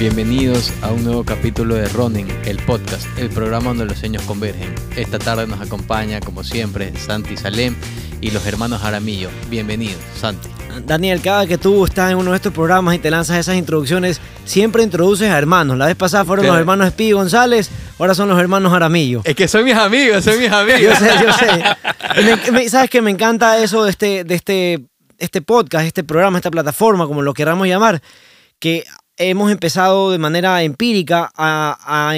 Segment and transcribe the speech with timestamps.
[0.00, 4.74] Bienvenidos a un nuevo capítulo de Running, el podcast, el programa donde los sueños convergen.
[4.96, 7.76] Esta tarde nos acompaña, como siempre, Santi Salem
[8.22, 9.28] y los hermanos Aramillo.
[9.50, 10.48] Bienvenidos, Santi.
[10.86, 14.22] Daniel, cada que tú estás en uno de estos programas y te lanzas esas introducciones,
[14.46, 15.76] siempre introduces a hermanos.
[15.76, 19.20] La vez pasada fueron los hermanos Espí González, ahora son los hermanos Aramillo.
[19.24, 20.80] Es que son mis amigos, son mis amigos.
[20.80, 22.70] yo sé, yo sé.
[22.70, 24.80] Sabes que me encanta eso de este, de este,
[25.18, 28.00] este podcast, este programa, esta plataforma, como lo queramos llamar,
[28.58, 28.84] que
[29.20, 32.16] hemos empezado de manera empírica a,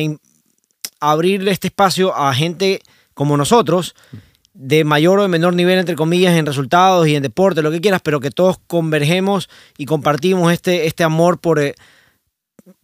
[1.00, 2.80] abrirle este espacio a gente
[3.12, 3.96] como nosotros,
[4.54, 7.80] de mayor o de menor nivel, entre comillas, en resultados y en deporte, lo que
[7.80, 11.74] quieras, pero que todos convergemos y compartimos este, este amor por, eh,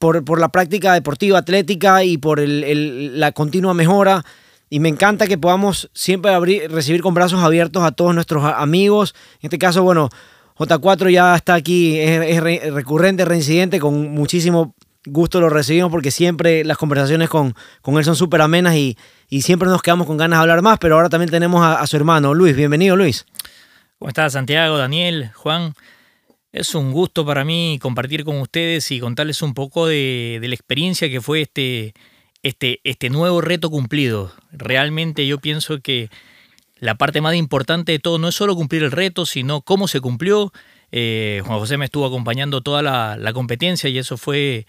[0.01, 4.25] por, la práctica deportiva, atlética y por la continua mejora.
[4.69, 9.15] Y me encanta que podamos siempre abrir, recibir con brazos abiertos a todos nuestros amigos.
[9.41, 10.11] En este caso, bueno,
[10.59, 14.75] J4 ya está aquí, es, recurrente, reincidente, con muchísimo
[15.07, 18.97] gusto lo recibimos porque siempre las conversaciones con, con él son súper amenas y,
[19.41, 22.35] siempre nos quedamos con ganas de hablar más, pero ahora también tenemos a, su hermano
[22.35, 22.57] Luis.
[22.57, 23.25] Bienvenido Luis.
[23.99, 25.75] ¿Cómo estás Santiago, Daniel, Juan?
[26.51, 30.55] Es un gusto para mí compartir con ustedes y contarles un poco de, de la
[30.55, 31.95] experiencia que fue este,
[32.43, 34.33] este, este nuevo reto cumplido.
[34.51, 36.09] Realmente yo pienso que
[36.81, 40.01] la parte más importante de todo no es solo cumplir el reto, sino cómo se
[40.01, 40.53] cumplió.
[40.91, 44.67] Eh, Juan José me estuvo acompañando toda la, competencia y eso fue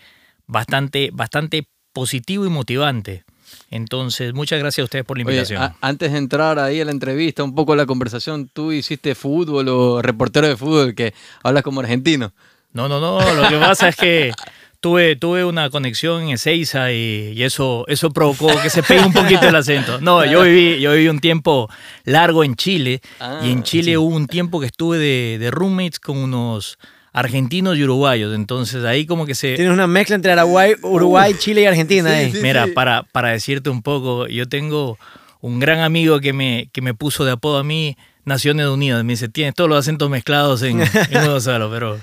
[0.47, 3.23] bastante, bastante positivo y motivante.
[3.71, 5.73] Entonces, muchas gracias a ustedes por la invitación.
[5.81, 10.01] antes de entrar ahí a la entrevista, un poco la conversación, tú hiciste fútbol o
[10.01, 11.13] reportero de fútbol que
[11.43, 12.33] hablas como argentino.
[12.71, 14.31] No, no, no, lo que pasa es que
[14.79, 19.13] tuve, tuve una conexión en Ezeiza y, y, eso, eso provocó que se pegue un
[19.13, 19.99] poquito el acento.
[20.01, 21.69] No, yo viví, yo viví un tiempo
[22.05, 23.01] largo en Chile
[23.43, 26.77] y en ah, Chile hubo un tiempo que estuve de, de, roommates con unos
[27.11, 28.33] argentinos y uruguayos.
[28.35, 29.55] Entonces ahí como que se...
[29.55, 32.21] Tienes una mezcla entre Uruguay, Uruguay Chile y Argentina.
[32.21, 32.31] eh.
[32.41, 34.97] Mira, Para, para decirte un poco, yo tengo
[35.41, 39.03] un gran amigo que me, que me puso de apodo a mí Naciones Unidas.
[39.03, 41.99] Me dice, tienes todos los acentos mezclados en, en solo, pero...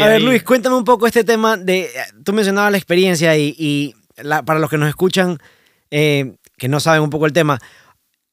[0.00, 1.88] a ver, Luis, cuéntame un poco este tema de...
[2.24, 3.94] Tú mencionabas la experiencia y,
[4.44, 5.38] para los que nos escuchan,
[5.90, 7.60] eh, que no saben un poco el tema,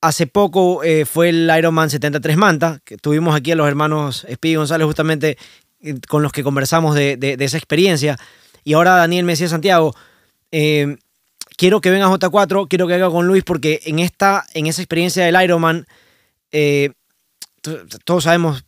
[0.01, 4.55] hace poco eh, fue el Ironman 73 Manta, que tuvimos aquí a los hermanos Speedy
[4.55, 5.37] González justamente
[5.81, 8.17] eh, con los que conversamos de, esa experiencia.
[8.63, 9.95] Y ahora Daniel me decía Santiago,
[10.51, 15.25] quiero que venga J4, quiero que haga con Luis, porque en, esta, en esa experiencia
[15.25, 15.87] del Ironman
[18.05, 18.65] todos sabemos,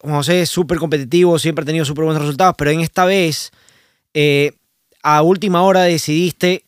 [0.00, 3.50] José es súper competitivo, siempre ha tenido súper buenos resultados, pero en esta vez,
[4.14, 4.52] eh,
[5.02, 6.64] a última hora decidiste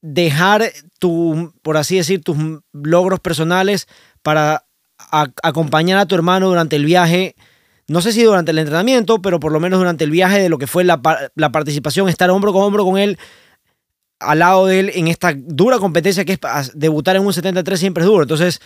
[0.00, 2.36] dejar tu, por así decir, tus
[2.72, 3.88] logros personales
[4.22, 4.64] para
[5.42, 7.34] acompañar a tu hermano durante el viaje.
[7.86, 10.58] No sé si durante el entrenamiento, pero por lo menos durante el viaje de lo
[10.58, 11.00] que fue la,
[11.34, 13.18] la participación, estar hombro con hombro con él,
[14.20, 18.02] al lado de él en esta dura competencia que es debutar en un 73 siempre
[18.02, 18.22] es duro.
[18.22, 18.60] Entonces,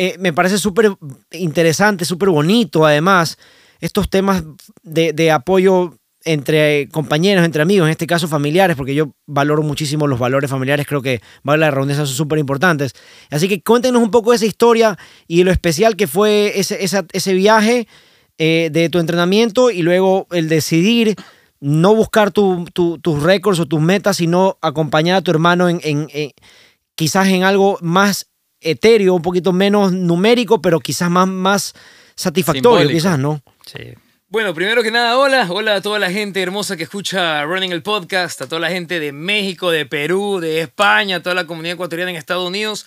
[0.00, 0.92] eh, me parece súper
[1.32, 3.36] interesante, súper bonito además,
[3.80, 4.44] estos temas
[4.84, 10.20] de, apoyo entre compañeros, entre amigos, en este caso familiares, porque yo valoro muchísimo los
[10.20, 12.92] valores familiares, creo que vale la redundancia, son súper importantes.
[13.28, 17.88] Así que cuéntenos un poco esa historia y lo especial que fue ese, ese viaje
[18.38, 21.16] eh, de tu entrenamiento y luego el decidir
[21.58, 26.08] no buscar tus récords o tus metas, sino acompañar a tu hermano en, en,
[26.94, 28.28] quizás en algo más
[28.60, 31.74] etéreo, un poquito menos numérico, pero quizás más, más
[32.14, 33.42] satisfactorio, quizás, ¿no?
[33.66, 33.94] Sí.
[34.30, 37.82] Bueno, primero que nada, hola, hola a toda la gente hermosa que escucha Running el
[37.82, 41.74] Podcast, a toda la gente de México, de Perú, de España, a toda la comunidad
[41.74, 42.84] ecuatoriana en Estados Unidos.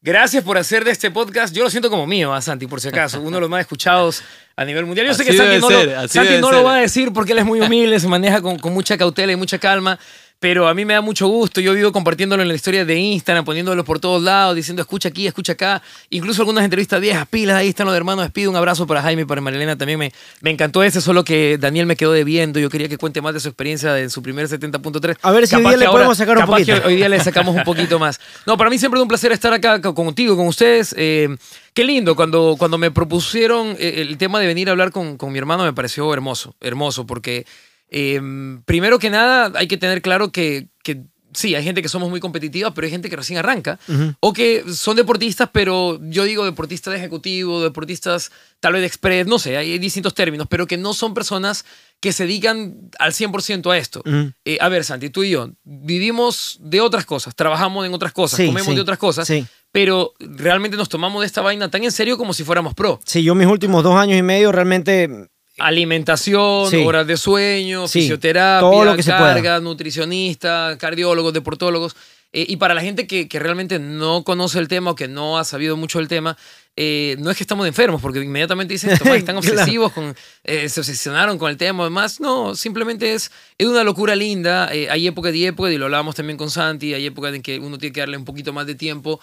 [0.00, 2.86] Gracias por hacer de este podcast, yo lo siento como mío, a Santi, por si
[2.86, 4.22] acaso, uno de los más escuchados
[4.54, 5.08] a nivel mundial.
[5.08, 7.44] Yo sé que Santi no, lo, Santi no lo, va a decir porque él es
[7.44, 9.98] muy humilde, se maneja con, con mucha cautela y mucha calma,
[10.38, 11.60] pero a mí me da mucho gusto.
[11.60, 15.26] Yo vivo compartiéndolo en la historia de Instagram, poniéndolo por todos lados, diciendo escucha aquí,
[15.26, 15.82] escucha acá.
[16.10, 18.24] Incluso algunas entrevistas viejas, pilas, ahí están los hermanos.
[18.24, 19.98] Les pido un abrazo para Jaime y para Marilena también.
[19.98, 20.12] Me,
[20.42, 22.60] me encantó ese, solo que Daniel me quedó debiendo.
[22.60, 25.16] Yo quería que cuente más de su experiencia en su primer 70.3.
[25.22, 26.74] A ver si hoy día le podemos sacar un poquito.
[26.84, 28.20] hoy día le sacamos un poquito más.
[28.46, 30.94] No, para mí siempre es un placer estar acá contigo, con ustedes.
[30.98, 31.34] Eh,
[31.72, 35.32] qué lindo, cuando, cuando me propusieron eh, el tema de venir a hablar con, con
[35.32, 37.46] mi hermano me pareció hermoso, hermoso, porque
[37.88, 41.04] Em, primero que nada, hay que tener claro que, que,
[41.36, 43.78] sí, hay gente que somos muy competitiva, pero hay gente que recién arranca.
[44.20, 49.26] O que son deportistas, pero yo digo deportistas de ejecutivo, deportistas tal vez de express,
[49.26, 51.64] no sé, hay distintos términos, pero que no son personas
[52.00, 54.02] que se dedican al 100% a esto.
[54.44, 58.40] Eh, a ver, Santi, tú y yo vivimos de otras cosas, trabajamos en otras cosas,
[58.40, 59.30] comemos de otras cosas.
[59.72, 62.98] Pero realmente nos tomamos de esta vaina tan en serio como si fuéramos pro.
[63.04, 66.84] Sí, yo mis últimos dos años y medio realmente alimentación, Sí.
[66.84, 71.96] horas de sueño, Sí, fisioterapia, todo lo que carga, nutricionista, cardiólogos, deportólogos.
[72.32, 75.38] Eh, y para la gente que, que realmente no conoce el tema o que no
[75.38, 76.36] ha sabido mucho del tema,
[76.76, 79.56] eh, no es que estamos enfermos, porque inmediatamente dicen, "Estos manes están Claro.
[79.58, 80.14] obsesivos, con,
[80.44, 84.88] eh, se obsesionaron con el tema, además, no, simplemente es, es una locura linda, eh,
[84.90, 87.78] hay épocas y épocas, y lo hablábamos también con Santi, hay épocas en que uno
[87.78, 89.20] tiene que darle un poquito más de tiempo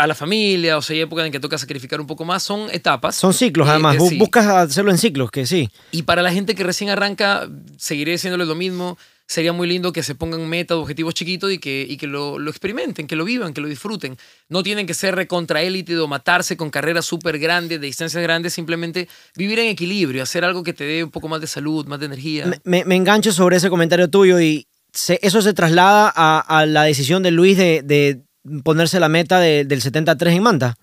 [0.00, 2.68] a la familia, o sea, hay épocas en que toca sacrificar un poco más, son
[2.72, 3.14] etapas.
[3.14, 3.96] Son ciclos, además.
[4.08, 4.18] sí.
[4.18, 5.70] Buscas hacerlo en ciclos, que sí.
[5.92, 8.98] Y para la gente que recién arranca, seguiré diciéndole lo mismo.
[9.28, 12.48] Sería muy lindo que se pongan metas, objetivos chiquitos y que, y que lo, lo
[12.48, 14.16] experimenten, que lo vivan, que lo disfruten.
[14.48, 18.52] No tienen que ser recontra élite o matarse con carreras súper grandes, de distancias grandes,
[18.52, 21.98] simplemente vivir en equilibrio, hacer algo que te dé un poco más de salud, más
[21.98, 22.46] de energía.
[22.46, 26.64] Me, me- me engancho sobre ese comentario tuyo y se- eso se traslada a, a
[26.64, 28.20] la decisión de Luis de, de
[28.62, 30.76] ponerse la meta de- del 73 en Manta.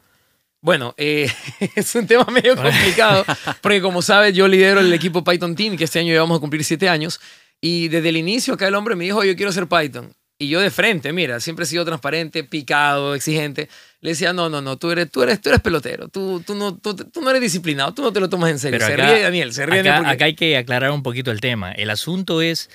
[0.61, 1.29] Bueno, eh,
[1.75, 3.25] es un tema medio complicado,
[3.61, 6.41] porque como sabes, yo lidero el equipo Python Team, que este año ya vamos a
[6.41, 7.19] cumplir siete años,
[7.65, 10.13] y desde el inicio acá el hombre me dijo, yo quiero ser Python.
[10.37, 13.69] Y yo de frente, mira, siempre he sido transparente, picado, exigente.
[14.01, 16.75] Le decía, no, no, no, tú eres, tú eres, tú eres pelotero, tú, tú, no,
[16.77, 18.79] tú, tú no eres disciplinado, tú no te lo tomas en serio.
[18.81, 20.11] Pero se ríe Daniel, se ríe acá, Daniel.
[20.11, 21.71] acá hay que aclarar un poquito el tema.
[21.71, 22.69] El asunto es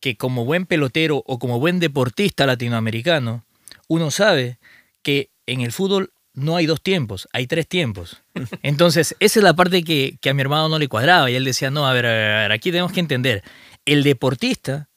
[0.00, 3.44] que como buen pelotero o como buen deportista latinoamericano,
[3.86, 4.58] uno sabe
[5.02, 8.22] que en el fútbol no hay dos tiempos, hay tres tiempos.
[8.62, 11.44] Entonces, esa es la parte que, que a mi hermano no le cuadraba y él
[11.44, 13.44] decía, no, a ver, a ver, a ver, aquí tenemos que entender,
[13.84, 14.88] el deportista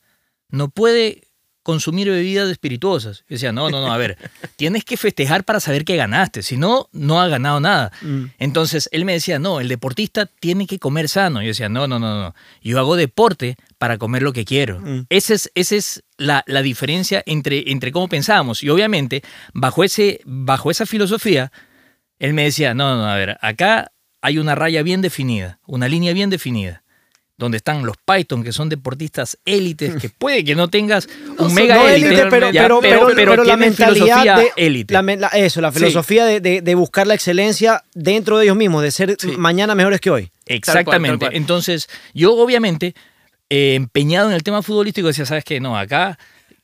[0.49, 1.21] no puede
[1.65, 3.21] consumir bebidas espirituosas.
[3.21, 4.19] Yo decía, no, no, no, a ver,
[4.55, 7.91] tienes que festejar para saber que ganaste, si no, no has ganado nada.
[8.03, 8.25] Mm.
[8.37, 11.41] Entonces él me decía, no, el deportista tiene que comer sano.
[11.41, 12.35] Yo decía, no, no, no, no.
[12.61, 14.79] Yo hago deporte para comer lo que quiero.
[14.79, 15.07] Mm.
[15.09, 18.61] Esa es, esa es la, la diferencia entre, entre cómo pensábamos.
[18.61, 19.23] Y obviamente,
[19.55, 21.51] bajo, ese, bajo esa filosofía,
[22.19, 23.91] él me decía, no, no, a ver, acá
[24.21, 26.83] hay una raya bien definida, una línea bien definida.
[27.37, 31.53] Donde están los Python, que son deportistas élites, que puede que no tengas un son-
[31.53, 34.93] mega No élite, élite, pero, ya, pero, pero, pero la mentalidad de élite.
[34.93, 35.79] la men- la- eso, la Sí.
[35.79, 39.31] filosofía de, de- de buscar la excelencia dentro de ellos mismos, de ser Sí.
[39.37, 40.31] mañana mejores que hoy.
[40.45, 40.85] Exactamente.
[40.85, 41.35] Tal cual, tal cual.
[41.35, 42.95] Entonces, yo obviamente,
[43.49, 45.59] eh, empeñado en el tema futbolístico, decía, ¿sabes qué?
[45.59, 46.17] No, acá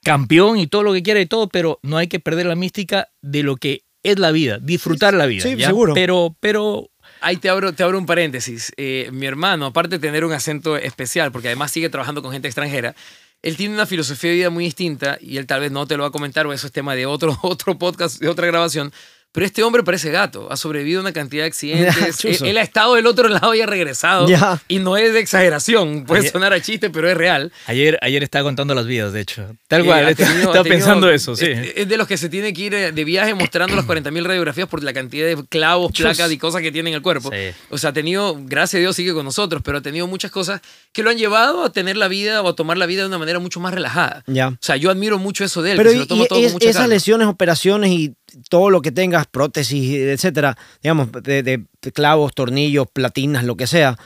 [0.04, 3.10] campeón y todo lo que quiera y todo, pero no hay que perder la mística
[3.22, 5.44] de lo que es la vida, disfrutar la vida.
[5.44, 5.68] Sí, ¿ya?
[5.68, 5.94] seguro.
[5.94, 6.90] Pero, pero
[7.22, 8.74] Ahí te abro, te abro un paréntesis.
[8.78, 12.48] Eh, mi hermano, aparte de tener un acento especial, porque además sigue trabajando con gente
[12.48, 12.96] extranjera,
[13.44, 16.04] él tiene una filosofía de vida muy distinta y él tal vez no te lo
[16.04, 18.92] va a comentar o eso es tema de otro, otro podcast, de otra grabación.
[19.34, 21.96] Pero este hombre parece gato, ha sobrevivido a una cantidad de accidentes.
[22.26, 22.46] él, Chuzo.
[22.46, 24.28] él ha estado del otro lado y ha regresado.
[24.28, 24.62] Ya.
[24.68, 27.52] Y no es de exageración, puede Ayer- sonar a chiste, pero es real.
[27.68, 29.56] ayer, ayer estaba contando las vidas, de hecho.
[29.68, 31.46] Tal Eh, cual, estaba tenido- ha tenido- pensando eso, sí.
[31.46, 34.24] Es, es de los que se tiene que ir eh, de viaje mostrando las 40.000
[34.26, 36.04] radiografías por la cantidad de clavos, Chus.
[36.06, 37.30] placas y cosas que tiene en el cuerpo.
[37.32, 37.38] Sí.
[37.70, 40.60] O sea, ha tenido, gracias a Dios sigue con nosotros, pero ha tenido muchas cosas
[40.92, 43.18] que lo han llevado a tener la vida o a tomar la vida de una
[43.18, 44.24] manera mucho más relajada.
[44.28, 44.50] Ya.
[44.50, 46.28] O sea, yo admiro mucho eso de él, Pero que se y, lo toma y
[46.28, 46.94] todo con es- mucha esas calma.
[46.96, 48.14] lesiones, operaciones y
[48.50, 53.98] todo lo que tengas, prótesis, etcétera, digamos, de, de clavos, tornillos, platinas, lo que sea,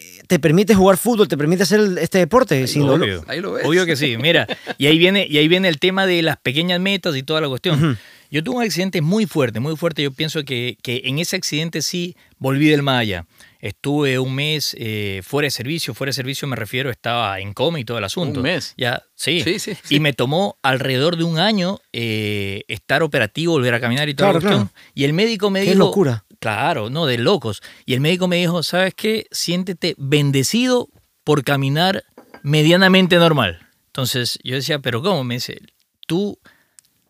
[0.00, 3.02] eh, te permite jugar fútbol, te permite hacer este deporte sin dolor.
[3.02, 3.24] Obvio.
[3.28, 3.66] Ahí lo ves.
[3.66, 4.16] Obvio que sí.
[4.16, 4.46] Mira,
[4.78, 7.48] y ahí viene, y ahí viene el tema de las pequeñas metas y toda la
[7.48, 7.98] cuestión.
[8.30, 10.02] Yo tuve un accidente muy fuerte, muy fuerte.
[10.02, 13.26] Yo pienso que, que en ese accidente sí volví del más allá.
[13.60, 15.94] Estuve un mes eh, fuera de servicio.
[15.94, 18.38] Fuera de servicio me refiero, estaba en coma y todo el asunto.
[18.40, 18.72] Un mes.
[18.76, 19.40] Ya, sí.
[19.42, 19.96] Sí, sí, sí.
[19.96, 24.30] Y me tomó alrededor de un año eh, estar operativo, volver a caminar y toda
[24.30, 24.68] Claro, la cuestión.
[24.68, 24.90] claro.
[24.94, 25.78] Y el médico me Qué dijo.
[25.78, 26.24] locura.
[26.38, 27.62] Claro, no, de locos.
[27.84, 29.26] Y el médico me dijo, ¿sabes qué?
[29.30, 30.88] Siéntete bendecido
[31.24, 32.04] por caminar
[32.42, 33.58] medianamente normal.
[33.88, 35.24] Entonces yo decía, ¿pero cómo?
[35.24, 35.58] Me dice,
[36.06, 36.38] tú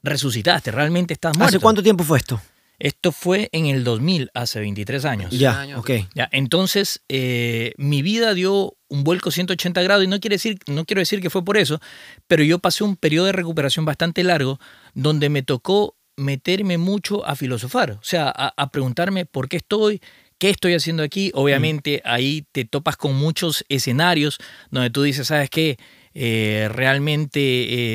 [0.03, 1.57] resucitaste, realmente estás muerto.
[1.57, 2.41] ¿Hace cuánto tiempo fue esto?
[2.79, 5.31] Esto fue en el 2000, hace 23 años.
[5.33, 5.81] Ya, años.
[5.81, 5.91] ok.
[6.15, 10.87] Ya, entonces, eh, mi vida dio un vuelco 180 grados y no, quiere decir, no
[10.87, 11.79] quiero decir que fue por eso,
[12.27, 14.59] pero yo pasé un periodo de recuperación bastante largo
[14.95, 20.01] donde me tocó meterme mucho a filosofar, o sea, a, a preguntarme por qué estoy,
[20.39, 21.31] qué estoy haciendo aquí.
[21.35, 24.39] Obviamente ahí te topas con muchos escenarios
[24.71, 25.79] donde tú dices, ¿sabes qué?
[26.13, 27.41] Eh, realmente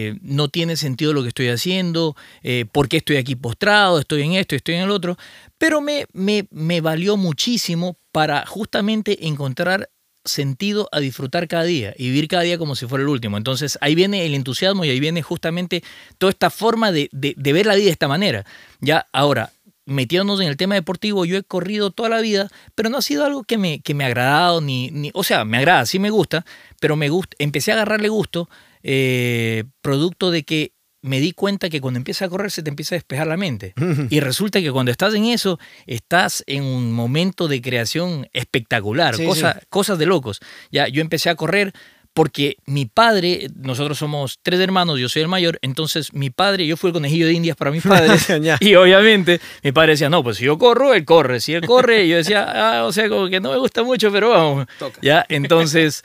[0.08, 4.22] eh, no tiene sentido lo que estoy haciendo, eh, por qué estoy aquí postrado, estoy
[4.24, 5.18] en esto, estoy en el otro,
[5.58, 9.90] pero me, me, me valió muchísimo para justamente encontrar
[10.24, 13.38] sentido a disfrutar cada día y vivir cada día como si fuera el último.
[13.38, 15.84] Entonces ahí viene el entusiasmo y ahí viene justamente
[16.18, 18.46] toda esta forma de, de- de ver la vida de esta manera.
[18.80, 19.52] Ya ahora,
[19.86, 23.24] metiéndonos en el tema deportivo, yo he corrido toda la vida, pero no ha sido
[23.26, 26.10] algo que me, que me ha agradado, ni, ni- o sea, me agrada, sí me
[26.10, 26.46] gusta,
[26.80, 28.50] pero me gusta, empecé a agarrarle gusto,
[28.84, 32.96] eh, producto de que me di cuenta que cuando empieza a correr se te empieza
[32.96, 33.76] a despejar la mente.
[34.10, 39.24] Y resulta que cuando estás en eso, estás en un momento de creación espectacular, Sí,
[39.26, 40.40] cosa- cosas de locos.
[40.72, 41.74] Ya, yo empecé a correr
[42.16, 46.78] porque mi padre, nosotros somos tres hermanos, yo soy el mayor, entonces mi padre, yo
[46.78, 48.26] fui el conejillo de indias para mis padres.
[48.62, 51.40] Y obviamente mi padre decía, no, pues si yo corro, él corre.
[51.42, 54.30] Si él corre, yo decía, ah, o sea, como que no me gusta mucho, pero
[54.30, 54.66] vamos.
[54.80, 54.98] Toca.
[55.04, 56.04] Ya, entonces,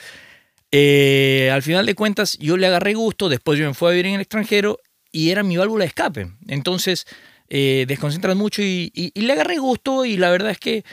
[0.73, 4.07] eh, al final de cuentas, yo le agarré gusto, después yo me fui a vivir
[4.07, 4.79] en el extranjero
[5.13, 6.29] y era mi válvula de escape.
[6.49, 7.07] Entonces,
[7.49, 10.85] eh, desconcentras mucho y, y- y le agarré gusto y la verdad es que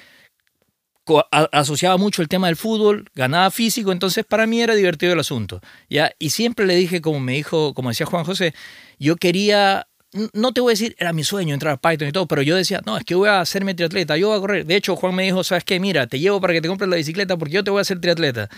[1.52, 5.62] asociaba mucho el tema del fútbol, ganaba físico, entonces para mí era divertido el asunto.
[5.90, 6.12] ¿ya?
[6.20, 8.54] Y siempre le dije, como me dijo, como decía Juan José,
[9.00, 9.88] yo quería,
[10.34, 12.56] no te voy a decir, era mi sueño entrar a Python y todo, pero yo
[12.56, 14.66] decía, no, es que voy a hacerme triatleta, yo voy a correr.
[14.66, 15.80] De hecho, Juan me dijo, ¿sabes qué?
[15.80, 18.00] Mira, te llevo para que te compres la bicicleta porque yo te voy a hacer
[18.00, 18.50] triatleta.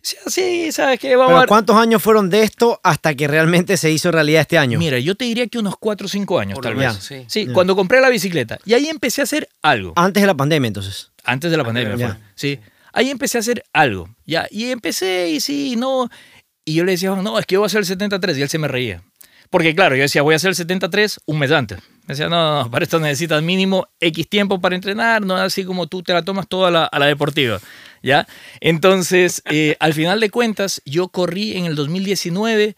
[0.00, 1.16] Decía, sí, ¿sabes qué?
[1.16, 1.48] Vamos a Pero ver".
[1.48, 4.78] ¿cuántos años fueron de esto hasta que realmente se hizo realidad este año?
[4.78, 6.86] Mira, yo te diría que unos 4 o 5 años, Por tal vez.
[6.86, 7.24] menos, sí.
[7.26, 7.52] Sí, Ya.
[7.52, 8.60] cuando compré la bicicleta.
[8.64, 9.94] Y ahí empecé a hacer algo.
[9.96, 11.10] Antes de la pandemia, entonces.
[11.28, 12.16] Antes de la pandemia, fue.
[12.34, 12.58] Sí.
[12.92, 14.08] Ahí empecé a hacer algo.
[14.24, 14.46] Ya.
[14.50, 16.08] Y empecé y sí, y no.
[16.64, 18.38] Y yo le decía, no, es que yo voy a hacer el 73.
[18.38, 19.02] Y él se me reía.
[19.50, 21.78] Porque claro, yo decía, voy a hacer el 73 un mes antes.
[22.06, 25.64] Me decía, no, no, para esto necesitas mínimo X tiempo para entrenar, no es así
[25.64, 27.60] como tú te la tomas toda a la, a la deportiva.
[28.02, 28.26] ¿Ya?
[28.60, 32.76] Entonces, eh, al final de cuentas, yo corrí en el 2019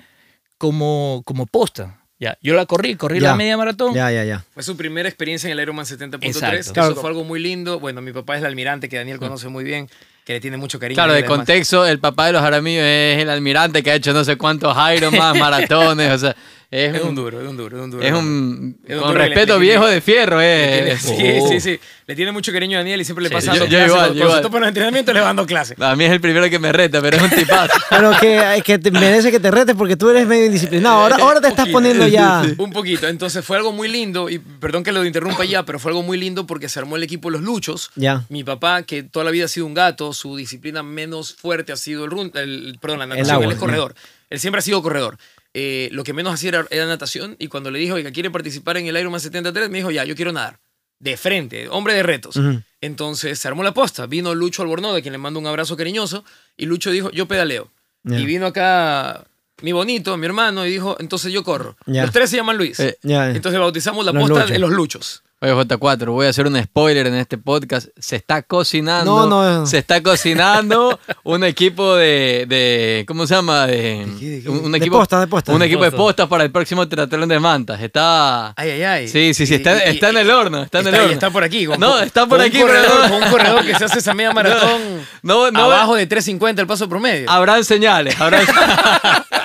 [0.58, 1.99] como, como posta.
[2.20, 2.38] ¿Ya?
[2.42, 3.30] Yo la corrí, corrí Ya.
[3.30, 3.92] la media maratón.
[3.94, 4.44] Ya, ya, ya.
[4.54, 6.26] Fue su primera experiencia en el Ironman 70.3.
[6.28, 6.56] Exacto.
[6.56, 6.94] Eso Claro.
[6.94, 7.80] fue algo muy lindo.
[7.80, 9.88] Bueno, mi papá es el almirante que Daniel conoce muy bien,
[10.24, 10.94] que le tiene mucho cariño.
[10.96, 14.22] Claro, de contexto, el papá de los Jaramillos es el almirante que ha hecho no
[14.22, 16.36] sé cuántos Ironman, maratones, o sea,
[16.72, 18.02] es, Es un un, duro, es un duro, es un duro.
[18.04, 20.96] es un, Es un con duro le- respeto le- viejo de fierro, Le eh.
[21.04, 21.48] tiene- Oh.
[21.48, 21.80] sí, sí, sí.
[22.06, 23.88] Le tiene mucho cariño a Daniel y siempre le Sí, pasa yo- dando yo clases.
[23.92, 24.60] igual, yo igual.
[24.60, 25.76] los entrenamientos le va dando clases.
[25.80, 27.72] A mí es el primero que me reta, pero es un tipazo.
[27.90, 31.00] Pero que, que te merece que te retes porque tú eres medio indisciplinado.
[31.00, 31.76] Ahora, ahora te estás poquito.
[31.76, 32.42] poniendo ya.
[32.58, 33.08] Un poquito.
[33.08, 36.18] Entonces fue algo muy lindo, y perdón que lo interrumpa ya, pero fue algo muy
[36.18, 37.90] lindo porque se armó el equipo Los Luchos.
[37.96, 38.24] Ya.
[38.28, 41.76] Mi papá, que toda la vida ha sido un gato, su disciplina menos fuerte ha
[41.76, 43.94] sido el, run, el perdón, la El agua, corredor.
[44.30, 45.18] Él siempre ha sido corredor.
[45.54, 48.76] Eh, lo que menos hacía era, era natación y cuando le dijo, oiga, ¿quiere participar
[48.76, 49.68] en el Ironman 73?
[49.70, 50.58] Me dijo, ya, yo quiero nadar.
[50.98, 52.38] De frente, hombre de retos.
[52.80, 54.06] Entonces se armó la posta.
[54.06, 56.24] Vino Lucho Albornoz, de quien le mando un abrazo cariñoso,
[56.56, 57.70] y Lucho dijo, yo pedaleo.
[58.04, 59.24] Y vino acá
[59.62, 61.76] mi bonito, mi hermano, y dijo, entonces yo corro.
[61.86, 62.78] Los tres se llaman Luis.
[62.80, 62.98] Eh.
[63.02, 64.50] Entonces bautizamos la Los posta Luchos.
[64.50, 65.22] de los Luchos.
[65.42, 67.88] Oye, J4, voy a hacer un spoiler en este podcast.
[67.98, 69.26] Se está No, cocinando.
[69.26, 69.66] no.
[69.66, 73.66] Se está cocinando un equipo de, de- ¿Cómo se llama?
[73.66, 74.48] De, qué, de qué?
[74.50, 75.54] un, un De equipo, postas, de postas.
[75.54, 76.28] Un equipo de Postas.
[76.28, 77.80] para el próximo triatlón de mantas.
[77.80, 78.48] Está.
[78.54, 79.08] Ay, ay, ay.
[79.08, 80.62] Sí, sí, sí, está, Y- y- está en el horno.
[80.62, 81.14] Está en el Está, horno.
[81.14, 81.64] está por aquí.
[81.64, 83.84] con- No, está por con aquí, Un pero corredor, no- con un corredor que se
[83.86, 84.82] hace esa media maratón
[85.22, 87.30] No, no, abajo de 3.50 el paso promedio.
[87.30, 88.20] Habrán señales.
[88.20, 88.44] Habrán...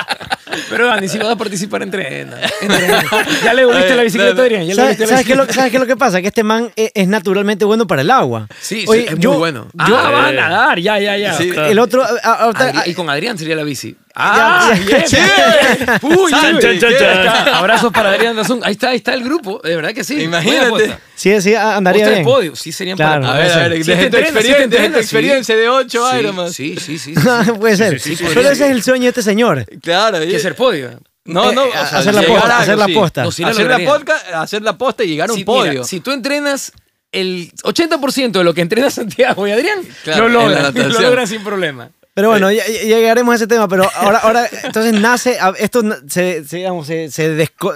[0.69, 2.37] Pero Dani, si vas a participar, entrena.
[2.61, 3.03] entrena.
[3.43, 4.61] Ya le volviste la bicicleta, Adrián.
[4.63, 5.53] Ya le ¿Sabes, la sabes qué es lo, bicicleta.
[5.53, 6.21] sabes qué es lo que pasa?
[6.21, 8.47] Que este man es, es naturalmente bueno para el agua.
[8.59, 9.67] Sí, sí, es muy bueno.
[9.87, 11.33] yo- ah, va a nadar, ya, ya, ya.
[11.33, 11.49] Sí.
[11.49, 11.71] Claro.
[11.71, 12.03] el otro.
[12.03, 13.95] a- a- ahorita- Adri- y con Adrián sería la bici.
[14.17, 15.03] Ah, bien.
[15.07, 15.17] Sí.
[16.03, 17.37] Uy, Chan, uy, chan, chan, ahí chan.
[17.37, 17.57] está.
[17.57, 18.61] Abrazos para Adrián Dazón.
[18.63, 19.59] Ahí está, ahí está el grupo.
[19.63, 20.21] De verdad que sí.
[20.21, 20.97] Imagínate.
[21.15, 22.23] Sí, sí, andaría de bien.
[22.25, 22.55] podio.
[22.55, 23.21] Sí, serían Claro.
[23.23, 26.53] para A ver, a ver, Sí, tu experiencia, desde tu experiencia de 8 Sí, Ironman.
[26.53, 27.13] Sí, sí, sí.
[27.15, 27.21] sí.
[27.59, 27.99] Puede ser.
[27.99, 29.65] sí, sí, Pero ese es el sueño de este señor.
[29.81, 30.19] Claro.
[30.19, 30.91] ¿Qué y- hacer podio?
[31.25, 32.93] No, no, Eh, o sea, hacer la posta, hacer la sí.
[32.93, 33.23] posta.
[33.23, 33.89] No, sí la hacer, la lograría.
[33.89, 35.71] podcast, hacer la posta y llegar a un podio.
[35.71, 36.71] mira, si tú entrenas
[37.11, 41.43] el 80% de lo que entrena Santiago y Adrián, Claro, lo logran, lo logran sin
[41.43, 41.89] problema.
[42.15, 43.67] Pero bueno, ya, ya llegaremos a ese tema.
[43.67, 45.37] Pero ahora, ahora entonces nace.
[45.59, 47.75] Esto se, se, digamos, se, se desco-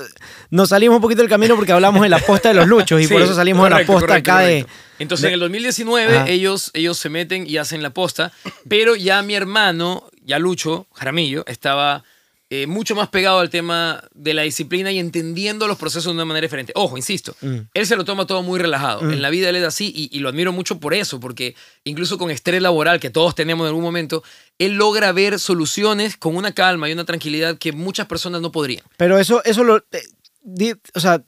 [0.49, 3.05] nos salimos un poquito del camino porque hablamos de la posta de los luchos y
[3.05, 4.67] Sí, por eso salimos de la posta correcto, acá correcto.
[4.97, 5.03] de.
[5.03, 6.27] Entonces de- en el 2019 Ajá.
[6.29, 8.31] ellos, ellos se meten y hacen la posta,
[8.67, 12.03] pero ya mi hermano, ya Lucho Jaramillo, estaba
[12.51, 16.25] eh, mucho más pegado al tema de la disciplina y entendiendo los procesos de una
[16.25, 16.71] manera diferente.
[16.75, 17.57] Ojo, insisto, Mm.
[17.73, 19.01] él se lo toma todo muy relajado.
[19.11, 22.17] En la vida él es así y, y lo admiro mucho por eso, porque incluso
[22.17, 24.23] con estrés laboral que todos tenemos en algún momento,
[24.57, 28.83] él logra ver soluciones con una calma y una tranquilidad que muchas personas no podrían.
[28.97, 29.77] Pero eso, eso lo.
[29.77, 30.01] eh,
[30.41, 31.21] di- o sea,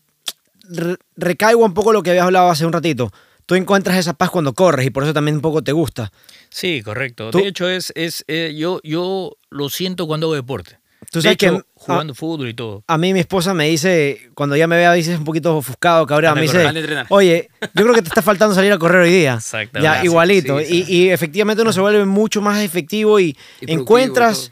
[0.64, 3.12] re- recaigo un poco lo que habías hablado hace un ratito.
[3.46, 6.12] Tú encuentras esa paz cuando corres y por eso también un poco te gusta.
[6.50, 7.32] Sí, correcto.
[7.32, 10.80] Tú- De hecho, es, es eh, yo, yo lo siento cuando hago deporte.
[11.10, 12.84] Tú de sabes hecho, que- jugando fútbol y todo.
[12.88, 16.06] A mí mi esposa me dice, cuando ya me ve a veces un poquito ofuscado,
[16.06, 19.02] cabrón, me a dice, a oye, yo creo que te está faltando salir a correr
[19.02, 19.34] hoy día.
[19.36, 19.84] Exactamente.
[19.84, 20.60] Ya, igualito.
[20.60, 20.86] sí, sí.
[20.88, 24.52] y, y efectivamente uno se vuelve mucho más efectivo y, encuentras,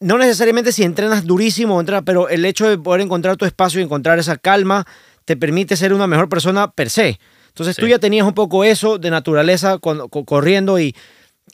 [0.00, 4.18] no necesariamente si entrenas durísimo, pero el hecho de poder encontrar tu espacio y encontrar
[4.18, 4.86] esa calma
[5.24, 7.20] te permite ser una mejor persona per se.
[7.48, 10.94] Entonces tú ya tenías un poco eso de naturaleza corriendo y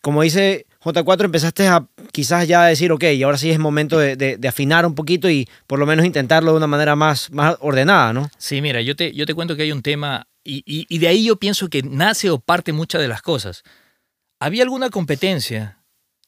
[0.02, 4.16] como dice J4 empezaste a quizás ya decir, ok, y ahora sí es momento de,
[4.16, 7.56] de- de afinar un poquito y por lo menos intentarlo de una manera más, más
[7.60, 8.30] ordenada, ¿no?
[8.38, 11.08] Sí, mira, yo te, yo te cuento que hay un tema, y, y- y de
[11.08, 13.62] ahí yo pienso que nace o parte muchas de las cosas.
[14.40, 15.78] Había alguna competencia,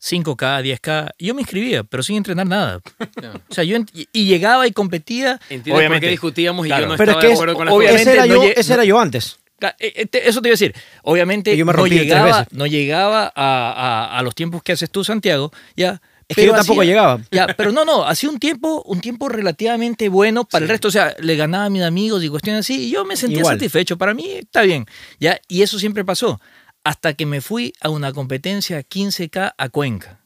[0.00, 2.80] 5K, 10K, y yo me inscribía, pero sin entrenar nada.
[3.14, 3.40] Claro.
[3.50, 3.76] O sea, yo
[4.12, 5.40] y llegaba y competía.
[5.50, 6.84] Entiendo por obviamente, qué discutíamos y claro.
[6.84, 8.34] yo no Pero es estaba que de es- acuerdo con las obviamente ese era, no
[8.34, 9.38] yo, ese no- era yo antes.
[9.78, 10.74] Eh, eh, Eso te iba a decir.
[11.02, 13.72] Obviamente Y yo me no llegaba, no llegaba a,
[14.14, 16.00] a- a los tiempos que haces tú, Santiago, ya.
[16.28, 17.20] Es que pero yo tampoco hacía- llegaba.
[17.30, 20.88] Ya, pero no, no, hacía un tiempo, un tiempo relativamente bueno para el resto.
[20.88, 23.56] O sea, le ganaba a mis amigos y cuestiones así, y yo me sentía Igual.
[23.56, 23.96] satisfecho.
[23.96, 24.84] Para mí está bien.
[25.18, 26.38] Ya, y eso siempre pasó.
[26.84, 30.17] Hasta que me fui a una competencia 15K a Cuenca.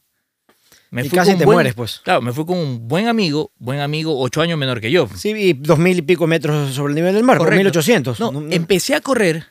[0.93, 2.01] Me Y fui casi con te buen- mueres, pues.
[2.05, 5.09] Claro, me fui con un buen amigo, buen amigo, ocho años menor que yo.
[5.17, 7.57] Sí, y dos mil y pico metros sobre el nivel del mar, Correcto.
[7.57, 8.21] 1800.
[8.21, 8.53] No, No, no.
[8.53, 9.47] empecé a correr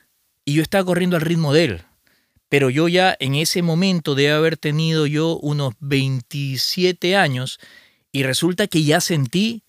[0.46, 1.82] y yo estaba corriendo al ritmo de él.
[2.48, 7.60] Pero yo ya en ese momento de haber tenido yo unos 27 años
[8.12, 9.64] y resulta que ya sentí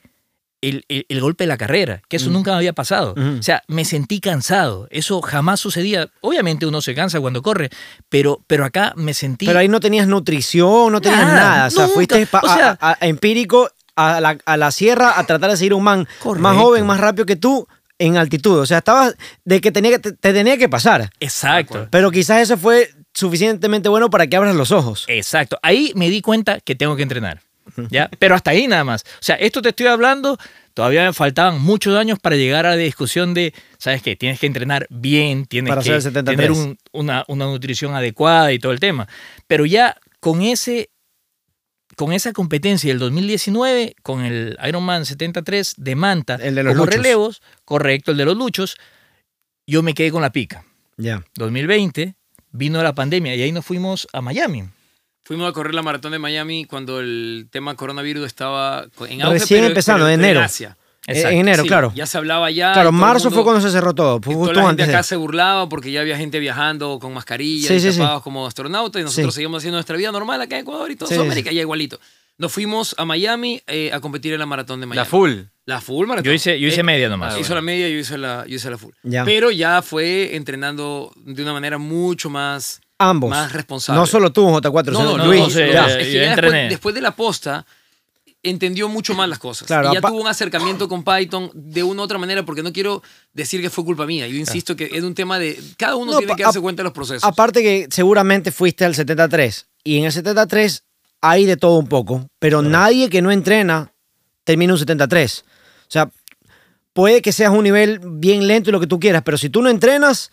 [0.62, 2.33] el, el- el golpe de la carrera, que eso Mm.
[2.33, 3.12] nunca me había pasado.
[3.12, 3.38] Ujú.
[3.38, 4.88] O sea, me sentí cansado.
[4.90, 6.09] Eso jamás sucedía.
[6.23, 7.69] Obviamente uno se cansa cuando corre,
[8.09, 9.45] pero, pero acá me sentí...
[9.45, 11.66] Pero ahí no tenías nutrición, no tenías Nada, nada.
[11.66, 11.95] O sea, nunca.
[11.95, 15.50] fuiste pa- O sea- a- a- a empírico a la, a la sierra a tratar
[15.50, 17.66] de seguir un man más joven, más rápido que tú
[17.99, 18.59] en altitud.
[18.59, 19.14] O sea, estabas
[19.45, 21.11] de que tenía que, te, te tenía que pasar.
[21.21, 21.88] Exacto.
[21.90, 25.04] Pero quizás eso fue suficientemente bueno para que abras los ojos.
[25.09, 25.59] Exacto.
[25.62, 27.42] Ahí me di cuenta que tengo que entrenar.
[27.90, 28.11] ¿Ya?
[28.19, 29.02] Pero hasta ahí nada más.
[29.04, 30.38] O sea, esto te estoy hablando,
[30.75, 34.16] todavía me faltaban muchos años para llegar a la discusión de, ¿sabes qué?
[34.16, 36.37] Tienes que entrenar bien, tienes Para que hacer el 73.
[36.37, 39.09] tener un- una, una nutrición adecuada y todo el tema.
[39.47, 40.88] Pero ya con ese...
[41.95, 46.87] Con esa competencia del 2019, con el Ironman 73 de Manta, El de los como
[46.87, 46.97] luchos.
[46.97, 48.76] relevos, correcto, el de los luchos,
[49.66, 50.64] yo me quedé con la pica.
[50.97, 51.23] Ya.
[51.35, 52.14] 2020
[52.50, 54.64] vino la pandemia y ahí nos fuimos a Miami.
[55.25, 59.38] Fuimos a correr la maratón de Miami cuando el tema coronavirus estaba en auge.
[59.38, 60.41] Recién pero- empezando, pero- en enero.
[60.41, 60.76] Asia.
[61.07, 61.31] Exacto.
[61.31, 61.93] En enero, Sí, claro.
[61.97, 62.73] Ya se hablaba ya.
[62.75, 64.21] Claro, marzo mundo- fue cuando se cerró todo.
[64.21, 66.99] Fue toda justo la gente antes de- acá se burlaba porque ya había gente viajando
[67.00, 67.99] con mascarilla Sí, y sí, sí.
[67.99, 69.38] tapados como astronautas y nosotros Sí.
[69.38, 71.99] seguimos haciendo nuestra vida normal acá en Ecuador y todo Sí, Sudamérica ya igualito.
[72.38, 74.96] Nos fuimos a Miami eh, a competir en la maratón de Miami.
[75.05, 75.33] La full.
[75.66, 76.25] La full maratón.
[76.27, 77.35] Yo hice, yo hice Eh, media nomás.
[77.35, 78.92] Ah, hizo la media y yo hice la, yo hice la full.
[79.03, 79.25] Ya.
[79.25, 83.31] Pero ya fue entrenando de una manera mucho más, Ambos.
[83.31, 84.01] más responsable.
[84.01, 85.41] No solo tú, J4, No, sino no, no, Luis.
[85.41, 85.87] no, sé, ya.
[85.87, 86.51] es que yo ya entrené.
[86.53, 87.67] después, después de la posta
[88.43, 89.67] entendió mucho más las cosas.
[89.69, 92.73] Claro, y ya tuvo un acercamiento con Python de una u otra manera, porque no
[92.73, 94.27] quiero decir que fue culpa mía.
[94.27, 95.59] Yo insisto que es un tema de.
[95.77, 97.23] Cada uno No, tiene que darse cuenta de los procesos.
[97.25, 100.83] Aparte que seguramente fuiste al 73 y en el 73
[101.21, 103.93] hay de todo un poco, pero nadie que no entrena
[104.45, 105.45] termina un 73.
[105.47, 106.11] O sea,
[106.93, 109.62] puede que seas un nivel bien lento y lo que tú quieras, pero si tú
[109.62, 110.33] no entrenas,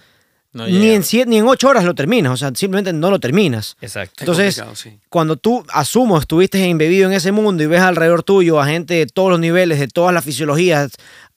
[0.51, 3.19] No ni, en siete- ni en 8 horas lo terminas, o sea, simplemente no lo
[3.19, 3.77] terminas.
[3.81, 4.15] Exacto.
[4.15, 4.99] Es entonces, sí.
[5.09, 9.05] Cuando tú, asumo, estuviste embebido en ese mundo y ves alrededor tuyo a gente de
[9.05, 10.91] todos los niveles, de todas las fisiologías,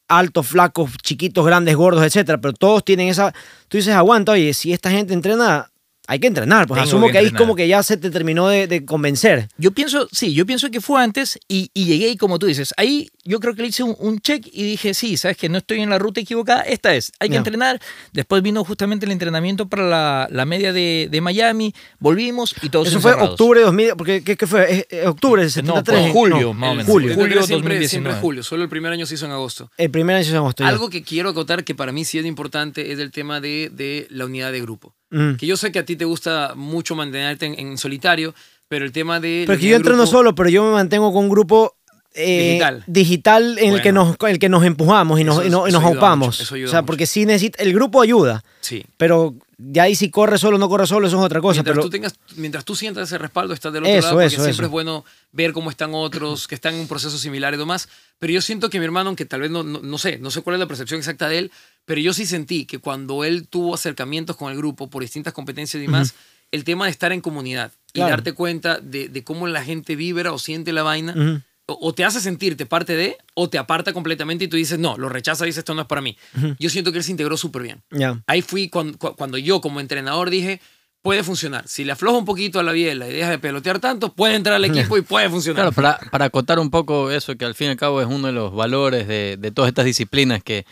[0.08, 3.32] altos, flacos, chiquitos, grandes, gordos, etcétera, pero todos tienen esa.
[3.68, 5.70] Tú dices, aguanta, oye, si esta gente entrena,
[6.08, 6.66] hay que entrenar.
[6.66, 9.48] Pues Tengo asumo que que ahí como que ya se te terminó de, de convencer.
[9.56, 12.74] Yo pienso, sí, yo pienso que fue antes y, y llegué y como tú dices,
[12.76, 15.58] ahí yo creo que le hice un, un check y dije, sí, sabes que no
[15.58, 17.80] estoy en la ruta equivocada, esta es, hay que entrenar.
[18.12, 22.88] Después vino justamente el entrenamiento para la, la media de, de Miami, volvimos y todos
[22.88, 24.70] Eso fue octubre de 2000, porque ¿qué, qué fue?
[24.72, 26.00] ¿Es- es octubre del No, 73.
[26.02, 26.86] fue julio, No, más o menos.
[26.86, 27.14] Julio.
[27.14, 27.88] Julio siempre, 2019.
[27.88, 28.42] siempre es julio.
[28.42, 29.70] Solo el primer año se hizo en agosto.
[29.76, 30.64] El primer año de agosto.
[30.64, 30.68] ya.
[30.68, 34.06] Algo que quiero acotar que para mí sí es importante es el tema de, de
[34.10, 34.94] la unidad de grupo.
[35.12, 35.34] Mm.
[35.36, 38.34] Que yo sé que a ti te gusta mucho mantenerte en, en solitario,
[38.68, 39.44] pero el tema de.
[39.46, 41.76] Pero que yo entreno solo, pero yo me mantengo con un grupo
[42.14, 42.84] eh, Digital.
[42.86, 44.16] digital en el, que Bueno.
[44.20, 46.46] nos, el que nos empujamos y nos, Eso- y nos, y nos ayuda o sea,
[46.80, 46.86] mucho.
[46.86, 48.84] porque sí necesita, el grupo ayuda, Sí.
[48.98, 51.58] pero ya ahí si corre solo o no corre solo, eso es otra cosa.
[51.62, 54.26] Mientras, Pero tú tengas, mientras tú sientas ese respaldo, estás del otro Eso, lado, porque
[54.34, 57.56] eso, siempre es bueno ver cómo están otros, que están en un proceso similar y
[57.56, 57.88] demás.
[58.18, 60.42] Pero yo siento que mi hermano, aunque tal vez no, no, no sé, no sé
[60.42, 61.52] cuál es la percepción exacta de él,
[61.84, 65.82] pero yo sí sentí que cuando él tuvo acercamientos con el grupo por distintas competencias
[65.82, 66.14] y demás,
[66.50, 68.10] el tema de estar en comunidad y Claro.
[68.10, 72.04] darte cuenta de, de cómo la gente vibra o siente la vaina, o, o te
[72.04, 75.58] hace sentirte parte de, o te aparta completamente y tú dices, no, lo rechaza, dices,
[75.58, 76.16] esto no es para mí.
[76.58, 77.82] Yo siento que él se integró súper bien.
[77.90, 78.20] ya.
[78.26, 80.60] Ahí fui cuando, cuando yo como entrenador dije,
[81.02, 81.66] puede funcionar.
[81.68, 84.54] Si le afloja un poquito a la biela y deja de pelotear tanto, puede entrar
[84.56, 85.72] al equipo y puede funcionar.
[85.72, 88.26] Claro, para, para acotar un poco eso, que al fin y al cabo es uno
[88.28, 90.64] de los valores de, de todas estas disciplinas, que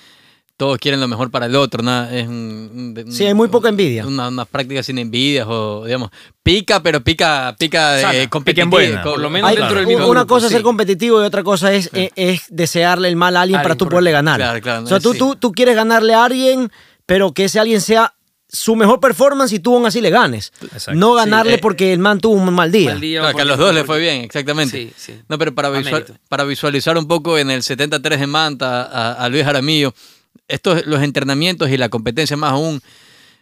[0.60, 3.48] todos quieren lo mejor para el otro, nada, es un, un- un- Sí, hay muy
[3.48, 4.06] poca envidia.
[4.06, 6.10] Una, unas prácticas sin envidias o, digamos,
[6.42, 8.68] pica, pero pica, pica de Sana, competitiva.
[8.68, 10.56] buena, co- por lo menos Hay- dentro del mismo una grupo, cosa es sí.
[10.56, 13.78] ser competitivo y otra cosa es, es, es desearle el mal a alguien Alguien, para
[13.78, 14.36] tú poderle ganar.
[14.38, 15.18] Claro, claro, o sea, tú, sí.
[15.18, 16.70] tú, tú quieres ganarle a alguien,
[17.06, 18.12] pero que ese alguien sea
[18.52, 20.52] su mejor performance y tú aún así le ganes.
[20.60, 20.92] Exacto.
[20.98, 22.90] No ganarle Sí, eh, porque el man tuvo un mal día.
[22.90, 24.76] Mal día Claro, que a los dos le fue bien, exactamente.
[24.76, 25.20] Sí, sí.
[25.28, 29.44] No, pero visual- para visualizar un poco en el 73 de Manta a, a Luis
[29.44, 29.94] Jaramillo,
[30.48, 32.80] estos los entrenamientos y la competencia más aún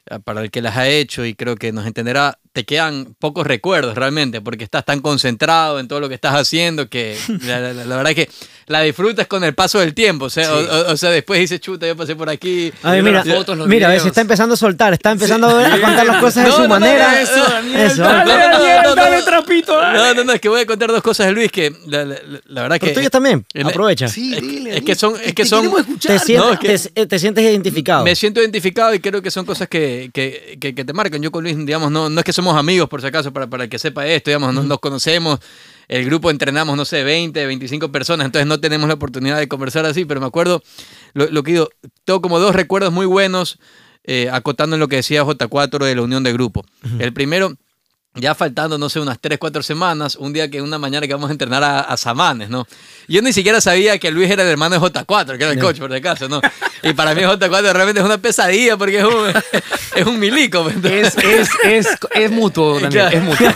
[0.07, 3.47] eh, para el que las ha hecho y creo que nos entenderá, te quedan pocos
[3.47, 7.85] recuerdos realmente porque estás tan concentrado en todo lo que estás haciendo que la, la-
[7.85, 8.29] la verdad que
[8.67, 10.25] la disfrutas con el paso del tiempo.
[10.25, 10.51] O sea, Sí.
[10.53, 12.73] o, o- o sea después dices, chuta, yo pasé por aquí.
[12.83, 14.03] A ver, mira, las fotos, los mira, a ver, videos.
[14.03, 16.65] se está empezando a soltar, está empezando a a contar las cosas de su no,
[16.65, 17.21] no, manera.
[17.23, 18.03] eso, Daniel, Eso.
[18.03, 19.99] dale, Daniel, dale, trapito, dale.
[19.99, 22.17] No, no, no, es que voy a contar dos cosas de Luis que la, la-
[22.63, 22.95] verdad Pero que...
[22.95, 24.09] tuyas también, aprovecha.
[24.09, 24.77] Sí, Es- dile.
[24.79, 28.05] es que son- es que te son- Te, sientes, que- te- te sientes identificado.
[28.05, 31.23] Me siento identificado y creo que son cosas que, que, que- que te marcan.
[31.23, 33.65] Yo con Luis, digamos, no, no es que somos amigos, por si acaso, para, para
[33.65, 35.39] el que sepa esto, digamos, no- nos conocemos.
[35.89, 39.87] El grupo entrenamos, no sé, 20, 25 personas, entonces no tenemos la oportunidad de conversar
[39.87, 40.63] así, pero me acuerdo,
[41.15, 41.69] lo, lo que digo,
[42.05, 43.59] tengo como dos recuerdos muy buenos,
[44.05, 46.65] eh, acotando en lo que decía J4 de la unión de grupo.
[47.01, 47.55] El primero,
[48.15, 51.29] ya faltando, no sé, unas 3, 4 semanas, un día que una mañana que vamos
[51.29, 52.67] a entrenar a, a Samanes, ¿no?
[53.07, 55.79] Yo ni siquiera sabía que Luis era el hermano de J4, que era el coach,
[55.79, 56.41] por si acaso, ¿no?
[56.83, 59.33] Y para mí J4 realmente es una pesadilla porque es un,
[59.95, 60.65] es un milico.
[60.65, 63.17] pues, Es, es, es, es mutuo, Daniel, Claro.
[63.17, 63.47] es mutuo.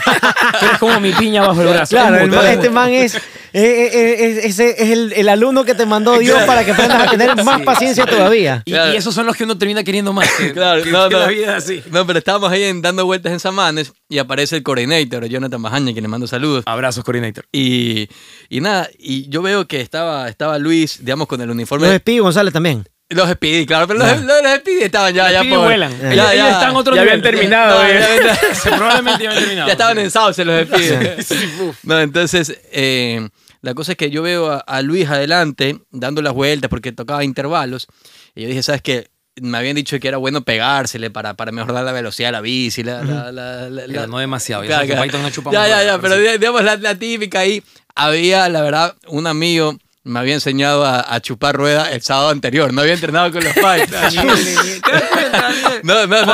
[0.63, 1.91] Eres como mi piña bajo el brazo.
[1.97, 3.21] Claro, es el mutuo, man- es este man es, eh,
[3.55, 7.11] eh, eh, ese es el, el alumno que te mandó Dios para que aprendas a
[7.11, 7.65] tener más Sí.
[7.65, 8.63] paciencia todavía.
[8.65, 8.95] Y, Claro.
[8.95, 10.31] y esos son los que uno termina queriendo más.
[10.39, 11.21] Que, Claro, que- no, que no.
[11.21, 11.83] la vida es así.
[11.91, 15.93] No, pero estábamos ahí en- dando vueltas en Samanes y aparece el coordinator, Jonathan Bajaña,
[15.93, 16.65] quien le mando saludos.
[16.67, 17.47] Abrazos, coordinator.
[17.53, 18.09] Y,
[18.49, 21.87] y nada, y yo veo que estaba, estaba Luis, digamos, con el uniforme.
[21.87, 22.85] Los Speedy González también.
[23.09, 25.93] Los Speedy, claro, pero los, los, los Speedy estaban ya, Los ya Speedy por- vuelan.
[26.01, 27.19] Ya, ya, ellos están otro ya nivel.
[27.21, 28.01] habían terminado, No, eh.
[28.25, 28.35] ya-
[28.71, 29.67] ya- Probablemente ya habían terminado.
[29.69, 31.23] ya estaban en sauce los Speedy.
[31.23, 31.35] Sí.
[31.83, 33.29] No, entonces, eh,
[33.61, 37.23] la cosa es que yo veo a, a Luis adelante dando las vueltas porque tocaba
[37.25, 37.87] intervalos.
[38.35, 39.09] Y yo dije, ¿sabes qué?
[39.41, 42.83] Me habían dicho que era bueno pegársele para, para mejorar la velocidad de la bici.
[42.83, 44.63] La, la- la- la- Pero la- no demasiado.
[44.65, 45.03] Claro, que claro.
[45.05, 46.21] Python no chupa Ya, ya, ya, pero sí.
[46.21, 47.63] di- digamos la, típica ahí.
[47.95, 52.73] Había, la verdad, un amigo me había enseñado a, a chupar rueda el sábado anterior.
[52.75, 53.87] No había entrenado con los Pikes.
[53.87, 55.81] ¿Te das cuenta, Daniel?
[55.85, 56.33] No, no, no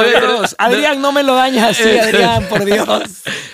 [0.59, 2.89] Adrián, no me lo dañas así, Adrián, por Dios.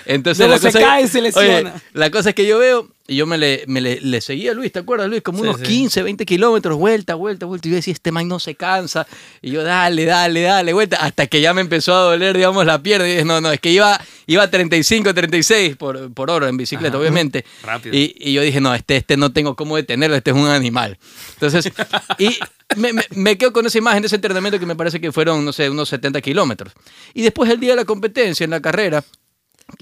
[0.05, 1.71] Entonces Luego la se cosa cae y se lesiona.
[1.73, 4.51] Oye, la cosa es que yo veo y yo me le, me le, le seguía
[4.51, 5.21] a Luis, ¿te acuerdas, Luis?
[5.21, 5.63] Como Sí, unos sí.
[5.67, 7.67] 15, 20 kilómetros, vuelta, vuelta, vuelta.
[7.67, 9.05] Y yo decía, este man no se cansa.
[9.43, 10.97] Y yo, dale, dale, dale, vuelta.
[10.97, 13.07] Hasta que ya me empezó a doler, digamos, la pierna.
[13.07, 16.57] Y dije, no, no, es que iba, iba a 35, 36 por, por hora en
[16.57, 16.99] bicicleta, Ajá.
[16.99, 17.45] obviamente.
[17.63, 17.95] Rápido.
[17.95, 20.97] Y, y yo dije, no, este, este no tengo cómo detenerlo, este es un animal.
[21.33, 21.71] Entonces,
[22.17, 22.37] y
[22.75, 25.45] me, me- me quedo con esa imagen de ese entrenamiento que me parece que fueron,
[25.45, 26.73] no sé, unos 70 kilómetros.
[27.13, 29.03] Y después el día de la competencia, en la carrera,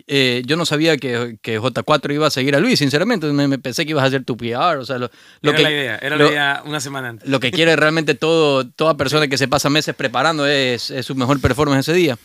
[0.08, 3.28] eh, yo no sabía que, que J4 iba a seguir a Luis, sinceramente.
[3.28, 5.10] Me, me pensé que ibas a hacer tu PR, o sea, lo,
[5.42, 7.28] lo era que, la idea, era lo, la idea una semana antes.
[7.30, 11.16] lo que quiere realmente todo, toda persona que se pasa meses preparando es, es su
[11.16, 12.18] mejor performance ese día.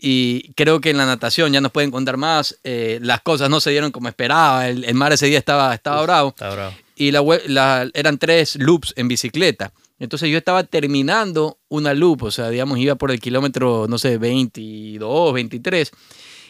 [0.00, 2.56] Y creo que en la natación ya nos pueden contar más.
[2.62, 4.68] eh, las cosas no se dieron como esperaba.
[4.68, 6.74] El, el mar ese día estaba, estaba bravo Está bravo.
[6.94, 9.72] y la, la- eran tres loops en bicicleta.
[9.98, 14.16] Entonces yo estaba terminando una loop, o sea, digamos, iba por el kilómetro, no sé,
[14.18, 15.90] 22, 23,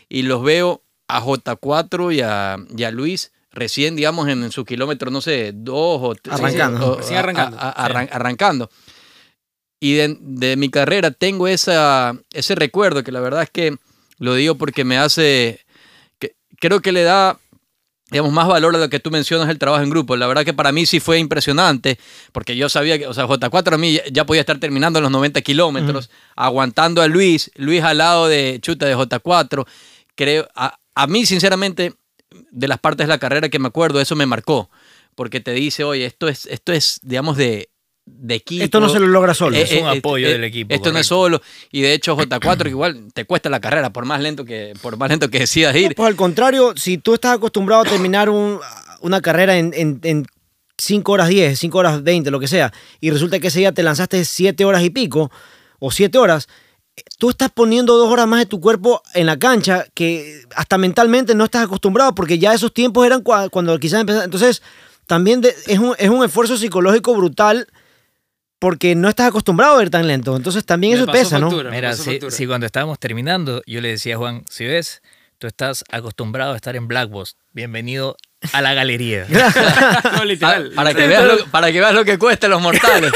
[0.08, 4.64] y los veo a J4 y a, y a Luis recién, digamos, en, en su
[4.64, 6.34] kilómetro, no sé, dos o tres.
[6.34, 6.98] Arrancando.
[6.98, 8.70] o- a- arrancando, a- a- arran- arrancando.
[9.80, 13.76] Y de, de mi carrera tengo esa, ese recuerdo que la verdad es que
[14.18, 15.60] lo digo porque me hace,
[16.18, 17.38] que, creo que le da
[18.10, 20.16] digamos, más valor a lo que tú mencionas el trabajo en grupo.
[20.16, 21.98] La verdad que para mí sí fue impresionante,
[22.32, 25.02] porque yo sabía que, o sea, J4 a mí ya- ya podía estar terminando en
[25.04, 29.66] los 90 kilómetros, aguantando a Luis, Luis al lado de Chuta de J4.
[30.18, 31.94] Creo, a, a mí, sinceramente,
[32.50, 34.68] de las partes de la carrera que me acuerdo, eso me marcó,
[35.14, 37.68] porque te dice, oye, esto es, esto es digamos, de,
[38.04, 38.64] de equipo.
[38.64, 39.56] Esto no se lo logra solo.
[39.56, 41.40] Es un apoyo del equipo, Esto no es solo.
[41.70, 44.96] Y de hecho, J4 que igual te cuesta la carrera, por más lento que, por
[44.96, 45.94] más lento que decidas ir.
[45.94, 48.58] Pues al contrario, si tú estás acostumbrado a terminar un-
[49.00, 50.26] una carrera en, en, en
[50.78, 53.84] 5 horas 10, 5 horas 20, lo que sea, y resulta que ese día te
[53.84, 55.30] lanzaste 7 horas y pico,
[55.78, 56.50] o 7 horas, eh,
[57.18, 61.34] tú estás poniendo dos horas más de tu cuerpo en la cancha que hasta mentalmente
[61.34, 64.24] no estás acostumbrado, porque ya esos tiempos eran cua- cuando quizás empezaste.
[64.26, 64.62] Entonces,
[65.06, 67.66] también de- es, un, es un esfuerzo psicológico brutal
[68.58, 70.36] porque no estás acostumbrado a ver tan lento.
[70.36, 71.48] Entonces también Me eso pesa, ¿no?
[71.48, 75.00] factura, me Mira, si, si cuando estábamos terminando, yo le decía a Juan, si ves,
[75.38, 78.16] tú estás acostumbrado a estar en Black Box, bienvenido
[78.52, 79.26] a la galería.
[80.16, 80.72] no, literal.
[80.74, 83.12] para, que veas lo, para que veas lo que cuesta los mortales.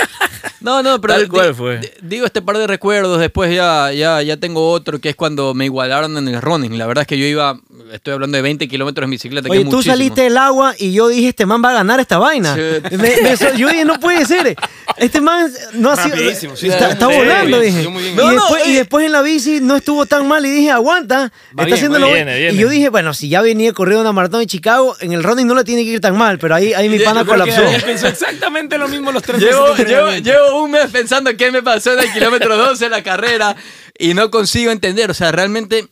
[0.62, 1.78] No, no, pero Tal cual fue.
[1.78, 5.54] di- digo este par de recuerdos, después ya, ya, ya tengo otro que es cuando
[5.54, 6.78] me igualaron en el running.
[6.78, 7.58] La verdad es que yo iba
[7.92, 9.46] estoy hablando de 20 kilómetros en bicicleta.
[9.48, 9.94] que Oye, es tú muchísimo.
[9.94, 12.54] saliste del agua y yo dije, este man va a ganar esta vaina.
[12.54, 12.96] Sí.
[12.96, 14.56] Me- me so- yo dije, no puede ser.
[14.96, 16.16] Este man no ha sido...
[16.16, 17.82] Sí, está, sí, está sí, volando, dije.
[17.82, 18.14] sí, muy bien.
[18.14, 18.76] y, No, no, después, y eh.
[18.76, 21.98] después en la bici no estuvo tan mal y dije, aguanta, Va está bien, haciendo
[21.98, 22.54] lo- viene, viene.
[22.54, 25.46] Y yo dije, bueno, si ya venía corriendo una maratón de Chicago, en el running
[25.46, 27.62] no le tiene que ir tan mal, pero ahí, ahí mi pana colapsó.
[27.84, 30.22] Pensó exactamente lo mismo los tres Llevo, meses.
[30.56, 33.56] Un mes pensando qué me pasó en el kilómetro 12 de la carrera
[33.98, 35.10] y no consigo entender.
[35.10, 35.88] O sea, realmente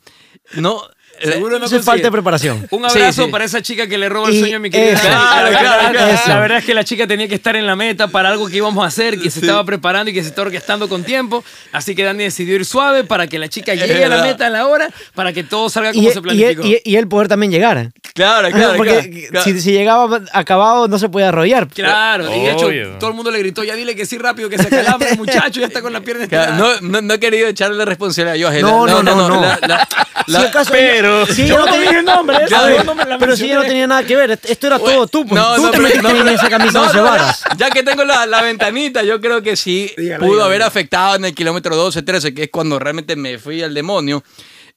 [0.54, 0.82] no.
[1.20, 2.66] Eh, Seguro no Eso es falta de preparación.
[2.70, 3.30] Un abrazo Sí, sí.
[3.30, 4.92] para esa chica que le roba el Y sueño a mi querida.
[4.94, 5.02] eso.
[5.06, 6.28] Claro, la, claro, verdad, claro.
[6.28, 8.56] la verdad es que la chica tenía que estar en la meta para algo que
[8.56, 11.44] íbamos a hacer, que se estaba preparando y que se está orquestando con tiempo.
[11.72, 14.24] Así que Dani decidió ir suave para que la chica llegue a la verdad.
[14.24, 16.66] meta a la hora, para que todo salga como Y, se y, planificó.
[16.66, 17.90] y- y él poder también llegar.
[18.14, 18.74] Claro, claro.
[18.76, 19.44] Porque claro, claro.
[19.44, 21.68] Si, si llegaba acabado no se puede arrollar.
[21.68, 22.98] Claro, y de hecho Obvio.
[22.98, 25.60] todo el mundo le gritó, ya dile que sí rápido, que se acalambra el muchacho,
[25.60, 26.56] ya está con la pierna estirada.
[26.56, 28.62] no, no, no he querido echarle la responsabilidad a Yoje.
[28.62, 29.40] No, no, no, no.
[29.40, 29.88] la- la-
[30.26, 32.84] Si la- acaso pero- si ella Yo no tenía dije nombre, esa A ver, yo
[32.84, 35.40] no pero tenía nada que ver, esto era todo tú, pues.
[35.40, 37.40] No, tú no, te pero- metiste no, en pero- esa camisa no, varas.
[37.56, 40.44] Ya, ya que tengo la, la ventanita, yo creo que sí Dígala, pudo dígala.
[40.46, 44.22] haber afectado en el kilómetro 12, 13, que es cuando realmente me fui al demonio.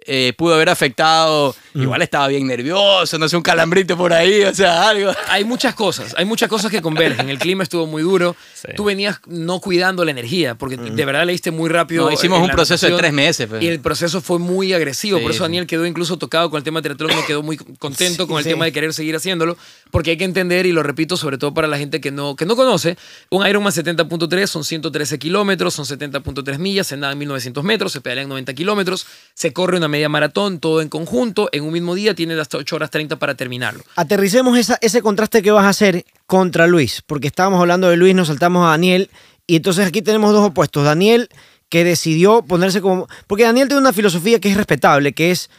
[0.05, 1.55] Eh, pudo haber afectado.
[1.73, 1.81] Mm.
[1.81, 5.11] Igual estaba bien nervioso, no sé, un calambrito por ahí, o sea, algo.
[5.29, 7.29] Hay muchas cosas, hay muchas cosas que convergen.
[7.29, 8.35] El clima estuvo muy duro.
[8.53, 8.69] Sí.
[8.75, 12.05] Tú venías no cuidando la energía, porque de verdad leíste muy rápido.
[12.05, 13.63] No, hicimos en un proceso de tres meses, pues.
[13.63, 15.17] Y el proceso fue muy agresivo.
[15.17, 15.43] Sí, por eso sí.
[15.43, 18.43] Daniel quedó incluso tocado con el tema de triatlón, no quedó muy contento con el
[18.43, 18.49] sí.
[18.49, 19.57] tema de querer seguir haciéndolo,
[19.91, 22.45] porque hay que entender, y lo repito, sobre todo para la gente que no, que
[22.45, 22.97] no conoce,
[23.29, 28.01] un Ironman 70.3 son 113 kilómetros, son 70.3 millas, se nada en 1900 metros, se
[28.01, 32.13] pedalean 90 kilómetros, se corre una media maratón, todo en conjunto, en un mismo día,
[32.13, 33.83] tiene hasta 8 horas 30 para terminarlo.
[33.95, 38.13] Aterricemos esa- ese contraste que vas a hacer contra Luis, porque estábamos hablando de Luis,
[38.15, 39.09] nos saltamos a Daniel,
[39.47, 40.83] y entonces aquí tenemos dos opuestos.
[40.83, 41.29] Daniel,
[41.69, 43.07] que decidió ponerse como...
[43.27, 45.49] Porque Daniel tiene una filosofía que es respetable, que es,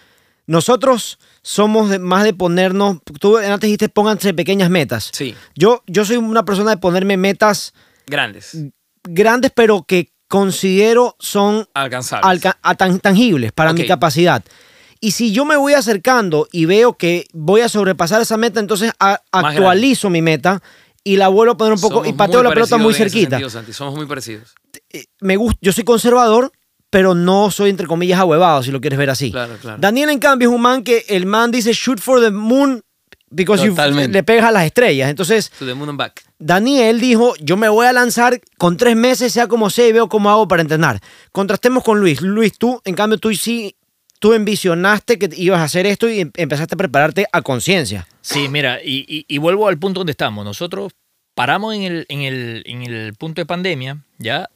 [0.46, 5.10] nosotros somos de- más de ponernos, tú antes dijiste, pónganse pequeñas metas.
[5.12, 7.72] Sí, Yo, yo soy una persona de ponerme metas
[8.06, 8.56] grandes,
[9.04, 12.26] grandes, pero que considero son alcanzables.
[12.26, 14.42] alca- a tan- tangibles para mi capacidad.
[15.00, 18.90] Y si yo me voy acercando y veo que voy a sobrepasar esa meta, entonces
[19.30, 20.62] actualizo mi meta
[21.04, 23.30] y la vuelvo a poner un poco Somos y pateo la pelota muy cerquita.
[23.30, 24.54] sentido, Santi, somos muy parecidos.
[24.92, 26.50] Eh, Me gusta, yo soy conservador,
[26.90, 29.30] pero no soy entre comillas ahuevado, si lo quieres ver así.
[29.30, 29.78] Claro, claro.
[29.80, 32.82] Daniel, en cambio, es un man que el man dice shoot for the moon
[33.30, 33.74] because you-
[34.08, 35.10] le pegas a las estrellas.
[35.10, 36.22] Entonces, To the moon and back.
[36.38, 40.08] Daniel dijo, yo me voy a lanzar con tres meses, sea como sea, y veo
[40.08, 41.00] cómo hago para entrenar.
[41.32, 42.20] Contrastemos con Luis.
[42.20, 43.76] Luis, tú, en cambio, tú sí,
[44.18, 48.06] tú envisionaste que ibas a hacer esto y em- empezaste a prepararte a conciencia.
[48.20, 50.44] Sí, mira, y, y- vuelvo al punto donde estamos.
[50.44, 50.92] Nosotros
[51.34, 54.50] paramos en el, en el, en el punto de pandemia, ¿ya?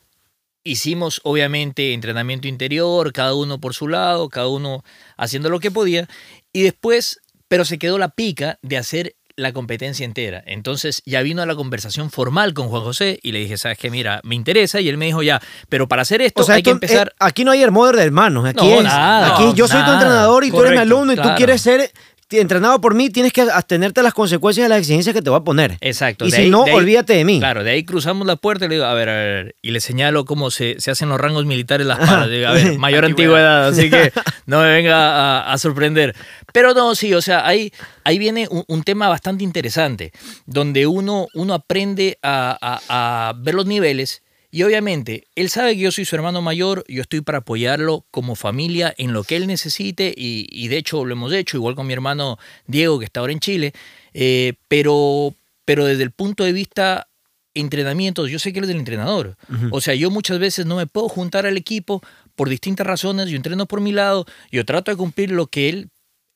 [0.64, 4.84] Hicimos, obviamente, entrenamiento interior, cada uno por su lado, cada uno
[5.16, 6.08] haciendo lo que podía.
[6.52, 10.42] Y después, pero se quedó la pica de hacer la competencia entera.
[10.46, 13.88] Entonces ya vino a la conversación formal con Juan José y le dije, ¿sabes qué?
[13.90, 14.80] Mira, me interesa.
[14.80, 17.08] Y él me dijo, ya, pero para hacer esto O sea, hay que esto, empezar...
[17.08, 18.44] eh, aquí no hay hermano de hermanos.
[18.46, 21.16] Aquí, No, es- nada, aquí yo soy tu entrenador y tú eres mi alumno y
[21.16, 21.90] tú quieres ser
[22.30, 25.38] entrenado por mí, tienes que atenerte a las consecuencias de las exigencias que te voy
[25.40, 25.78] a poner.
[25.80, 26.26] Exacto.
[26.26, 27.38] Y de si ahí- no, de ahí- olvídate de mí.
[27.38, 29.80] Claro, de ahí cruzamos la puerta y le digo, a ver, a ver, y le
[29.80, 32.28] señalo cómo se, se hacen los rangos militares las palas.
[32.28, 34.12] Digo, a ver, mayor antigüedad, así que
[34.46, 36.14] no me venga a, a sorprender.
[36.52, 37.72] Pero no, sí, o sea, ahí,
[38.04, 40.12] ahí viene un, un tema bastante interesante,
[40.46, 42.56] donde uno, uno aprende a,
[42.88, 44.22] a- a ver los niveles.
[44.50, 48.34] Y obviamente, él sabe que yo soy su hermano mayor, yo estoy para apoyarlo como
[48.34, 51.86] familia en lo que él necesite y, y de hecho lo hemos hecho, igual con
[51.86, 53.74] mi hermano Diego que está ahora en Chile,
[54.14, 55.34] eh, pero,
[55.66, 57.08] pero desde el punto de vista
[57.54, 59.36] entrenamientos, yo sé que él es el entrenador.
[59.70, 62.02] O sea, yo muchas veces no me puedo juntar al equipo
[62.36, 65.88] por distintas razones, yo entreno por mi lado, yo trato de cumplir lo que él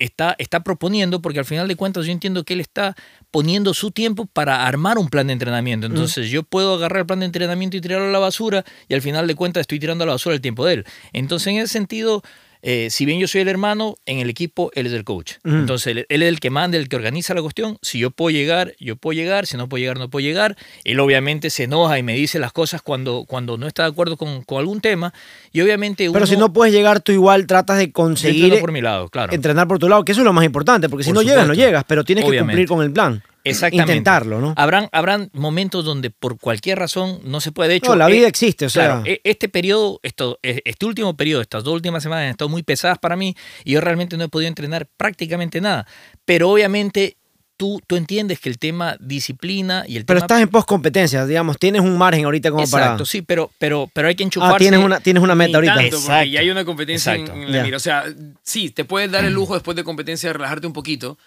[0.04, 2.96] está, está proponiendo, porque al final de cuentas yo entiendo que él está
[3.30, 5.86] poniendo su tiempo para armar un plan de entrenamiento.
[5.86, 9.02] Entonces yo puedo agarrar el plan de entrenamiento y tirarlo a la basura y al
[9.02, 10.84] final de cuentas estoy tirando a la basura el tiempo de él.
[11.12, 12.22] Entonces en ese sentido,
[12.62, 15.32] eh, si bien yo soy el hermano, en el equipo él es el coach.
[15.44, 17.78] Entonces él, él es el que manda, el que organiza la cuestión.
[17.82, 19.46] Si yo puedo llegar, yo puedo llegar.
[19.46, 20.56] Si no puedo llegar, no puedo llegar.
[20.84, 24.16] Él obviamente se enoja y me dice las cosas cuando, cuando no está de acuerdo
[24.16, 25.12] con, con algún tema.
[25.52, 28.72] Y obviamente Pero uno- si no puedes llegar, tú igual tratas de conseguir entreno por
[28.72, 29.32] mi lado, claro.
[29.32, 31.54] entrenar por tu lado, que eso es lo más importante, porque si no llegas, no
[31.54, 33.22] llegas, pero tienes que cumplir con el plan.
[33.44, 33.92] Exactamente.
[33.92, 34.54] Intentarlo, ¿no?
[34.56, 37.70] Habrán, habrán momentos donde por cualquier razón no se puede.
[37.70, 38.84] De hecho, No, la eh, vida existe, o sea.
[38.86, 42.48] Claro, e- este periodo, esto, e- este último periodo, estas dos últimas semanas han estado
[42.48, 45.86] muy pesadas para mí y yo realmente no he podido entrenar prácticamente nada.
[46.24, 47.16] Pero obviamente
[47.56, 50.24] tú, tú entiendes que el tema disciplina y el Pero tema...
[50.26, 53.04] estás en post-competencia, digamos, tienes un margen ahorita como Exacto, para...
[53.06, 54.54] sí, pero, pero, pero hay que enchufarse.
[54.54, 55.74] Ah, tienes una, tienes una meta ahorita.
[55.76, 56.24] tanto, Exacto.
[56.28, 57.40] ya hay una competencia en, Exacto.
[57.42, 57.62] en la Ya.
[57.64, 57.76] mira.
[57.76, 58.04] O sea,
[58.42, 61.18] sí, te puedes dar el lujo después de competencia de relajarte un poquito.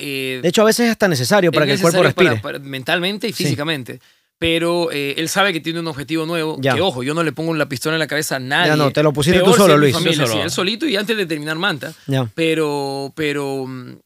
[0.00, 2.30] Eh, De hecho, a veces es hasta necesario para es que el cuerpo respire.
[2.30, 3.44] para- para- mentalmente y Sí.
[3.44, 4.00] físicamente.
[4.38, 6.56] Pero eh, él sabe que tiene un objetivo nuevo.
[6.60, 6.74] Ya.
[6.74, 8.68] Que ojo, yo no le pongo la pistola en la cabeza a nadie.
[8.70, 9.92] Ya no, te lo pusiste Peor tú solo, Luis.
[9.92, 10.28] familia, solo.
[10.32, 11.92] sí, él solito y antes de terminar Manta.
[12.06, 12.26] Ya.
[12.34, 13.96] Pero, pero mm,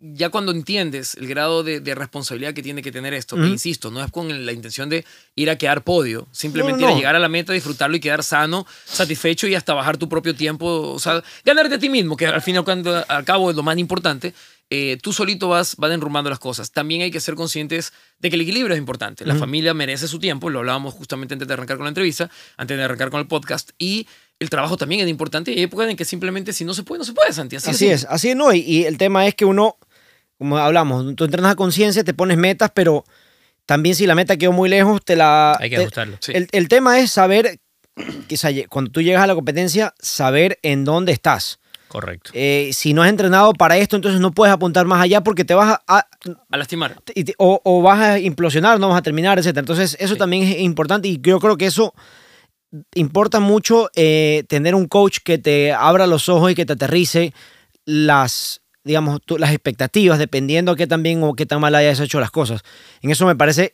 [0.00, 3.50] ya cuando entiendes el grado de, de responsabilidad que tiene que tener esto, que Ujú.
[3.52, 6.96] insisto, no es con la intención de ir a quedar podio, simplemente No, ir a
[6.96, 10.66] llegar a la meta, disfrutarlo y quedar sano, satisfecho y hasta bajar tu propio tiempo,
[10.92, 13.56] o sea, ganarte a ti mismo, que al fin y al cabo- al cabo es
[13.56, 14.32] lo más importante.
[14.70, 16.72] Eh, tú solito vas, vas enrumbando las cosas.
[16.72, 19.24] También hay que ser conscientes de que el equilibrio es importante.
[19.24, 22.76] La familia merece su tiempo, lo hablábamos justamente antes de arrancar con la entrevista, antes
[22.76, 24.08] de arrancar con el podcast, y
[24.40, 25.52] el trabajo también es importante.
[25.52, 27.56] Hay épocas en que simplemente si no se puede, no se puede, Santi.
[27.56, 28.52] Así, es, así es, no.
[28.52, 29.76] Y, y el tema es que uno,
[30.36, 33.04] como hablamos, tú entrenas a conciencia, te pones metas, pero
[33.66, 35.56] también si la meta quedó muy lejos, te la.
[35.60, 36.18] Hay que te- ajustarlo.
[36.20, 36.32] Sí.
[36.34, 37.60] el, el tema es saber,
[38.28, 41.58] sea, cuando tú llegas a la competencia, saber en dónde estás.
[41.88, 42.30] Correcto.
[42.34, 45.54] Eh, si no has entrenado para esto, entonces no puedes apuntar más allá porque te
[45.54, 46.06] vas a, a-
[46.50, 46.96] A lastimar.
[47.04, 49.56] te- o, o vas a implosionar, no vas a terminar, etc.
[49.58, 50.18] Entonces, eso Sí.
[50.18, 51.94] también es importante y yo creo que eso
[52.94, 57.32] importa mucho eh, tener un coach que te abra los ojos y que te aterrice
[57.84, 62.20] las, digamos, tú- las expectativas, dependiendo qué tan bien o qué tan mal hayas hecho
[62.20, 62.62] las cosas.
[63.02, 63.72] En eso me parece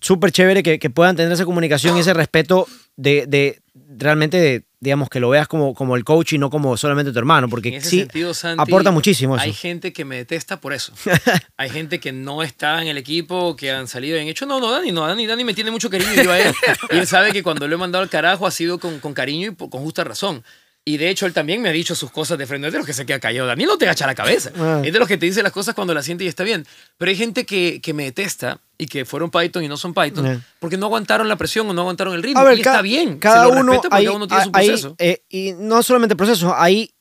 [0.00, 3.60] súper chévere que, que puedan tener esa comunicación y ese respeto de, de
[3.96, 7.18] realmente, de, digamos, que lo veas como, como el coach y no como solamente tu
[7.18, 9.44] hermano, En porque ese sí, sentido, Santi, aporta muchísimo eso.
[9.44, 10.92] Hay gente que me detesta por eso.
[11.56, 14.60] hay gente que no está en el equipo, que han salido y han hecho, no,
[14.60, 16.54] no, Dani, no, Dani, Dani me tiene mucho cariño y yo a él.
[16.90, 19.50] y él sabe que cuando lo he mandado al carajo ha sido con, con cariño
[19.50, 20.42] y con justa razón.
[20.88, 22.68] Y de hecho, él también me ha dicho sus cosas de frente.
[22.68, 23.48] Es de los que se queda callado.
[23.48, 24.52] Daniel no te agacha la cabeza.
[24.56, 24.82] Ah.
[24.84, 26.64] Es de los que te dice las cosas cuando las siente y está bien.
[26.96, 30.24] Pero hay gente que, que me detesta y que fueron Python y no son Python
[30.24, 30.40] Yeah.
[30.60, 32.38] porque no aguantaron la presión o no aguantaron el ritmo.
[32.40, 33.18] A ver, y está bien.
[33.18, 34.94] Cada se uno, hay, uno tiene su hay- proceso.
[35.00, 36.94] eh, y no solamente procesos, ahí,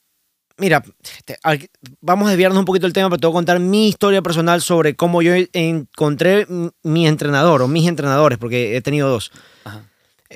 [0.58, 0.84] mira,
[1.24, 1.70] te- al-
[2.02, 4.64] vamos a desviarnos un poquito del tema, pero te voy a contar mi historia personal
[4.64, 6.48] sobre cómo yo encontré
[6.82, 9.32] mi entrenador o mis entrenadores, porque he tenido dos.
[9.64, 9.84] Ajá.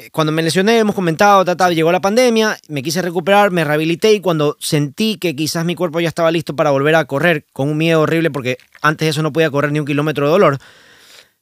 [0.02, 3.66] Eh, Cuando me lesioné, hemos comentado, ta, ta, llegó la pandemia, me quise recuperar, me
[3.66, 7.46] rehabilité y cuando sentí que quizás mi cuerpo ya estaba listo para volver a correr
[7.52, 10.32] con un miedo horrible, porque antes de eso no podía correr ni un kilómetro de
[10.32, 10.58] dolor,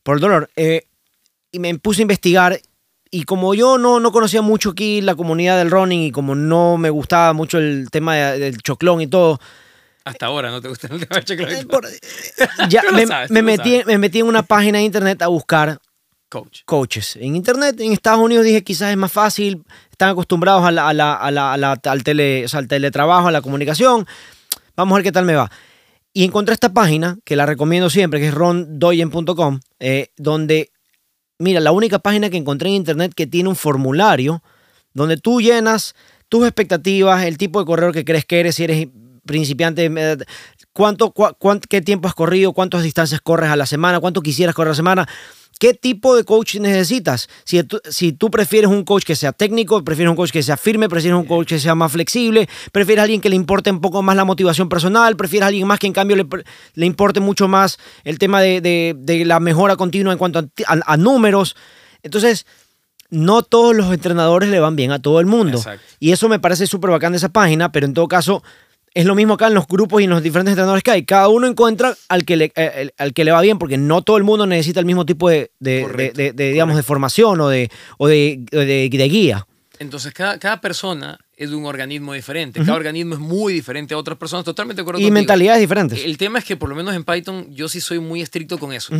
[0.02, 0.86] por el dolor, eh,
[1.52, 2.60] y me puse a investigar
[3.12, 6.78] y como yo no, no conocía mucho aquí la comunidad del running y como no
[6.78, 9.40] me gustaba mucho el tema de- del choclón y todo,
[10.04, 12.00] Hasta ahora no te gusta el tema de Checo eh, por- eh,
[12.70, 13.86] ya me, sabes, me metí, sabes.
[13.86, 15.80] me metí en una página de internet a buscar
[16.30, 16.60] Coach.
[16.66, 17.16] coaches.
[17.16, 23.28] En internet, en Estados Unidos dije quizás es más fácil, están acostumbrados al, al teletrabajo,
[23.30, 24.06] a la comunicación.
[24.76, 25.50] Vamos a ver qué tal me va.
[26.14, 30.72] Y encontré esta página, que la recomiendo siempre, que es rondoyen.com, eh, donde,
[31.40, 34.44] mira, la única página que encontré en internet que tiene un formulario
[34.94, 35.96] donde tú llenas
[36.28, 38.88] tus expectativas, el tipo de corredor que crees que eres, si eres
[39.26, 40.18] principiante, eh,
[40.74, 44.56] cuánto, cua- cuán- qué tiempo has corrido, cuántas distancias corres a la semana, cuánto quisieras
[44.56, 45.08] correr a la semana,
[45.60, 47.28] qué tipo de coach necesitas.
[47.44, 50.58] Si tú, si tú prefieres un coach que sea técnico, prefieres un coach que sea
[50.58, 53.82] firme, prefieres un coach que sea más flexible, prefieres a alguien que le importe un
[53.82, 56.26] poco más la motivación personal, prefieres a alguien más que en cambio le,
[56.76, 60.44] le importe mucho más el tema de, de- de la mejora continua en cuanto a,
[60.68, 61.56] a- a números.
[62.04, 62.46] Entonces,
[63.10, 65.58] no todos los entrenadores le van bien a todo el mundo.
[65.58, 65.84] Exacto.
[66.00, 68.44] Y eso me parece súper bacán de esa página, pero en todo caso
[69.00, 71.06] es lo mismo acá en los grupos y en los diferentes entrenadores que hay.
[71.06, 74.18] Cada uno encuentra al que le, eh, al que le va bien, porque no todo
[74.18, 77.48] el mundo necesita el mismo tipo de, de- Correcto, de- de, digamos, de formación o,
[77.50, 79.46] de, o de, guía.
[79.80, 82.60] Entonces, cada, cada persona es de un organismo diferente.
[82.62, 84.44] Cada organismo es muy diferente a otras personas.
[84.44, 85.14] Totalmente de acuerdo Y contigo.
[85.14, 86.04] mentalidades diferentes.
[86.04, 88.74] El tema es que, por lo menos en Python, yo sí soy muy estricto con
[88.74, 88.94] eso.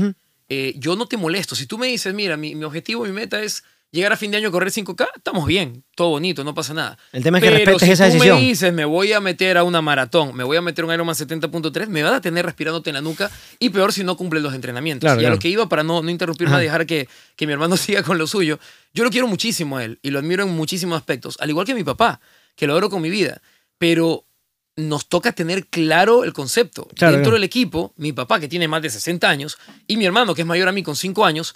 [0.50, 1.56] Eh, yo no te molesto.
[1.56, 4.38] Si tú me dices, mira, mi, mi objetivo, mi meta es llegar a fin de
[4.38, 5.84] año a correr 5K, estamos bien.
[5.96, 6.98] Todo bonito, no pasa nada.
[7.12, 8.38] El tema es que Pero respetes si esa tú decisión.
[8.38, 10.94] me dices, me voy a meter a una maratón, me voy a meter a un
[10.94, 14.44] Ironman 70.3, me vas a tener respirándote en la nuca y peor si no cumples
[14.44, 15.08] los entrenamientos.
[15.08, 15.36] Claro, y a claro.
[15.36, 16.60] lo que iba para no, no interrumpirme, Ajá.
[16.60, 18.60] a dejar que, que mi hermano siga con lo suyo.
[18.94, 21.74] Yo lo quiero muchísimo a él y lo admiro en muchísimos aspectos, al igual que
[21.76, 22.20] mi papá,
[22.56, 23.42] que lo adoro con mi vida.
[23.78, 24.26] Pero
[24.76, 26.88] nos toca tener claro el concepto.
[26.96, 30.36] Claro, Dentro del equipo, mi papá, que tiene más de 60 años, y mi hermano,
[30.36, 31.56] que es mayor a mí con 5 años,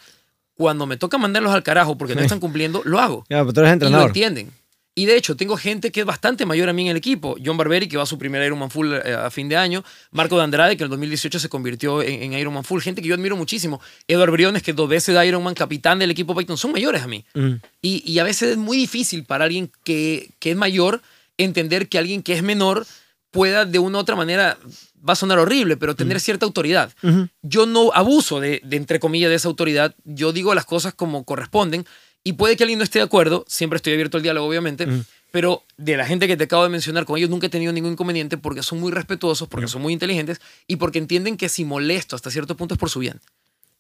[0.62, 3.26] cuando me toca mandarlos al carajo porque no están cumpliendo, lo hago.
[3.30, 4.52] Ya, pero tú eres Y lo entienden.
[4.94, 7.38] Y de hecho, tengo gente que es bastante mayor a mí en el equipo.
[7.44, 9.84] John Barberi, que va a su primer Ironman Full eh, a fin de año.
[10.12, 12.82] Marco de Andrade, que en el 2018 se convirtió en, en Ironman Full.
[12.82, 13.82] Gente que yo admiro muchísimo.
[14.08, 16.58] Eduardo Briones, que dos veces de Ironman, capitán del equipo Python.
[16.58, 17.26] Son mayores a mí.
[17.34, 17.54] Mm.
[17.82, 21.02] Y, y a veces es muy difícil para alguien que, que es mayor
[21.38, 22.86] entender que alguien que es menor
[23.32, 24.58] pueda de una u otra manera,
[25.08, 26.92] va a sonar horrible, pero tener cierta autoridad.
[27.42, 29.96] Yo no abuso de, de, entre comillas, de esa autoridad.
[30.04, 31.86] Yo digo las cosas como corresponden
[32.24, 35.04] y puede que alguien no esté de acuerdo, siempre estoy abierto al diálogo, obviamente, Mm.
[35.32, 37.94] Pero de la gente que te acabo de mencionar, con ellos nunca he tenido ningún
[37.94, 42.18] inconveniente porque son muy respetuosos, porque son muy inteligentes y porque entienden que si molesto
[42.18, 43.22] hasta cierto punto es por su bien.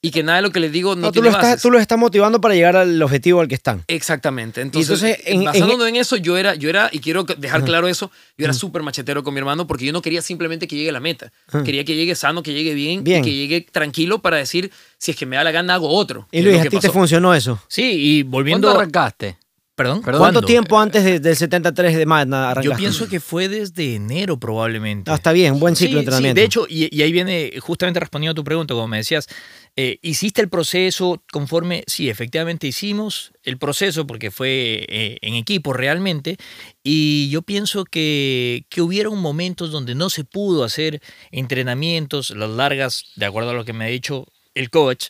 [0.03, 1.61] Y que nada de lo que les digo no, No, tú, tiene lo estás, bases.
[1.61, 3.83] tú los estás motivando para llegar al objetivo al que están.
[3.87, 4.59] Exactamente.
[4.61, 7.87] Entonces, entonces, en- en- basándonos en, eso, yo era, yo era, y quiero dejar claro
[7.87, 10.89] eso, yo era súper machetero con mi hermano porque yo no quería simplemente que llegue
[10.89, 11.31] a la meta.
[11.63, 13.21] Quería que llegue sano, que llegue bien, Bien.
[13.21, 16.27] y que llegue tranquilo para decir, si es que me da la gana, hago otro.
[16.31, 17.61] Y Luis, lo a ti te funcionó eso.
[17.67, 18.69] Sí, y ¿Cuándo volviendo...
[18.71, 19.37] arrancaste?
[19.73, 20.01] ¿Perdón?
[20.01, 20.41] ¿Cuánto ¿Cuándo?
[20.43, 22.77] tiempo antes de- del 73 de Magna Yo arrancaste?
[22.77, 25.09] pienso que fue desde enero probablemente.
[25.09, 26.35] Ah, está bien, buen ciclo Sí, de entrenamiento.
[26.37, 29.27] Sí, de hecho, y, y ahí viene justamente respondiendo a tu pregunta, como me decías,
[29.75, 31.83] eh, ¿hiciste el proceso conforme?
[31.87, 36.37] Sí, efectivamente hicimos el proceso porque fue eh, en equipo realmente,
[36.83, 41.01] y yo pienso que, que hubieron momentos donde no se pudo hacer
[41.31, 45.07] entrenamientos, las largas, de acuerdo a lo que me ha dicho el coach,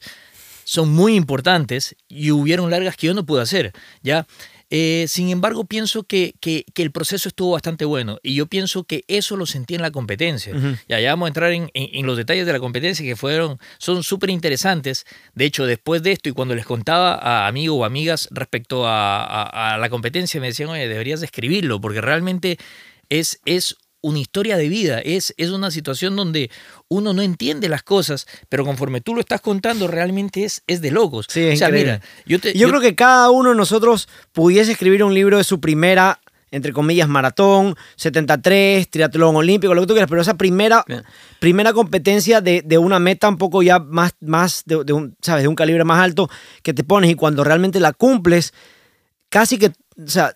[0.64, 4.28] son muy importantes y hubieron largas que yo no pude hacer, ¿ya?
[4.74, 8.86] Eh, sin embargo, pienso que, que- que el proceso estuvo bastante bueno y yo pienso
[8.86, 10.56] que eso lo sentí en la competencia.
[10.56, 10.78] Ujú.
[10.88, 13.60] Ya, ya vamos a entrar en, en- en los detalles de la competencia que fueron,
[13.80, 15.06] son súper interesantes.
[15.36, 19.24] De hecho, después de esto y cuando les contaba a amigos o amigas respecto a,
[19.24, 22.58] a- a la competencia, me decían, oye, deberías de escribirlo porque realmente
[23.10, 26.50] es, es una historia de vida, es, es una situación donde
[26.88, 30.92] uno no entiende las cosas, pero conforme tú lo estás contando, realmente es, es de
[30.92, 31.28] locos.
[31.30, 31.94] Sí, es o sea, increíble.
[31.94, 32.54] mira, yo te...
[32.58, 36.74] Yo, creo que cada uno de nosotros pudiese escribir un libro de su primera, entre
[36.74, 41.04] comillas, maratón, 73, triatlón olímpico, lo que tú quieras, pero esa primera, Bien.
[41.40, 45.44] primera competencia de, de una meta un poco ya más, más de, de un, ¿sabes?
[45.44, 46.30] de un calibre más alto
[46.64, 48.54] que te pones y cuando realmente la cumples,
[49.30, 50.36] casi que, o sea,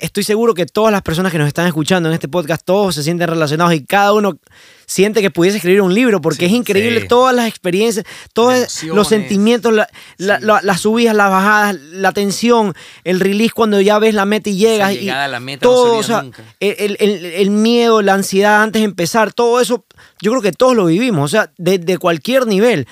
[0.00, 3.02] estoy seguro que todas las personas que nos están escuchando en este podcast, todos se
[3.02, 4.38] sienten relacionados y cada uno
[4.86, 7.08] siente que pudiese escribir un libro porque es increíble sí.
[7.08, 8.96] todas las experiencias, todos Emociones.
[8.96, 9.88] los sentimientos, la-
[10.18, 12.74] la- la- las subidas, las bajadas, la tensión,
[13.04, 14.92] el release cuando ya ves la meta y llegas.
[14.94, 16.24] y a la meta todo, o sea,
[16.60, 19.84] el, el- el miedo, la ansiedad antes de empezar, todo eso,
[20.20, 22.86] yo creo que todos lo vivimos, o sea, de, de cualquier nivel.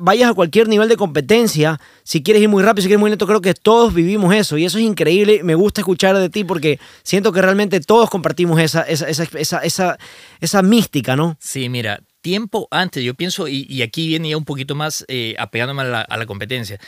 [0.00, 3.10] Vayas a cualquier nivel de competencia, si quieres ir muy rápido, si quieres ir muy
[3.10, 5.42] lento, creo que todos vivimos eso y eso es increíble.
[5.42, 9.98] Me gusta escuchar de ti porque siento que realmente todos compartimos esa, esa, esa, esa,
[10.40, 11.36] esa, mística, ¿no?
[11.40, 15.82] Sí, mira, tiempo antes, yo pienso, y, aquí viene ya un poquito más eh, apegándome
[15.82, 16.78] a la competencia.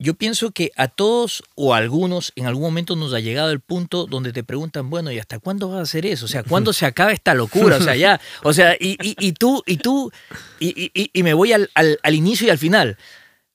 [0.00, 3.58] Yo pienso que a todos o a algunos en algún momento nos ha llegado el
[3.58, 6.26] punto donde te preguntan, bueno, ¿y hasta cuándo vas a hacer eso?
[6.26, 7.78] O sea, ¿cuándo se acaba esta locura?
[7.78, 10.12] O sea, ya, o sea, y, y- y tú, y tú,
[10.60, 12.96] y, y- me voy al, al- al inicio y al final.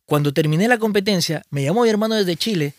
[0.06, 2.74] Cuando terminé la competencia, me llamó mi hermano desde Chile,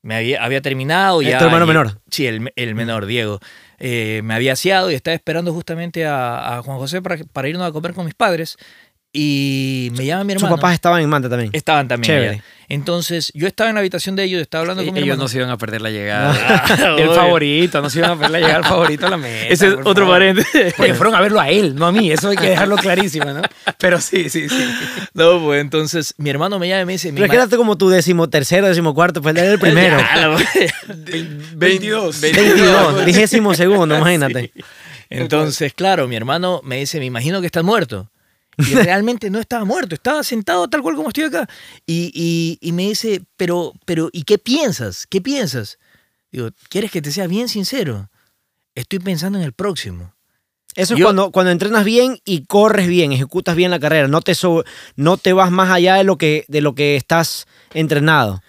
[0.00, 1.38] me había, había terminado ¿Es ya.
[1.38, 2.00] tu hermano y- menor?
[2.10, 3.40] Sí, el, el menor, Diego.
[3.78, 7.68] Eh, me había aseado y estaba esperando justamente a, a Juan José para, para irnos
[7.68, 8.56] a comer con mis padres.
[9.14, 10.56] Y me llama mi Sus hermano.
[10.56, 11.50] papás estaban en Manta también.
[11.52, 12.42] Estaban también Chévere.
[12.72, 15.24] Entonces, yo estaba en la habitación de ellos, estaba hablando con mi Ellos hermano.
[15.24, 16.34] no se iban a perder la llegada.
[16.34, 19.48] Ah, el favorito, no se iban a perder la llegada al favorito a la meta.
[19.48, 20.12] Ese es otro favor.
[20.12, 20.72] paréntesis.
[20.74, 22.10] Porque fueron a verlo a él, no a mí.
[22.10, 23.42] Eso hay que dejarlo clarísimo, ¿no?
[23.76, 24.68] Pero sí, sí, sí.
[25.12, 27.12] No, pues entonces mi hermano me llama y me dice...
[27.12, 29.98] Pero era como tu decimotercero, decimocuarto, pues él era el primero.
[31.54, 32.20] 22.
[32.22, 34.50] 22, vigésimo segundo, imagínate.
[35.10, 38.08] Entonces, claro, mi hermano me dice, me imagino que estás muerto.
[38.58, 41.48] Y realmente no estaba muerto, estaba sentado tal cual como estoy acá.
[41.86, 45.06] Y, y- y me dice, pero, pero, ¿y qué piensas?
[45.06, 45.78] ¿Qué piensas?
[46.30, 48.10] Digo, ¿quieres que te sea bien sincero?
[48.74, 50.14] Estoy pensando en el próximo.
[50.74, 54.34] Eso es cuando, cuando entrenas bien y corres bien, ejecutas bien la carrera, no te,
[54.34, 54.64] so-
[54.96, 58.42] no te vas más allá de lo, que, de lo que estás entrenado.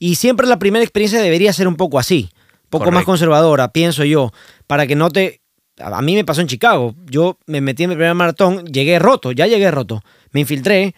[0.00, 2.30] Y siempre la primera experiencia debería ser un poco así,
[2.64, 4.32] un poco más conservadora, pienso yo,
[4.66, 5.39] para que no te...
[5.82, 9.32] A mí me pasó en Chicago, yo me metí en mi primer maratón, llegué roto,
[9.32, 10.02] ya llegué roto,
[10.32, 10.94] me infiltré,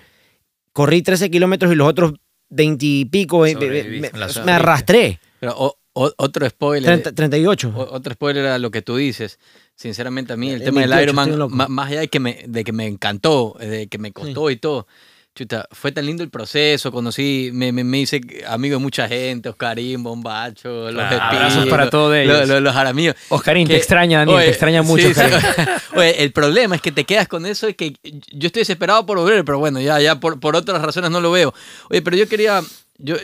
[0.73, 2.15] corrí 13 kilómetros y los otros
[2.51, 4.11] 20 y pico, me, me-
[4.53, 6.85] arrastré, Pero o- o- otro spoiler.
[7.03, 7.73] 30 38.
[7.75, 9.39] O- Otro spoiler a lo que tú dices.
[9.75, 12.45] Sinceramente, a mí el Eh, tema 28, del Ironman, ma- más allá de que, me,
[12.47, 14.87] de que me encantó, eh, de que me costó y todo,
[15.35, 16.93] chuta, fue tan lindo el proceso.
[16.93, 21.91] Conocí, me, me, me hice amigo de mucha gente, Oscarín, Bombacho, los Claro, abrazos para
[21.91, 22.49] todos ellos.
[22.49, 22.75] Los, los.
[23.31, 25.21] Oscarín, te extraña, Daniel, oye, te extraña mucho, sí.
[25.97, 27.95] Oye, el problema es que te quedas con eso y que
[28.33, 31.31] yo estoy desesperado por volver, pero bueno, ya, ya por, por otras razones no lo
[31.31, 31.53] veo.
[31.91, 32.63] Oye, pero yo quería,
[32.99, 33.17] yo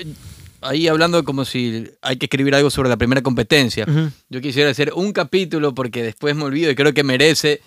[0.61, 3.87] ahí hablando como si hay que escribir algo sobre la primera competencia,
[4.29, 7.61] yo quisiera hacer un capítulo porque después me olvido y creo que merece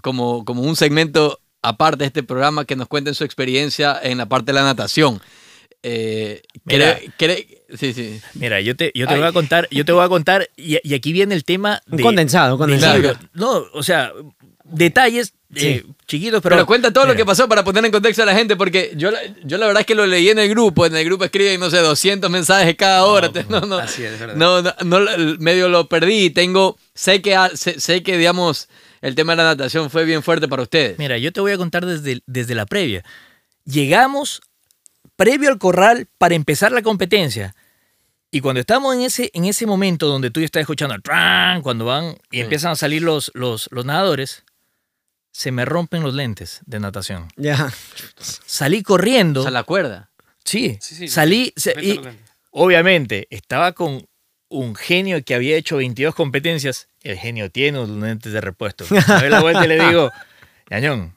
[0.00, 4.26] como, como un segmento aparte de este programa que nos cuenten su experiencia en la
[4.26, 5.20] parte de la natación.
[5.84, 6.98] Eh, Mira.
[7.00, 7.46] cre- cre-
[7.76, 8.20] sí, sí.
[8.34, 9.20] Mira, yo te, yo te Ay.
[9.20, 11.96] voy a contar, yo te voy a contar, y, y aquí viene el tema Un
[11.96, 12.02] de...
[12.04, 13.18] condensado, un de condensado.
[13.34, 14.12] No, o sea,
[14.64, 16.54] detalles eh, chiquitos, pero...
[16.56, 19.10] Pero, cuenta todo lo que pasó para poner en contexto a la gente, porque yo,
[19.10, 20.86] la- yo la verdad es que lo leí en el grupo.
[20.86, 23.30] En el grupo escriben, no sé, 200 mensajes cada hora.
[23.48, 24.36] No, No, no, así es, es verdad.
[24.36, 25.00] no, no,
[25.40, 26.30] medio lo perdí.
[26.30, 28.68] Tengo, sé que, a- sé, sé que, digamos,
[29.02, 30.98] el tema de la natación fue bien fuerte para ustedes.
[30.98, 33.04] Mira, yo te voy a contar desde, desde la previa.
[33.64, 34.40] Llegamos
[35.16, 37.54] previo al corral para empezar la competencia.
[38.30, 41.84] Y cuando estamos en ese, en ese momento donde tú estás escuchando el tran, cuando
[41.84, 44.44] van y empiezan a salir los, los, los nadadores,
[45.32, 47.28] se me rompen los lentes de natación.
[47.36, 47.70] Ya.
[48.18, 49.40] Salí corriendo.
[49.40, 50.10] O sea, la cuerda.
[50.44, 51.52] Sí, Sí, sí, salí.
[51.56, 52.00] se- y,
[52.50, 54.06] obviamente, estaba con
[54.48, 56.88] un genio que había hecho 22 competencias.
[57.02, 58.84] El genio tiene unos lentes de repuesto.
[58.90, 60.10] Me doy la vuelta y le digo,
[60.70, 61.14] Yañón,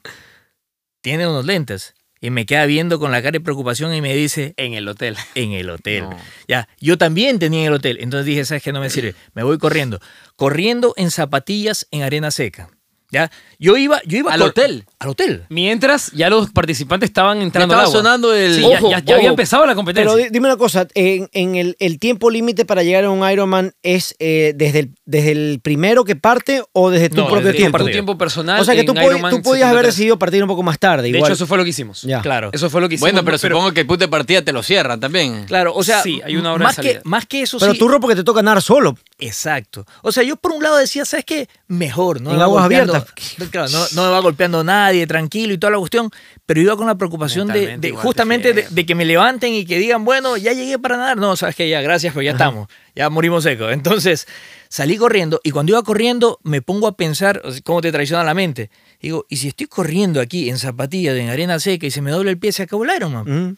[1.00, 1.94] tiene unos lentes.
[2.20, 5.16] Y me queda viendo con la cara de preocupación y me dice, En el hotel.
[5.34, 6.04] en el hotel.
[6.04, 6.16] No.
[6.48, 7.98] Ya, yo también tenía en el hotel.
[8.00, 8.72] Entonces dije, ¿sabes qué?
[8.72, 9.14] No me sirve.
[9.34, 10.00] Me voy corriendo.
[10.34, 12.70] Corriendo en zapatillas en arena seca.
[13.10, 14.84] Ya, yo iba, yo iba ¿Al hotel?
[14.98, 15.44] Al hotel.
[15.48, 17.98] Mientras ya los participantes estaban entrando estaba al agua.
[17.98, 20.10] sonando el- Sí, Ojo, ya, ya- ya había empezado la competencia.
[20.12, 23.28] Pero di- dime una cosa, en, en el, el tiempo límite para llegar a un
[23.30, 27.46] Ironman es eh, desde, el, desde el primero que parte o desde tu No, propio
[27.46, 27.78] desde tiempo.
[27.78, 28.60] tu tiempo personal.
[28.60, 29.94] O sea que tú, en podi- Ironman tú podías haber 73.
[29.96, 31.02] decidido partir un poco más tarde.
[31.04, 31.24] De Igual.
[31.24, 32.02] hecho, eso fue lo que hicimos.
[32.02, 32.20] Ya.
[32.22, 32.50] Claro.
[32.52, 33.10] Eso fue lo que hicimos.
[33.12, 35.44] Bueno, pero, supongo que el put de partida te lo cierran también.
[35.46, 37.00] Claro, o sea, Sí, hay una hora de más, que, salida.
[37.04, 37.78] más que eso Pero sí.
[37.78, 38.96] tú porque te toca nadar solo.
[39.18, 39.86] Exacto.
[40.02, 41.48] O sea, yo por un lado decía, ¿sabes qué?
[41.68, 42.32] Mejor, ¿no?
[42.34, 43.04] En aguas abiertas.
[43.50, 46.10] Claro, no, no me va golpeando nadie, tranquilo y toda la cuestión,
[46.44, 48.68] pero iba con la preocupación de, de justamente de, friega.
[48.70, 51.16] de que me levanten y que digan, bueno, ya llegué para nadar.
[51.16, 53.72] No, sabes que ya, gracias, pues ya estamos, ya morimos secos.
[53.72, 54.26] Entonces,
[54.68, 58.70] salí corriendo y cuando iba corriendo me pongo a pensar, cómo te traiciona la mente.
[59.00, 62.30] Digo, ¿y si estoy corriendo aquí en zapatillas, en arena seca y se me dobla
[62.30, 63.24] el pie, se acabó el Ironman?
[63.24, 63.56] Mm.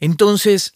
[0.00, 0.74] Entonces,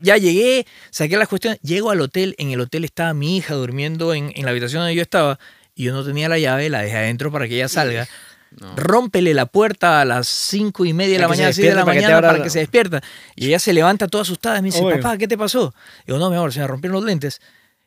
[0.00, 4.14] ya llegué, saqué las cuestiones, llego al hotel, en el hotel estaba mi hija durmiendo
[4.14, 5.38] en, en la habitación donde yo estaba
[5.76, 8.08] y yo no tenía la llave, la dejé adentro para que ella salga.
[8.76, 11.94] Rómpele la puerta a las cinco y media de la mañana, seis de la para
[11.94, 13.02] mañana para que se despierta.
[13.34, 14.96] Y ella se levanta toda asustada y me dice, Obvio.
[14.96, 15.74] papá, ¿qué te pasó?
[16.06, 17.42] Digo, no, mi amor, se me rompieron los lentes.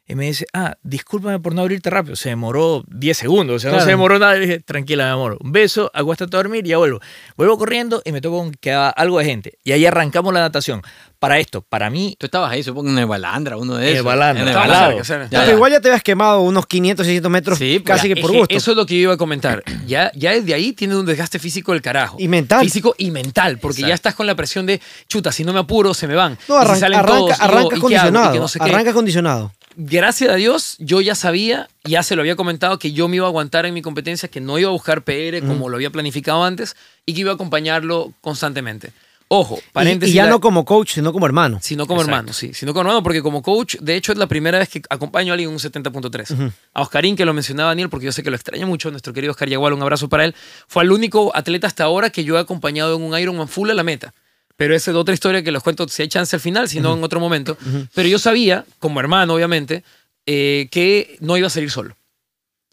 [0.10, 2.16] Y me dice, ah, discúlpame por no abrirte rápido.
[2.16, 4.38] Se demoró 10 segundos, o sea, no se demoró nada.
[4.38, 7.00] Y dije, tranquila, mi amor, un beso, acuéstate a dormir y ya vuelvo.
[7.38, 9.60] Vuelvo corriendo y me toco que algo de gente.
[9.64, 10.82] Y ahí arrancamos la natación.
[11.20, 13.94] Para esto, para mí, Tú estabas ahí, supongo, en el Balandra, uno de En el
[13.96, 14.06] esos.
[14.06, 15.28] Balandra, En el Balandra.
[15.30, 18.16] Ya, Pero igual ya te habías quemado unos 500, 600 metros Sí, pues, casi ya,
[18.16, 18.56] que por Es que gusto.
[18.56, 19.62] Eso es lo que yo iba a comentar.
[19.86, 22.16] Ya, ya desde ahí tienes un desgaste físico del carajo.
[22.20, 22.62] Y mental.
[22.62, 25.94] Físico y mental, porque ya estás con la presión de, chuta, si no me apuro,
[25.94, 26.38] se me van.
[26.48, 27.78] no, Y si arranca, salen arranca, todos, y arranca ¿y?
[27.78, 28.34] Y condicionado.
[28.34, 29.52] que no sé arranca condicionado.
[29.82, 33.26] Gracias a Dios, yo ya sabía, ya se lo había comentado, que yo me iba
[33.26, 36.44] a aguantar en mi competencia, que no iba a buscar PR como lo había planificado
[36.44, 36.76] antes
[37.06, 38.92] y que iba a acompañarlo constantemente.
[39.30, 40.14] Ojo, paréntesis.
[40.14, 41.60] y ya la- no como coach, sino como hermano.
[41.62, 42.18] Sino como Exacto.
[42.18, 42.54] hermano, sí.
[42.54, 45.36] Sino como hermano, porque como coach, de hecho, es la primera vez que acompaño a
[45.36, 46.52] alguien en un 70.3.
[46.74, 49.32] A Oscarín, que lo mencionaba Daniel, porque yo sé que lo extraña mucho, nuestro querido
[49.32, 50.36] Oscar Yagual, un abrazo para él.
[50.68, 53.76] Fue el único atleta hasta ahora que yo he acompañado en un Ironman full a
[53.76, 54.14] la meta.
[54.60, 56.94] Pero esa es otra historia que los cuento si hay chance al final, si no
[56.94, 57.58] en otro momento.
[57.94, 59.86] Pero yo sabía, como hermano, obviamente,
[60.26, 61.96] eh, que no iba a salir solo.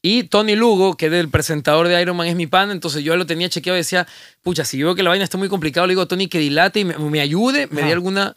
[0.03, 3.17] Y Tony Lugo, que es el presentador de Iron Man, es mi pan, entonces yo
[3.17, 4.05] lo tenía chequeado y decía,
[4.43, 6.41] pucha, si yo veo que la vaina está muy complicada, le digo a Tony que
[6.41, 8.37] dilate y me, me ayude, me dé alguna,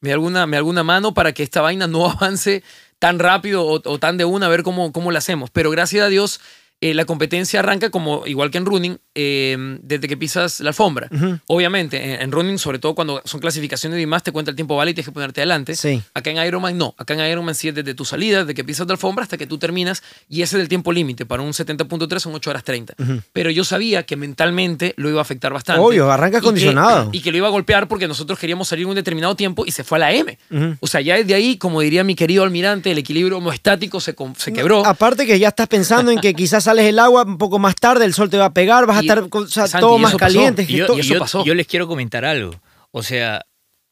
[0.00, 2.62] me dé alguna, me dé alguna mano para que esta vaina no avance
[2.98, 5.48] tan rápido o, o tan de una, a ver cómo, cómo la hacemos.
[5.48, 6.42] Pero gracias a Dios,
[6.82, 11.08] eh, la competencia arranca como igual que en running, eh, desde que pisas la alfombra.
[11.10, 11.38] Ujú.
[11.46, 14.76] Obviamente, en, en running, sobre todo cuando son clasificaciones y más, te cuenta el tiempo
[14.76, 15.76] vale y tienes que ponerte adelante.
[15.76, 16.02] Sí.
[16.12, 16.94] Acá en Ironman no.
[16.98, 19.46] Acá en Ironman sí es desde tu salida, desde que pisas la alfombra hasta que
[19.46, 20.02] tú terminas.
[20.28, 21.24] Y ese es el tiempo límite.
[21.24, 22.94] Para un 70.3 son 8 horas 30.
[23.32, 25.80] Pero yo sabía que mentalmente lo iba a afectar bastante.
[25.80, 27.10] Obvio, arranca Y que- condicionado.
[27.12, 29.84] Y que, lo iba a golpear porque nosotros queríamos salir un determinado tiempo y se
[29.84, 30.36] fue a la M.
[30.50, 30.76] Ujú.
[30.80, 34.52] O sea, ya desde ahí, como diría mi querido almirante, el equilibrio homoestático se, se
[34.52, 34.84] quebró.
[34.84, 38.04] Aparte que ya estás pensando en que quizás sales del agua un poco más tarde,
[38.04, 40.14] el sol te va a pegar, vas a estar con- o sea, Santi, todo más
[40.16, 40.66] caliente.
[40.66, 41.44] Yo, eso yo- pasó.
[41.44, 42.52] yo les quiero comentar algo.
[42.90, 43.44] O sea,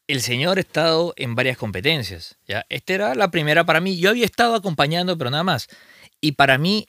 [0.06, 2.36] el señor ha estado en varias competencias.
[2.48, 2.66] ¿ya?
[2.68, 3.96] Esta era la primera para mí.
[3.98, 5.68] Yo había estado acompañando, pero nada más.
[6.20, 6.86] Y para mí,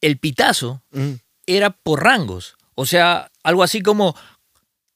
[0.00, 1.18] el pitazo Ujú.
[1.46, 2.56] era por rangos.
[2.74, 4.14] O sea, algo así como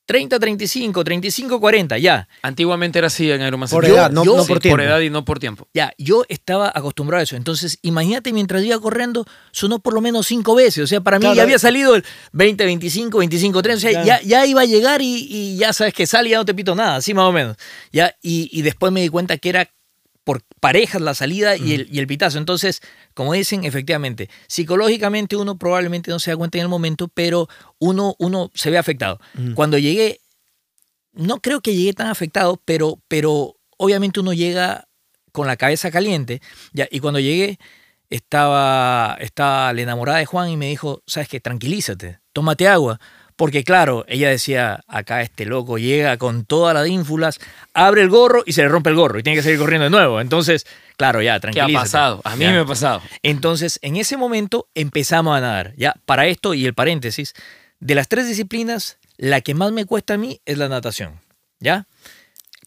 [0.09, 2.29] 30-35, 35-40, ya.
[2.43, 3.69] Antiguamente era así en Ironman.
[3.69, 4.01] Por 70.
[4.01, 4.77] edad, no- no Sí, por tiempo.
[4.77, 5.69] Por edad y no por tiempo.
[5.75, 7.37] Ya, yo estaba acostumbrado a eso.
[7.37, 10.85] Entonces, imagínate mientras iba corriendo, sonó por lo menos cinco veces.
[10.85, 11.37] O sea, para mí Claro.
[11.37, 13.77] ya había salido el 20, 25, 25, 30.
[13.77, 14.07] O sea, Claro.
[14.07, 16.55] ya, ya iba a llegar y, y ya sabes que sale y ya no te
[16.55, 17.57] pito nada, así más o menos.
[17.93, 19.69] Ya, y, y después me di cuenta que era
[20.25, 22.39] por parejas la salida y, el, y el pitazo.
[22.39, 22.81] Entonces,
[23.15, 27.49] como dicen, efectivamente, psicológicamente uno probablemente no se da cuenta en el momento, pero
[27.79, 29.19] uno, uno se ve afectado.
[29.55, 30.21] Cuando llegué,
[31.13, 34.89] no creo que llegué tan afectado, pero, pero obviamente uno llega
[35.33, 36.41] con la cabeza caliente.
[36.73, 37.59] Ya, y cuando llegué,
[38.11, 43.01] estaba, estaba la enamorada de Juan y me dijo, sabes qué, tranquilízate, tómate agua.
[43.43, 47.41] Porque claro, ella decía, acá este loco llega con todas las ínfulas,
[47.75, 49.91] abre el gorro y se le rompe el gorro y tiene que seguir corriendo de
[49.91, 50.21] nuevo.
[50.21, 50.65] Entonces,
[50.97, 51.77] claro, ya, ¿Qué tranquilízate.
[51.77, 52.21] ha pasado?
[52.23, 52.53] A mí Ya.
[52.53, 53.03] me ha pasado.
[53.25, 55.73] Entonces, en ese momento empezamos a nadar.
[55.77, 57.35] Ya, para esto y el paréntesis,
[57.81, 61.19] de las tres disciplinas, la que más me cuesta a mí es la natación.
[61.59, 61.89] ¿Ya?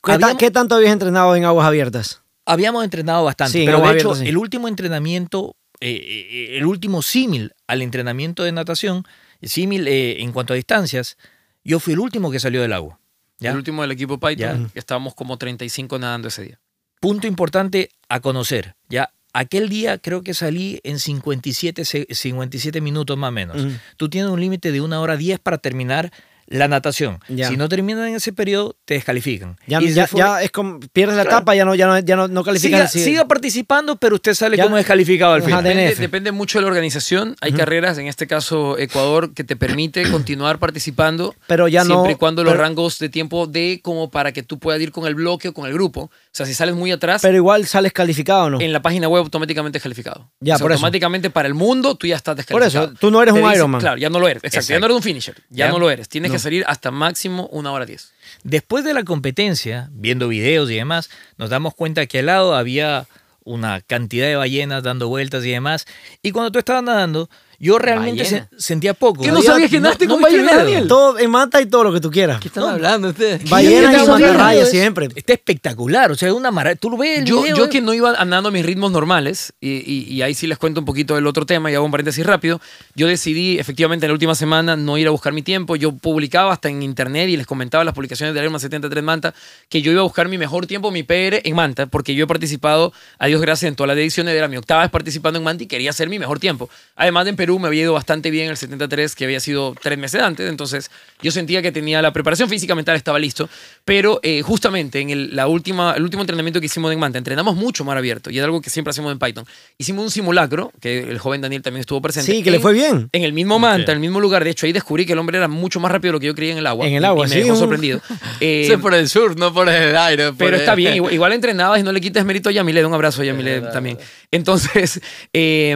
[0.03, 2.21] ¿Qué, Habíamos- qué tanto habías entrenado en aguas abiertas?
[2.45, 4.27] Habíamos entrenado bastante, Sí, en pero de hecho, abierta, sí.
[4.27, 9.05] el último entrenamiento, eh, eh, el último símil al entrenamiento de natación,
[9.41, 11.17] símil eh, en cuanto a distancias,
[11.63, 12.99] yo fui el último que salió del agua.
[13.39, 13.51] ¿ya?
[13.51, 14.71] El último del equipo Python, Ya.
[14.79, 16.59] estábamos como 35 nadando ese día.
[16.99, 18.75] Punto importante a conocer.
[18.89, 19.11] ¿ya?
[19.33, 23.57] Aquel día creo que salí en 57, se- 57 minutos más o menos.
[23.97, 26.11] Tú tienes un límite de una hora 10 para terminar
[26.47, 27.19] la natación.
[27.27, 27.49] Ya.
[27.49, 29.57] Si no terminan en ese periodo, te descalifican.
[29.67, 31.37] Ya, Y se ya, fue- ya es como, pierdes la Claro.
[31.37, 33.03] etapa, ya no, ya no, ya no, no siga, sí.
[33.03, 35.63] siga participando, pero usted sale Ya- como descalificado al final.
[35.63, 37.35] de- Depende, mucho de la organización.
[37.41, 42.11] Hay carreras, en este caso Ecuador, que te permite continuar participando Pero ya no- siempre
[42.13, 45.07] y cuando los pero- rangos de tiempo de como para que tú puedas ir con
[45.07, 46.01] el bloque o con el grupo.
[46.03, 48.61] O sea, si sales muy atrás, Pero igual sales calificado o no.
[48.61, 50.29] en la página web automáticamente es calificado.
[50.39, 50.77] Ya, O sea, por eso.
[50.79, 52.85] automáticamente para el mundo tú ya estás Por descalificado.
[52.87, 53.81] eso, tú no eres Te un dice- Ironman.
[53.81, 54.43] Claro, ya no lo eres.
[54.43, 55.35] Exacto, ya no eres un finisher.
[55.49, 55.71] Ya, Ya.
[55.71, 56.09] no lo eres.
[56.09, 56.34] Tienes No.
[56.39, 58.13] Salir hasta máximo una hora diez.
[58.43, 63.07] Después de la competencia, viendo videos y demás, nos damos cuenta que al lado había
[63.43, 65.85] una cantidad de ballenas dando vueltas y demás.
[66.21, 67.29] Y cuando tú estabas nadando,
[67.59, 68.49] yo realmente se- Ballena.
[68.57, 69.21] sentía poco.
[69.23, 70.63] ¿Qué no sabías que nadaste con el ballenas, video?
[70.65, 70.87] Daniel?
[70.87, 72.39] Todo en mata y todo lo que tú quieras.
[72.39, 73.49] ¿Qué están hablando ustedes?
[73.49, 75.09] Ballenas Sí, y mantarrayas siempre.
[75.15, 76.79] Está espectacular, o sea, es una maravilla.
[76.79, 77.69] Tú lo ves el Yo, video, yo eh.
[77.69, 80.79] que no iba andando a mis ritmos normales, y, y- y ahí sí les cuento
[80.79, 82.59] un poquito del otro tema y hago un paréntesis rápido,
[82.95, 85.75] yo decidí efectivamente en la última semana no ir a buscar mi tiempo.
[85.75, 89.33] Yo publicaba hasta en internet y les comentaba en las publicaciones de Ironman 73 Manta
[89.69, 92.27] que yo iba a buscar mi mejor tiempo, mi PR en Manta, porque yo he
[92.27, 94.35] participado, a Dios gracias, en todas las ediciones.
[94.35, 96.69] Era mi octava vez participando en Manta y quería hacer mi mejor tiempo.
[96.95, 100.19] Además, en Perú me había ido bastante bien el 73, que había sido tres meses
[100.19, 100.49] antes.
[100.49, 100.89] Entonces,
[101.21, 103.47] yo sentía que tenía la preparación física mental, estaba listo.
[103.83, 107.55] Pero eh, justamente en el, la última, el último entrenamiento que hicimos en Manta, entrenamos
[107.55, 109.45] mucho mar abierto y es algo que siempre hacemos en Python.
[109.77, 112.31] Hicimos un simulacro, que el joven Daniel también estuvo presente.
[112.31, 113.09] Sí, que le en- fue bien.
[113.11, 113.89] En el mismo Manta, Ok.
[113.89, 114.43] en el mismo lugar.
[114.43, 116.33] De hecho, ahí descubrí que el hombre era mucho más rápido de lo que yo
[116.33, 116.87] creía en el agua.
[116.87, 118.01] En el y- agua, y me sí, dejó un- sorprendido.
[118.41, 120.25] Eh, Eso es por el sur, no por el aire.
[120.29, 122.83] por pero el- está bien, igual, igual entrenabas y no le quites mérito a Yamile.
[122.85, 123.97] Un abrazo a Yamile también.
[124.31, 124.99] Entonces,
[125.33, 125.75] eh,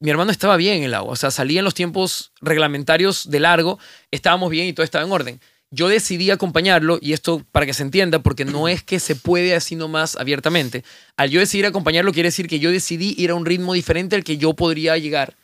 [0.00, 1.12] mi hermano estaba bien en el agua.
[1.12, 3.78] O sea, salía en los tiempos reglamentarios de largo,
[4.10, 5.40] estábamos bien y todo estaba en orden.
[5.70, 9.54] Yo decidí acompañarlo, y esto para que se entienda, porque no es que se puede
[9.54, 10.82] así nomás abiertamente.
[11.16, 14.24] Al yo decidir acompañarlo, quiere decir que yo decidí ir a un ritmo diferente al
[14.24, 15.36] que yo podría llegar.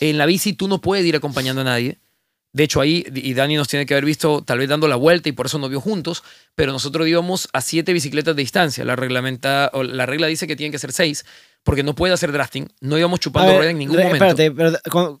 [0.00, 1.98] En la bici tú no puedes ir acompañando a nadie.
[2.54, 5.28] De hecho, ahí, y Dani nos tiene que haber visto tal vez dando la vuelta
[5.28, 8.82] y por eso nos vio juntos, pero nosotros íbamos a siete bicicletas de distancia.
[8.82, 11.26] La, reglamenta, o la regla dice que tienen que ser seis,
[11.66, 12.68] porque no puede hacer drafting.
[12.80, 14.24] No íbamos chupando ver, rueda en ningún re- momento.
[14.24, 15.20] Espérate, pero con-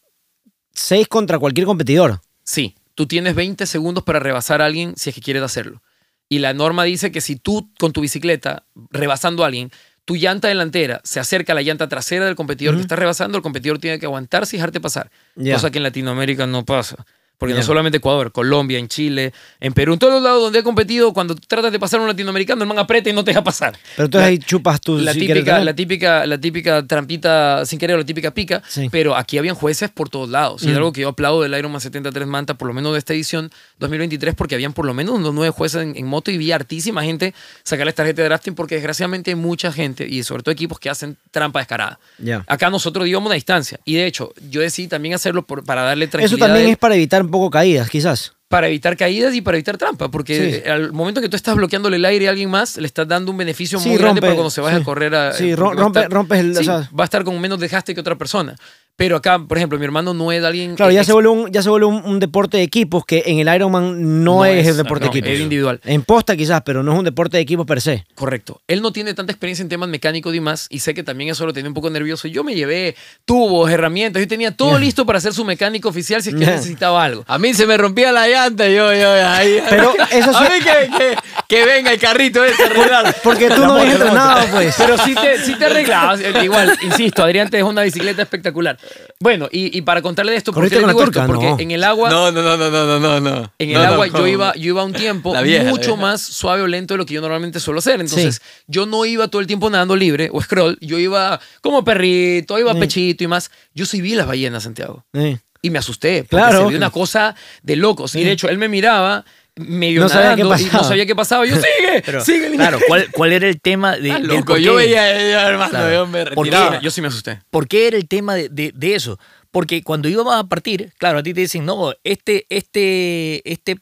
[0.72, 2.20] seis contra cualquier competidor.
[2.44, 5.82] Sí, tú tienes 20 segundos para rebasar a alguien si es que quieres hacerlo.
[6.28, 9.70] Y la norma dice que si tú con tu bicicleta, rebasando a alguien,
[10.04, 13.42] tu llanta delantera se acerca a la llanta trasera del competidor que está rebasando, el
[13.42, 15.10] competidor tiene que aguantarse y dejarte pasar.
[15.34, 15.54] Ya.
[15.54, 17.04] Cosa que en Latinoamérica no pasa.
[17.38, 20.62] Porque no solamente Ecuador, Colombia, en Chile, en Perú, en todos los lados donde he
[20.62, 23.44] competido, cuando tratas de pasar a un latinoamericano, el man aprieta y no te deja
[23.44, 23.76] pasar.
[23.94, 24.98] Pero entonces ahí chupas tú.
[24.98, 25.64] La si típica, también.
[25.66, 28.88] la, típica, la típica trampita sin querer, la típica pica, Sí.
[28.90, 30.62] pero aquí habían jueces por todos lados.
[30.62, 30.76] Y es Mm.
[30.76, 34.34] algo que yo aplaudo del Ironman 73 Manta, por lo menos de esta edición 2023,
[34.34, 37.34] porque habían por lo menos unos nueve jueces en, en moto y vi hartísima gente
[37.62, 41.16] sacarles tarjeta de drafting, porque desgraciadamente hay mucha gente, y sobre todo equipos que hacen
[41.30, 41.98] trampa descarada.
[42.18, 42.44] Ya.
[42.46, 43.78] Acá nosotros íbamos a distancia.
[43.84, 46.46] Y de hecho, yo decidí también hacerlo por- para darle Eso tranquilidad.
[46.46, 48.32] también a él, es para evitar un poco caídas, quizás.
[48.48, 50.68] para evitar caídas y para evitar trampa, porque Sí.
[50.70, 53.36] al momento que tú estás bloqueándole el aire a alguien más, le estás dando un
[53.36, 54.82] beneficio Sí, muy grande para cuando se vaya sí.
[54.82, 55.32] a correr a...
[55.32, 58.14] Sí, rompe- estar- rompes el- o sea- va a estar con menos desgaste que otra
[58.16, 58.54] persona.
[58.96, 60.74] Pero acá, por ejemplo, mi hermano no es alguien...
[60.74, 63.38] Claro, ya se vuelve un, ya se vuelve un, un deporte de equipos que en
[63.46, 65.34] el Ironman no, No es, el deporte no, de equipos.
[65.34, 65.80] es individual.
[65.84, 68.06] En posta quizás, pero no es un deporte de equipos per se.
[68.14, 68.62] Correcto.
[68.66, 71.44] Él no tiene tanta experiencia en temas mecánicos y más, y sé que también eso
[71.44, 72.26] lo tenía un poco nervioso.
[72.26, 76.30] Yo me llevé tubos, herramientas, yo tenía todo listo para ser su mecánico oficial si
[76.30, 76.52] es que Ya.
[76.52, 77.22] necesitaba algo.
[77.28, 79.58] A mí se me rompía la llanta, yo, yo, ahí.
[79.68, 81.16] Pero eso A sí- mí que, que,
[81.48, 83.16] que venga el carrito ese a arreglar.
[83.22, 84.18] Porque tú La no moto, habías la moto.
[84.18, 84.74] entrenado, pues.
[84.78, 86.20] Pero sí te, sí te arreglabas.
[86.20, 88.78] Eh, Igual, insisto, Adrián te dejó una bicicleta espectacular.
[89.20, 91.12] Bueno, y, y para contarle de esto, ¿por qué ¿Corriste le con la digo esto?
[91.12, 91.26] turca?
[91.26, 91.58] Porque No.
[91.60, 93.52] en el agua, No, no, no, no, no, no, no.
[93.58, 94.18] en el No, no, agua no.
[94.18, 96.02] yo, iba, yo iba un tiempo La vieja, la mucho vieja.
[96.02, 98.00] más suave o lento de lo que yo normalmente suelo hacer.
[98.00, 100.76] Entonces, yo no iba todo el tiempo nadando libre o scroll.
[100.80, 102.78] Yo iba como perrito, iba Sí.
[102.80, 103.50] pechito y más.
[103.74, 105.04] Yo sí vi las ballenas, Santiago.
[105.14, 105.38] Sí.
[105.62, 106.62] Y me asusté, porque Claro.
[106.62, 108.14] se vio una cosa de locos.
[108.14, 109.24] Y de hecho, él me miraba
[109.56, 111.46] medio No sabía qué nadando y no sabía qué pasaba.
[111.46, 112.50] Yo, sigue, Pero, sigue.
[112.50, 112.68] Lina".
[112.68, 115.92] claro, ¿cuál, cuál era el tema de, del loco, yo veía, yo, hermano, Claro.
[115.94, 116.80] yo me retiraba.
[116.80, 117.40] Yo sí me asusté.
[117.50, 119.18] ¿Por qué era el tema de, de- de eso?
[119.50, 123.76] Porque cuando íbamos a partir, claro, a ti te dicen, no, este, este, este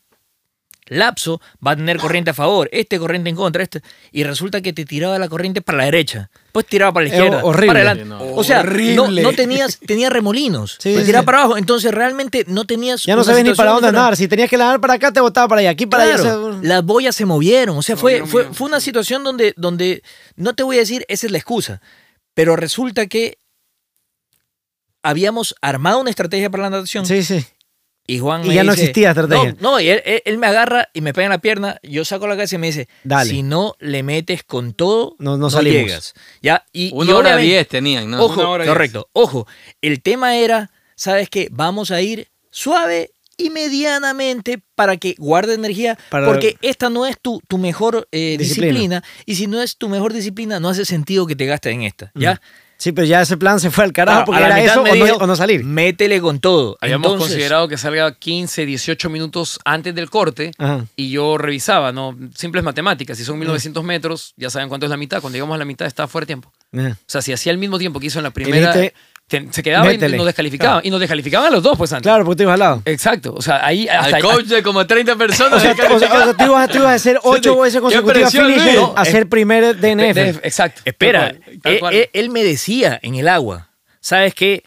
[0.86, 3.82] lapso va a tener corriente a favor, este corriente en contra, este.
[4.12, 7.44] Y resulta que te tiraba la corriente para la derecha, pues tiraba para la izquierda,
[7.44, 7.66] horrible.
[7.66, 8.02] para adelante.
[8.04, 8.34] Sí, no.
[8.36, 9.22] O sea, no, Horrible.
[9.22, 11.26] no tenías, tenía remolinos, Sí, te sí, tiraba sí.
[11.26, 11.56] para abajo.
[11.56, 13.04] Entonces realmente no tenías.
[13.04, 14.16] Ya no sabes ni para dónde nadar.
[14.16, 15.70] Si tenías que nadar para acá, te botaba para allá.
[15.70, 16.16] Aquí para allá.
[16.16, 17.76] Claro, o sea, las boyas se movieron.
[17.78, 20.02] O sea, Se fue, fue, fue una situación donde, donde,
[20.36, 21.80] no te voy a decir, esa es la excusa,
[22.34, 23.38] pero resulta que
[25.02, 27.44] habíamos armado una estrategia para la natación sí, sí.
[28.06, 29.56] Y Juan Y me ya no dice- existía estrategia.
[29.60, 32.04] No, no, y él, él- él me agarra y me pega en la pierna, yo
[32.04, 33.30] saco la cabeza y me dice, Dale.
[33.30, 35.86] si no le metes con todo, No- no no, salimos.
[35.86, 36.14] llegas.
[36.42, 36.64] ¿Ya?
[36.72, 38.22] Y, y Una hora diez tenían, ¿no?
[38.22, 38.72] Ojo, Una hora diez.
[38.74, 39.08] correcto.
[39.12, 39.46] Ojo,
[39.80, 41.48] el tema era, ¿sabes qué?
[41.50, 47.18] Vamos a ir suave y medianamente para que guarde energía, Para- porque esta no es
[47.20, 48.70] tu, tu mejor eh, Disciplina.
[48.72, 49.04] disciplina.
[49.26, 52.12] y si no es tu mejor disciplina, no hace sentido que te gastes en esta,
[52.14, 52.40] ¿ya?
[52.76, 54.72] Sí, pero ya ese plan se fue al carajo Claro, porque a la era mitad
[54.74, 55.64] eso o no, dijo, o no salir.
[55.64, 56.76] Métele con todo.
[56.80, 60.84] Habíamos Entonces, considerado que salga 15, 18 minutos antes del corte Ajá.
[60.96, 62.16] y yo revisaba, ¿no?
[62.34, 63.16] Simples matemáticas.
[63.16, 65.20] Si son 1900 metros, ya saben cuánto es la mitad.
[65.20, 66.52] Cuando llegamos a la mitad está fuera de tiempo.
[66.76, 66.98] Ajá.
[67.00, 68.94] O sea, si hacía el mismo tiempo que hizo en la primera, dijiste, te-
[69.28, 70.16] se quedaba y métele.
[70.16, 70.82] nos descalificaban.
[70.84, 72.02] Y nos descalificaban a los dos, pues antes.
[72.04, 72.82] Claro, porque tú ibas al lado.
[72.84, 73.34] Exacto.
[73.36, 75.54] O sea, ahí hasta Al coach de como 30 personas.
[75.54, 78.30] O sea, o sea, o sea, tú, ibas, tú ibas a hacer ocho veces consecutivas
[78.32, 78.88] presión, finish Luis.
[78.96, 80.14] a hacer primer De- DNF.
[80.14, 80.82] de- exacto.
[80.84, 81.94] Espera, Tal cual, tal él, cual.
[81.94, 83.70] él- él me decía en el agua,
[84.00, 84.62] ¿sabes qué?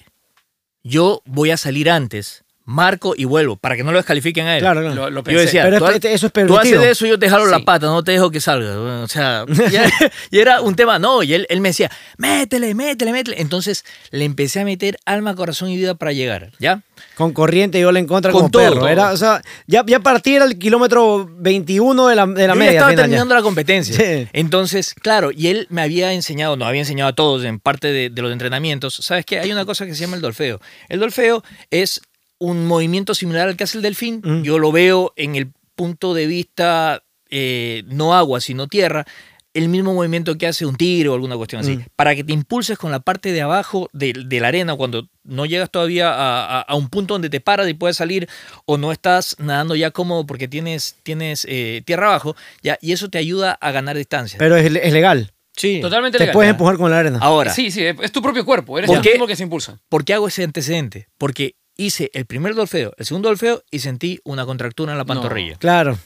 [0.83, 4.59] Yo voy a salir antes, marco y vuelvo, para que no lo descalifiquen a él.
[4.61, 4.93] Claro, claro.
[4.95, 6.81] Lo- lo Yo decía, Pero tú, eso es tú haces permitido.
[6.81, 8.77] de eso, yo te jalo la pata, no te dejo que salga.
[9.01, 9.89] O sea, ya-
[10.31, 13.41] y era un tema, no, y él, él me decía, métele, métele, métele.
[13.41, 16.81] Entonces le empecé a meter alma, corazón y vida para llegar, ¿ya?
[17.15, 18.87] Con corriente y ola en contra Con como todo, perro.
[18.87, 22.55] Era, o sea, ya, ya partía el kilómetro 21 de la, de la Yo ya
[22.55, 22.71] media.
[22.71, 23.03] estaba final ya.
[23.03, 23.95] terminando la competencia.
[23.95, 24.27] Sí.
[24.33, 28.09] Entonces, claro, y él me había enseñado, nos había enseñado a todos en parte de,
[28.09, 28.95] de los entrenamientos.
[28.95, 29.39] ¿Sabes qué?
[29.39, 30.59] Hay una cosa que se llama el dolfeo.
[30.89, 32.01] El dolfeo es
[32.39, 34.21] un movimiento similar al que hace el delfín.
[34.23, 34.41] Mm.
[34.43, 39.05] Yo lo veo en el punto de vista eh, no agua, sino tierra.
[39.53, 41.77] El mismo movimiento que hace un tigre o alguna cuestión así.
[41.77, 41.85] Mm.
[41.95, 45.47] Para que te impulses con la parte de abajo de, de la arena cuando no
[45.47, 48.29] llegas todavía a, a- a un punto donde te paras y puedes salir
[48.65, 52.35] o no estás nadando ya cómodo porque tienes, tienes eh, tierra abajo.
[52.61, 54.37] Ya, y eso te ayuda a ganar distancia.
[54.37, 55.31] Pero es, es legal.
[55.55, 55.79] Sí.
[55.81, 56.33] Totalmente Te legal.
[56.33, 57.17] puedes empujar con la arena.
[57.19, 58.77] Ahora, Sí, sí, es tu propio cuerpo.
[58.77, 59.79] Eres ¿Por el mismo que se impulsa.
[59.89, 61.07] ¿por qué hago ese antecedente?
[61.17, 65.55] Porque hice el primer dolfeo, el segundo dolfeo y sentí una contractura en la pantorrilla.
[65.57, 65.97] Claro.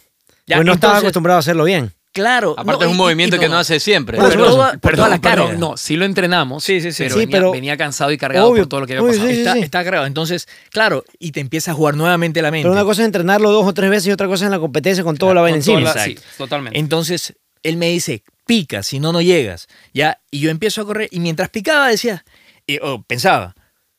[0.45, 1.93] Ya, pues no estaba entonces- acostumbrado a hacerlo bien.
[2.13, 2.55] Claro.
[2.57, 4.17] Aparte no, es un y- movimiento y- que no, no hace siempre.
[4.17, 5.57] Por Pero- toda- por toda la perdón, carga.
[5.59, 6.61] No, sí lo entrenamos.
[6.61, 7.03] Sí, sí, sí.
[7.03, 8.63] Pero, Sí, venía, pero- venía cansado y cargado Obvio.
[8.63, 9.29] por todo lo que había Uy, pasado.
[9.31, 9.59] sí, Está, sí.
[9.61, 10.05] está cargado.
[10.07, 12.63] Entonces, claro, y te empieza a jugar nuevamente la mente.
[12.65, 14.59] Pero una cosa es entrenarlo dos o tres veces y otra cosa es en la
[14.59, 15.79] competencia con toda la vaina encima.
[15.79, 16.77] la- sí, totalmente.
[16.77, 19.69] Entonces, él me dice, pica, si no, no llegas.
[19.93, 20.19] ¿Ya?
[20.31, 21.07] Y yo empiezo a correr.
[21.11, 22.25] Y mientras picaba, decía,
[22.67, 23.55] y, oh, pensaba,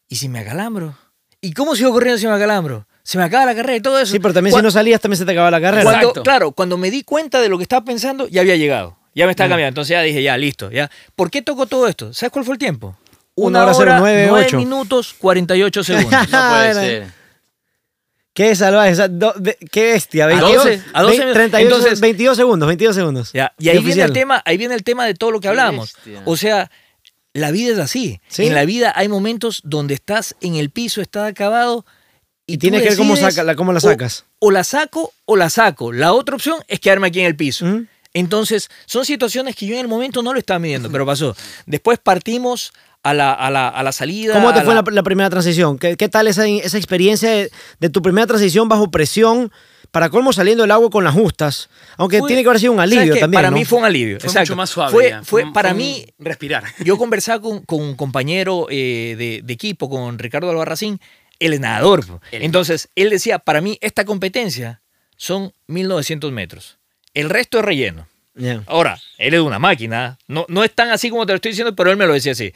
[0.08, 0.98] ¿y si me acalambro?
[1.42, 2.86] ¿Y cómo sigo corriendo si me acalambro?
[3.02, 4.12] Se me acaba la carrera y todo eso.
[4.12, 5.82] Sí, pero también si no salías también se te acababa la carrera.
[5.82, 6.22] Cuando, Exacto.
[6.22, 8.96] claro, cuando me di cuenta de lo que estaba pensando, ya había llegado.
[9.14, 9.50] Ya me estaba Mm.
[9.50, 9.68] cambiando.
[9.70, 10.70] Entonces ya dije, ya, listo.
[10.70, 12.14] ya ¿Por qué tocó todo esto?
[12.14, 12.96] ¿Sabes cuál fue el tiempo?
[13.34, 14.56] Una hora cero nueve, nueve ocho.
[14.58, 16.30] minutos 48 segundos.
[16.30, 17.06] No puede ser.
[18.34, 20.24] Qué salvaje, o sea, do- ve- qué bestia.
[20.24, 23.30] A 22, 12, a 12 ve- 38, entonces- 22 segundos, 22 segundos.
[23.34, 25.94] Ya, Y ahí viene, el tema, ahí viene el tema de todo lo que hablamos.
[26.24, 26.70] O sea,
[27.34, 28.20] la vida es así.
[28.28, 28.46] Sí.
[28.46, 31.84] En la vida hay momentos donde estás en el piso, estás acabado.
[32.46, 34.24] Y, Y tienes que ver cómo, saca, la- cómo la sacas.
[34.40, 35.92] O, la saco o la saco.
[35.92, 37.66] La otra opción es quedarme aquí en el piso.
[38.14, 41.34] Entonces, son situaciones que yo en el momento no lo estaba midiendo, pero pasó.
[41.64, 42.72] Después partimos
[43.02, 44.34] a la, a la, a la salida.
[44.34, 45.78] ¿Cómo te fue la- la, la primera transición?
[45.78, 49.50] ¿Qué, qué tal esa, esa experiencia de, de tu primera transición bajo presión?
[49.92, 51.68] Para colmo saliendo del agua con las justas.
[51.98, 53.38] Aunque Fue- tiene que haber sido un ¿sabes alivio también.
[53.38, 53.56] Para ¿no?
[53.56, 54.18] mí fue un alivio.
[54.18, 54.50] Fue exacto.
[54.52, 55.20] mucho más suave.
[55.22, 56.64] Fue, para un mí, Respirar.
[56.84, 60.98] yo conversaba con, con un compañero eh, de, de equipo, con Ricardo Albarracín,
[61.38, 62.04] es nadador.
[62.32, 64.82] Entonces, él decía, para mí esta competencia
[65.16, 66.78] son 1900 metros.
[67.14, 68.08] El resto es relleno.
[68.66, 70.18] Ahora, él es una máquina.
[70.26, 72.32] No, no es tan así como te lo estoy diciendo, pero él me lo decía
[72.32, 72.52] así.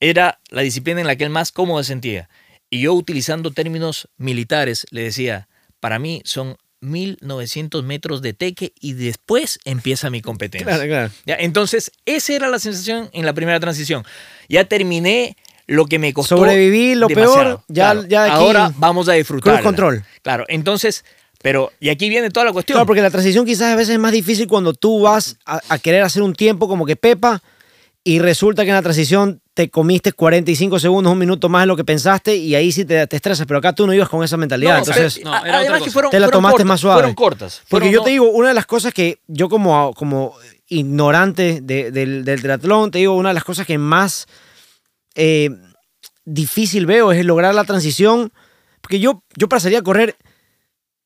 [0.00, 2.30] Era la disciplina en la que él más cómodo se sentía.
[2.70, 8.94] Y yo, utilizando términos militares, le decía, para mí son 1900 metros de teque y
[8.94, 10.66] después empieza mi competencia.
[10.66, 11.10] Claro, claro.
[11.26, 14.04] Ya, entonces, esa era la sensación en la primera transición.
[14.48, 16.36] Ya terminé lo que me costó.
[16.36, 17.34] Sobreviví lo demasiado.
[17.58, 18.06] peor, ya- Claro.
[18.08, 19.62] ya aquí- Ahora vamos a disfrutar.
[19.62, 20.04] Control.
[20.22, 21.04] Claro, entonces,
[21.42, 22.74] pero, y aquí viene toda la cuestión.
[22.76, 25.78] Claro, porque la transición quizás a veces es más difícil cuando tú vas a, a
[25.78, 27.40] querer hacer un tiempo como que Pepa
[28.02, 31.76] y resulta que en la transición te comiste 45 segundos, un minuto más de lo
[31.76, 34.36] que pensaste y ahí sí te, te estresas, pero acá tú no ibas con esa
[34.38, 34.72] mentalidad.
[34.72, 35.84] No, entonces, pero- no, era otra además cosa.
[35.84, 36.96] que fueron, Te la tomaste cortas, más suave.
[37.00, 37.56] Fueron cortas.
[37.68, 40.34] porque Fueron yo no- te digo, una de las cosas que yo como, como
[40.68, 44.26] ignorante de- del, del triatlón, te digo, una de las cosas que más
[45.14, 45.50] eh,
[46.24, 48.32] difícil veo es lograr la transición,
[48.80, 50.16] porque yo, yo salir a correr,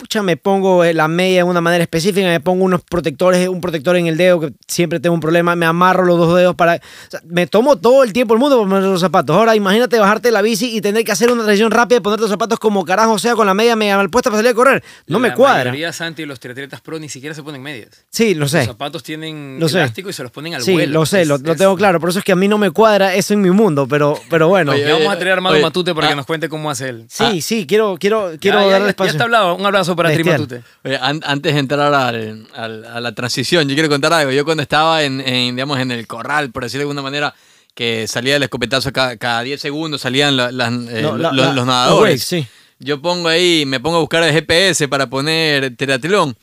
[0.05, 3.63] pucha, me pongo eh, la media de una manera específica, me pongo unos protectores, un
[3.63, 6.75] protector en el dedo, que siempre tengo un problema, me amarro los dos dedos para...
[6.75, 9.35] o sea, me tomo todo el tiempo el mundo para poner los zapatos.
[9.35, 12.31] Ahora imagínate bajarte la bici y tener que hacer una transición rápida y ponerte los
[12.31, 14.85] zapatos como carajo sea con la media media mal puesta para salir a correr.
[15.07, 15.65] No me La cuadra.
[15.71, 18.05] mayoría, Santi, los triatletas pro ni siquiera se ponen medias.
[18.11, 18.67] Sí, lo Los sé.
[18.67, 19.79] zapatos tienen Lo sé.
[19.79, 20.93] elástico y se los ponen al Sí, vuelo.
[21.01, 21.99] lo sé, Es- lo, tengo claro.
[21.99, 24.49] Por eso es que a mí no me cuadra eso en mi mundo, pero, pero
[24.49, 24.73] bueno.
[24.73, 26.17] Oye, Ya vamos a traer a Armando Oye, Matute para que ah.
[26.17, 27.07] nos cuente cómo hace él.
[27.09, 29.13] sí, sí, quiero, quiero, quiero ya, darle ya, espacio.
[29.13, 29.55] Ya está hablado.
[29.55, 30.41] Un abrazo para Tri Bestial.
[30.41, 30.63] Matute.
[30.85, 34.31] Oye, an- antes de entrar al- al- a la transición, yo quiero contar algo.
[34.33, 37.35] Yo cuando estaba en, en, digamos, en el corral, por decirlo de alguna manera,
[37.75, 41.47] que salía el escopetazo cada, cada 10 segundos, salían la- las, eh, No, la- los,
[41.47, 42.01] la- los nadadores.
[42.13, 42.47] waves, sí.
[42.81, 46.37] Yo pongo ahí, me pongo a buscar el GPS para poner triatlón.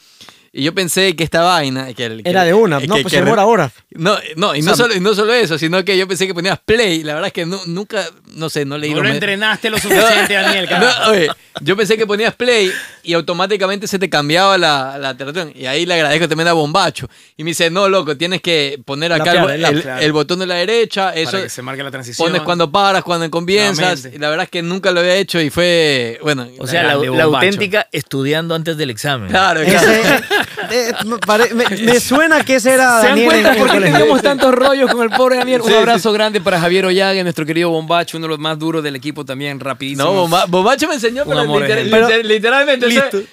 [0.53, 1.93] Y yo pensé que esta vaina...
[1.93, 3.71] Que, el- que- Era de una, que- no, pues que- se demora horas.
[3.91, 6.59] No, no, y no, solo, y no solo eso, sino que yo pensé que ponías
[6.59, 7.03] play.
[7.03, 9.69] La verdad es que nu- nunca, no sé, no leí No los lo me- entrenaste
[9.69, 10.67] lo suficiente, Daniel.
[10.69, 11.29] no, oye,
[11.61, 12.69] yo pensé que ponías play
[13.03, 15.15] y automáticamente se te cambiaba la, la.
[15.55, 17.09] Y ahí le agradezco también a Bombacho.
[17.37, 20.01] Y me dice, no, loco, tienes que poner acá el, lap, el- claro.
[20.01, 21.13] el botón de la derecha.
[21.13, 22.27] Eso para que se marque la transición.
[22.27, 24.05] pones cuando paras, cuando comienzas.
[24.13, 26.47] Y la verdad es que nunca lo había hecho y fue, bueno.
[26.59, 29.29] O sea, la, la auténtica estudiando antes del examen.
[29.29, 29.91] claro, claro.
[29.91, 30.23] Ese,
[30.71, 33.25] eh, me, pare- me- me suena que ese era ¿Se dan Daniel.
[33.25, 35.61] cuenta por qué teníamos tantos rollos con el pobre Daniel?
[35.61, 38.83] Un Sí, abrazo grande para Javier Ollague, nuestro querido Bombacho, uno de los más duros
[38.83, 40.03] del equipo también, rapidísimo.
[40.03, 41.43] No, Bomba- Bombacho me enseñó, pero,
[41.89, 42.87] Pero- literalmente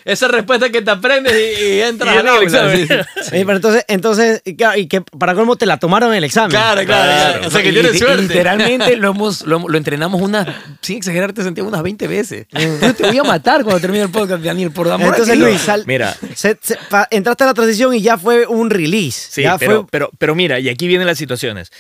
[0.05, 2.89] esa, respuesta que te aprendes y, y entras Y al en examen.
[3.23, 6.25] sí, pero entonces, entonces y claro, y que para colmo te la tomaron en el
[6.25, 6.51] examen.
[6.51, 7.47] Claro, claro, claro.
[7.47, 8.23] O sea, que Y tienes suerte.
[8.23, 10.47] Literalmente lo, hemos, lo, lo entrenamos unas,
[10.81, 12.47] sin exagerarte, Santiago, unas 20 veces.
[12.81, 15.39] Yo te voy a matar cuando termine el podcast, Daniel, por amor Entonces.
[15.39, 19.29] Luis, sal- Mira, se- se- pa- entraste a la transición y ya fue un release.
[19.31, 19.89] Sí, ya pero, fue.
[19.91, 21.71] pero, pero mira, y aquí vienen las situaciones.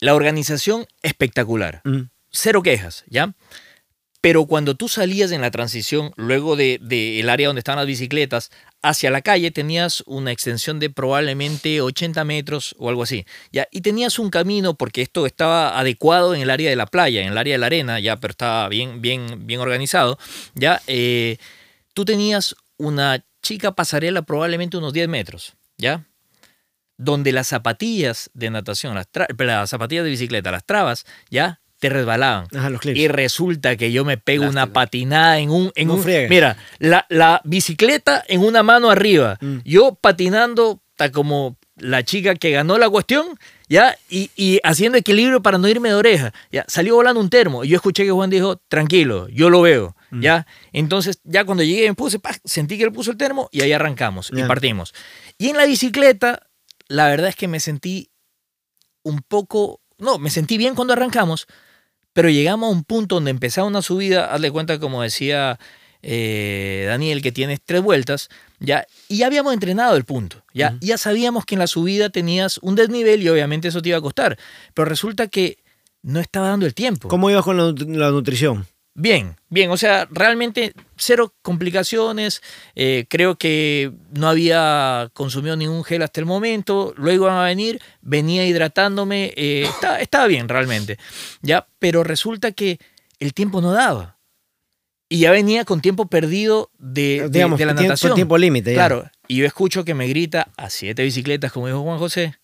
[0.00, 1.80] La organización espectacular.
[1.84, 2.02] Mm.
[2.30, 3.32] Cero quejas, ¿ya?
[4.20, 7.86] Pero cuando tú salías en la transición, luego del de, el área donde estaban las
[7.86, 8.50] bicicletas,
[8.80, 13.26] hacia la calle tenías una extensión de probablemente 80 metros o algo así.
[13.52, 13.68] ¿ya?
[13.70, 17.28] Y tenías un camino, porque esto estaba adecuado en el área de la playa, en
[17.32, 20.18] el área de la arena, ya, pero estaba bien, bien, bien organizado.
[20.54, 20.80] ¿ya?
[20.86, 21.36] Eh,
[21.92, 26.04] tú tenías una chica pasarela probablemente unos 10 metros, ¿ya?
[26.96, 29.06] Donde las zapatillas de natación, las,
[29.38, 31.60] las zapatillas de bicicleta, las trabas, ¿ya?
[31.78, 32.46] Te resbalaban.
[32.56, 32.98] Ajá, los clips.
[32.98, 35.70] Y resulta que yo me pego una patinada en un...
[35.74, 39.36] En No un mira, la, la bicicleta en una mano arriba.
[39.40, 39.58] Mm.
[39.64, 43.38] Yo patinando ta como la chica que ganó la cuestión,
[43.68, 43.96] ¿ya?
[44.08, 46.32] Y, y haciendo equilibrio para no irme de oreja.
[46.50, 46.64] ¿ya?
[46.68, 47.64] Salió volando un termo.
[47.64, 49.96] Y yo escuché que Juan dijo, tranquilo, yo lo veo.
[50.14, 50.20] Mm.
[50.20, 50.46] ¿ya?
[50.72, 52.36] Entonces, ya cuando llegué, me puse, ¡pah!
[52.44, 54.94] sentí que él puso el termo y ahí arrancamos y partimos.
[55.38, 56.46] Y en la bicicleta,
[56.88, 58.10] la verdad es que me sentí
[59.02, 61.46] un poco, no, me sentí bien cuando arrancamos,
[62.12, 65.58] pero llegamos a un punto donde empezaba una subida, hazle cuenta como decía
[66.00, 68.28] eh, Daniel, que tienes tres vueltas,
[68.60, 72.58] ya, y ya habíamos entrenado el punto, ya, ya sabíamos que en la subida tenías
[72.58, 74.38] un desnivel y obviamente eso te iba a costar,
[74.74, 75.58] pero resulta que
[76.02, 77.08] no estaba dando el tiempo.
[77.08, 78.66] ¿Cómo ibas con la, la nutrición?
[78.96, 82.42] Bien, bien, o sea, realmente cero complicaciones.
[82.76, 86.94] eh, creo que no había consumido ningún gel hasta el momento.
[86.96, 89.32] Luego iban a venir, venía hidratándome.
[89.36, 89.66] eh,
[90.00, 90.96] estaba bien realmente.
[91.42, 92.78] Ya, pero resulta que
[93.18, 94.18] el tiempo no daba.
[95.08, 98.14] Y ya venía con tiempo perdido de, de- Digamos, de la natación.
[98.14, 98.74] tiempo límite.
[98.74, 102.36] Claro, y yo escucho que me grita a siete bicicletas, como dijo Juan José.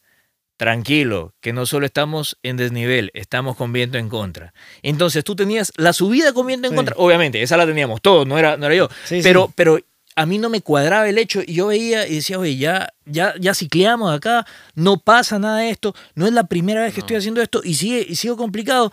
[0.61, 4.53] Tranquilo, que no solo estamos en desnivel, estamos con viento en contra.
[4.83, 6.77] Entonces tú tenías la subida con viento en Sí.
[6.77, 6.95] contra.
[6.99, 8.89] Obviamente, esa la teníamos todos, no era, no era yo.
[9.07, 9.53] Sí, pero, sí.
[9.57, 9.79] pero
[10.17, 13.33] a mí no me cuadraba el hecho y yo veía y decía, oye, ya, ya,
[13.41, 14.45] ya cicleamos acá,
[14.75, 17.05] no pasa nada de esto, no es la primera vez que No.
[17.07, 18.93] estoy haciendo esto y sigue, y sigo complicado.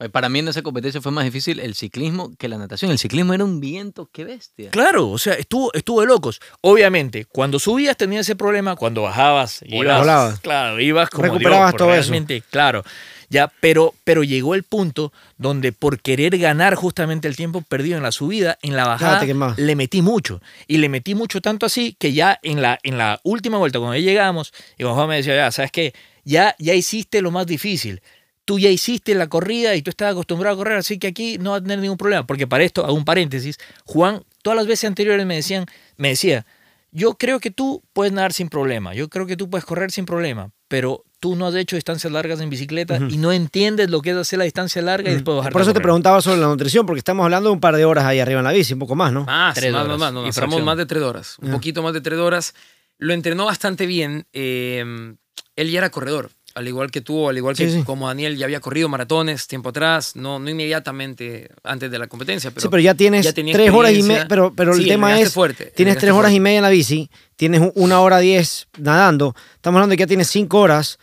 [0.00, 2.90] Oye, Para mí en esa competencia fue más difícil el ciclismo que la natación.
[2.90, 4.70] El ciclismo era un viento, qué bestia.
[4.70, 6.40] Claro, o sea, estuvo, estuvo de locos.
[6.60, 10.40] Obviamente, cuando subías tenías ese problema, cuando bajabas, ibas, Volabas.
[10.40, 12.10] claro, ibas como Recuperabas Dios, todo eso.
[12.10, 12.84] realmente, claro.
[13.30, 18.02] Ya, pero, pero llegó el punto donde por querer ganar justamente el tiempo perdido en
[18.02, 19.22] la subida, en la bajada,
[19.56, 20.40] le metí mucho.
[20.66, 23.96] Y le metí mucho tanto así que ya en la, en la última vuelta, cuando
[23.96, 25.92] ya llegamos, y Juan me decía, ya, ¿sabes qué?
[26.24, 28.00] Ya, ya hiciste lo más difícil.
[28.48, 31.50] Tú ya hiciste la corrida y tú estás acostumbrado a correr, así que aquí no
[31.50, 32.26] va a tener ningún problema.
[32.26, 35.66] Porque para esto, hago un paréntesis, Juan, todas las veces anteriores me decían,
[35.98, 36.46] me decía,
[36.90, 40.06] yo creo que tú puedes nadar sin problema, yo creo que tú puedes correr sin
[40.06, 44.12] problema, pero tú no has hecho distancias largas en bicicleta y no entiendes lo que
[44.12, 45.52] es hacer la distancia larga y después bajar.
[45.52, 48.04] Por eso te preguntaba sobre la nutrición, porque estamos hablando de un par de horas
[48.06, 49.24] ahí arriba en la bici, un poco más, ¿no?
[49.26, 50.44] Más, Tres más, horas más, no, fracción.
[50.44, 51.52] hablamos más de tres horas, un Ah.
[51.52, 52.54] poquito más de tres horas.
[52.96, 54.26] Lo entrenó bastante bien.
[54.32, 55.14] eh,
[55.56, 57.82] él ya era corredor, al igual que tú, al igual que Sí, sí.
[57.84, 62.50] como Daniel ya había corrido maratones tiempo atrás, no, no inmediatamente antes de la competencia,
[62.50, 65.72] pero, sí, pero ya tienes ya tres horas y media, pero, el tema es, fuerte,
[65.76, 69.92] tienes tres horas y media en la bici, tienes una hora diez nadando, estamos hablando
[69.92, 70.98] de que ya tienes cinco horas,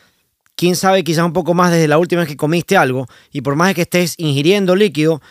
[0.56, 3.56] quién sabe, quizás un poco más desde la última vez que comiste algo, y por
[3.56, 5.22] más que estés ingiriendo líquido,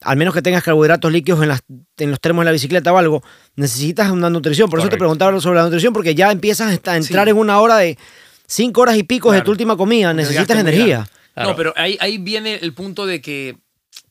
[0.00, 1.60] al menos que tengas carbohidratos líquidos en, las,
[1.98, 3.22] en los termos de la bicicleta o algo,
[3.54, 4.68] necesitas una nutrición.
[4.68, 7.30] Por eso te preguntaba sobre la nutrición, porque ya empiezas a entrar Sí.
[7.30, 7.96] en una hora de
[8.52, 9.44] cinco horas y pico de Claro.
[9.46, 11.08] tu última comida, necesitas energía.
[11.34, 11.50] Claro.
[11.50, 13.56] No, pero ahí, ahí viene el punto de que,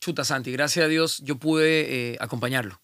[0.00, 2.80] chuta Santi, gracias a Dios yo pude eh, acompañarlo.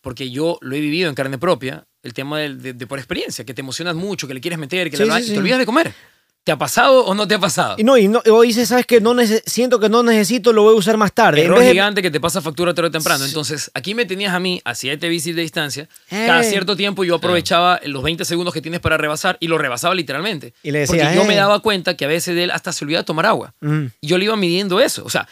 [0.00, 3.44] Porque yo lo he vivido en carne propia, el tema del- de, de por experiencia,
[3.44, 5.32] que te emocionas mucho, que le quieres meter, que Sí, la- sí, y sí.
[5.34, 5.92] te olvidas de comer.
[6.42, 7.74] ¿Te ha pasado o no te ha pasado?
[7.76, 8.98] Y no, y no, o dices, ¿sabes qué?
[9.00, 9.14] No
[9.44, 11.44] siento que no necesito, lo voy a usar más tarde.
[11.44, 13.26] Error de- gigante que te pasa factura tarde o temprano.
[13.26, 15.86] Entonces, aquí me tenías a mí a 7 bicis de distancia.
[16.08, 16.44] Cada Eh.
[16.44, 20.54] cierto tiempo yo aprovechaba los 20 segundos que tienes para rebasar y lo rebasaba literalmente.
[20.62, 21.28] Y le decía, Porque yo "Eh".
[21.28, 23.52] me daba cuenta que a veces de él hasta se olvidaba de tomar agua.
[23.60, 23.90] Ujú.
[24.00, 25.04] Y yo le iba midiendo eso.
[25.04, 25.28] O sea,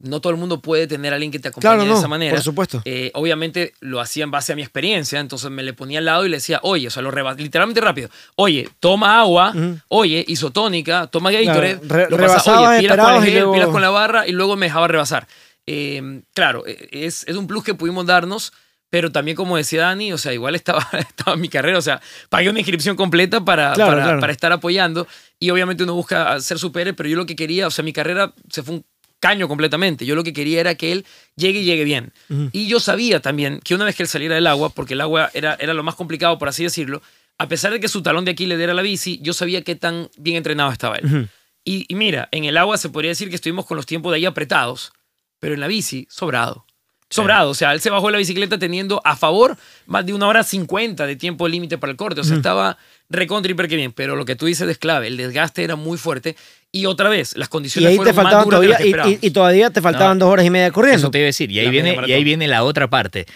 [0.00, 2.34] no todo el mundo puede tener a alguien que te acompañe Claro, de esa manera.
[2.34, 2.82] por supuesto.
[2.84, 6.24] Eh, obviamente lo hacía en base a mi experiencia, entonces me le ponía al lado
[6.24, 8.08] y le decía, oye, o sea, lo rebas literalmente rápido.
[8.36, 9.52] Oye, toma agua,
[9.88, 13.68] oye, isotónica, toma Gatorade, Claro, re- lo pasa, rebasabas, oye, pilas con y luego- pilas
[13.68, 15.26] con la barra y luego me dejaba rebasar.
[15.66, 18.52] Eh, claro, eh, es, es un plus que pudimos darnos,
[18.90, 22.00] pero también como decía Dani, o sea, igual estaba, estaba en mi carrera, o sea,
[22.30, 25.06] pagué una inscripción completa para, Claro, para, estar apoyando
[25.38, 28.32] y obviamente uno busca hacer supere, pero yo lo que quería, o sea, mi carrera
[28.48, 28.84] se fue un
[29.20, 30.06] caño completamente.
[30.06, 31.06] Yo lo que quería era que él
[31.36, 32.12] llegue y llegue bien.
[32.52, 35.30] Y yo sabía también que una vez que él saliera del agua, porque el agua
[35.34, 37.02] era, era lo más complicado, por así decirlo,
[37.38, 40.08] a pesar de que su talón de Aquiles era la bici, yo sabía qué tan
[40.16, 41.28] bien entrenado estaba él.
[41.64, 44.24] Y mira, en el agua se podría decir que estuvimos con los tiempos de ahí
[44.24, 44.92] apretados,
[45.38, 46.64] pero en la bici, sobrado.
[47.10, 49.56] Sobrado, o sea, él se bajó de la bicicleta teniendo a favor
[49.86, 52.76] más de una hora cincuenta de tiempo límite para el corte, o sea, estaba
[53.10, 55.96] recontra hiper que bien, pero lo que tú dices es clave, el desgaste era muy
[55.98, 56.36] fuerte
[56.70, 59.02] y otra vez, las Y condiciones ahí te fueron más faltaban duras de todavía, las
[59.10, 60.98] que y, y- y todavía te faltaban No, dos horas y media corriendo.
[60.98, 61.50] Eso te iba a decir.
[61.50, 63.26] Y ahí, La viene, y ahí viene la otra parte.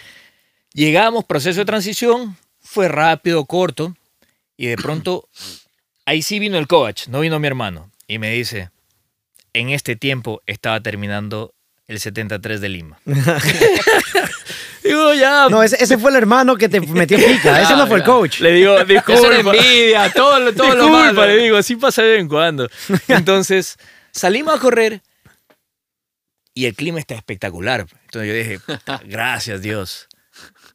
[0.73, 3.95] Llegamos, proceso de transición, fue rápido, corto,
[4.57, 5.27] y de pronto,
[6.05, 8.69] ahí sí vino el coach, no vino mi hermano, y me dice,
[9.53, 11.53] en este tiempo estaba terminando
[11.87, 12.99] el 73 de Lima.
[14.83, 15.47] Digo, ya.
[15.49, 17.61] No, ese, ese fue el hermano que te metió pica.
[17.61, 18.39] ese no fue el coach.
[18.39, 19.35] Le digo, disculpa.
[19.35, 21.25] envidia, todo, lo- todo lo Disculpa, malo.
[21.27, 22.69] le digo, así pasa de vez en cuando.
[23.07, 23.77] Entonces,
[24.11, 25.01] salimos a correr
[26.53, 27.85] y el clima está espectacular.
[28.05, 30.07] Entonces yo dije, "Puta, gracias Dios.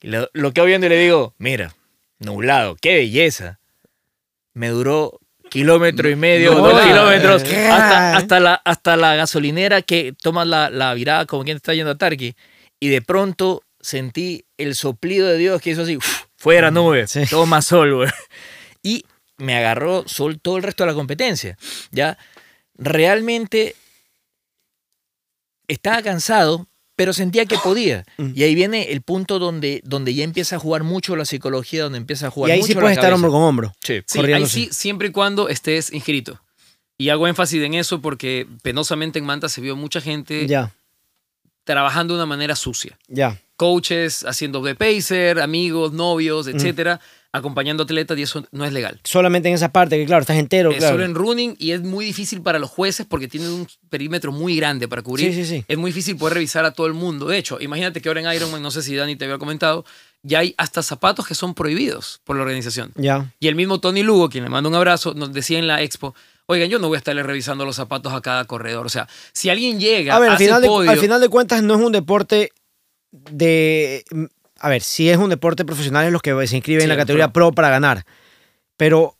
[0.00, 1.74] Lo, lo que voy viendo y le digo, mira,
[2.18, 3.58] nublado, qué belleza.
[4.54, 10.14] Me duró kilómetro y medio, No, dos kilómetros, hasta, hasta, la, hasta la gasolinera que
[10.20, 12.34] tomas la, la virada como quien está yendo a Tarqui.
[12.80, 16.22] Y de pronto sentí el soplido de Dios que hizo así, ¡uf!
[16.36, 17.22] fuera nube, Sí.
[17.28, 18.10] toma sol, güey.
[18.82, 19.04] Y
[19.36, 21.56] me agarró sol todo el resto de la competencia.
[21.90, 22.18] Ya,
[22.74, 23.74] realmente
[25.68, 26.66] estaba cansado,
[26.96, 28.04] pero sentía que podía.
[28.16, 28.32] Mm.
[28.34, 31.98] Y ahí viene el punto donde, donde ya empieza a jugar mucho la psicología, donde
[31.98, 33.74] empieza a jugar Y ahí mucho sí puedes estar hombro con hombro.
[33.82, 34.00] Sí.
[34.06, 36.40] Sí, corriendo, ahí sí, siempre y cuando estés inscrito.
[36.96, 40.74] Y hago énfasis en eso porque penosamente en Manta se vio mucha gente Ya,
[41.64, 42.98] trabajando de una manera sucia.
[43.08, 43.40] ya.
[43.58, 47.00] Coaches haciendo de pacer, amigos, novios, etcétera,
[47.32, 49.00] acompañando atletas y eso no es legal.
[49.02, 50.94] Solamente en esa parte, que claro, estás entero, Es claro.
[50.94, 54.56] solo en running y es muy difícil para los jueces porque tienen un perímetro muy
[54.56, 55.34] grande para cubrir.
[55.34, 55.64] Sí, sí, sí.
[55.66, 57.26] Es muy difícil poder revisar a todo el mundo.
[57.26, 59.84] De hecho, imagínate que ahora en Ironman, no sé si Dani te había comentado,
[60.22, 62.92] ya hay hasta zapatos que son prohibidos por la organización.
[62.94, 63.34] Ya.
[63.40, 66.14] Y el mismo Tony Lugo, quien le manda un abrazo, nos decía en la expo,
[66.46, 68.86] oigan, yo no voy a estarle revisando los zapatos a cada corredor.
[68.86, 71.28] O sea, si alguien llega, A ver, al hace final, de, podio, al final de
[71.28, 72.52] cuentas no es un deporte
[73.12, 74.04] de...
[74.60, 76.96] A ver, sí es un deporte profesional es los que se inscriben Sí, en la
[76.96, 77.52] categoría pro.
[77.52, 78.04] para ganar.
[78.76, 79.16] Pero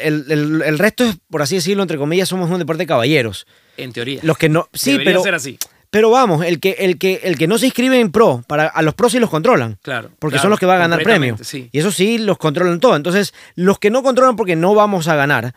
[0.00, 3.46] el, el- el resto es, por así decirlo, entre comillas, somos un deporte de caballeros.
[3.76, 4.68] en teoría, Los que no...
[4.72, 5.58] Sí, debería pero, ser así.
[5.90, 8.82] pero vamos, el que, el, que, el que no se inscribe en pro, para, a
[8.82, 9.78] los pros sí los controlan.
[9.82, 10.10] Claro.
[10.18, 11.34] Porque claro, son los que van a ganar premio.
[11.36, 12.96] completamente, Sí, Y eso sí, los controlan todo.
[12.96, 15.54] Entonces, los que no controlan porque no vamos a ganar,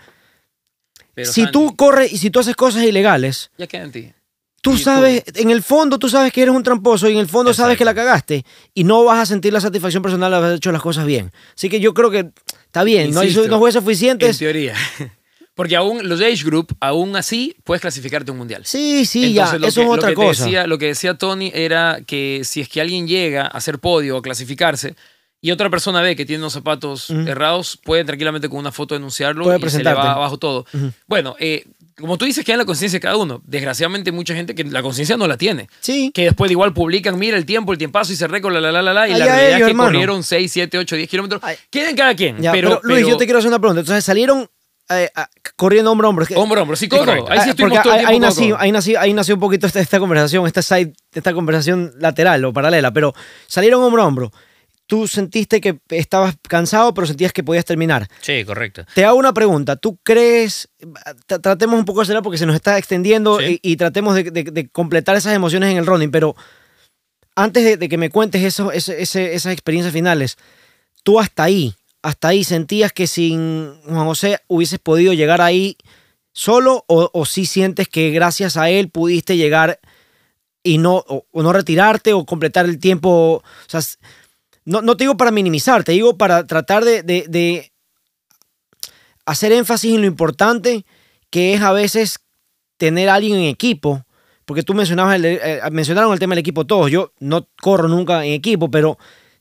[1.15, 4.13] pero si tú corres y si tú haces cosas ilegales, Ya queda en ti.
[4.63, 7.53] Tú sabes, en el fondo tú sabes que eres un tramposo y en el fondo
[7.53, 10.71] sabes que la cagaste y no vas a sentir la satisfacción personal de haber hecho
[10.71, 11.31] las cosas bien.
[11.55, 12.31] Así que yo creo que
[12.65, 14.37] está bien, no hay no jueces En suficientes.
[14.39, 14.73] teoría.
[15.55, 18.65] Porque aún los age group, aún así, puedes clasificarte a un mundial.
[18.65, 20.45] Sí, sí, Entonces, ya, eso que- es otra cosa.
[20.45, 24.17] Decía, lo que decía Tony era que si es que alguien llega a hacer podio
[24.17, 24.95] o clasificarse
[25.41, 27.19] y otra persona ve que tiene unos zapatos Ujú.
[27.27, 30.65] errados, puede tranquilamente con una foto denunciarlo Puede y se le va abajo todo.
[31.05, 31.65] Bueno, eh,
[32.03, 33.41] como tú dices, queda en la conciencia de cada uno.
[33.45, 35.69] Desgraciadamente, mucha gente que la conciencia no la tiene.
[35.79, 36.11] Sí.
[36.13, 38.73] Que después de igual publican, mira el tiempo, el tiempazo y se récord, la, la,
[38.73, 39.89] la, la, la, y la realidad ellos, es que hermano.
[39.89, 41.41] corrieron 6, 7, 8, 10 kilómetros.
[41.69, 42.39] Queden cada quien.
[42.41, 43.79] Ya, pero, pero, Luis, pero- yo te quiero hacer una pregunta.
[43.79, 44.49] Entonces salieron
[44.89, 46.25] eh, a- corriendo hombro a hombro.
[46.35, 47.23] Hombro a hombro, sí, Correcto.
[47.23, 47.31] codo.
[47.31, 49.79] Ahí sí Ah, estuvimos todo el ahí, tiempo ahí nací, ahí nació un poquito esta,
[49.79, 53.13] esta conversación, esta side, esta conversación lateral o paralela, pero
[53.47, 54.31] salieron hombro a hombro.
[54.85, 58.07] Tú sentiste que estabas cansado, pero sentías que podías terminar.
[58.21, 58.85] Sí, correcto.
[58.93, 59.75] Te hago una pregunta.
[59.77, 60.69] ¿Tú crees,
[61.27, 63.59] tra- tratemos un poco de acelerar porque se nos está extendiendo Sí.
[63.63, 66.35] y, y tratemos de, de- de completar esas emociones en el running, pero
[67.35, 70.37] antes de, de que me cuentes eso, ese- esas experiencias finales,
[71.03, 75.77] tú hasta ahí, hasta ahí sentías que sin Juan José hubieses podido llegar ahí
[76.33, 79.79] solo o, o sí sientes que gracias a él pudiste llegar
[80.61, 83.41] y no, o, o no retirarte o completar el tiempo.
[83.41, 83.81] O sea,
[84.65, 87.71] no, no te digo para minimizar, te digo para tratar de, de- de
[89.25, 90.85] hacer énfasis en lo importante
[91.29, 92.19] que es a veces
[92.77, 94.05] tener a alguien en equipo.
[94.45, 96.91] Porque tú mencionabas el, eh, mencionaron el tema del equipo todos.
[96.91, 98.97] Yo no corro nunca en equipo, pero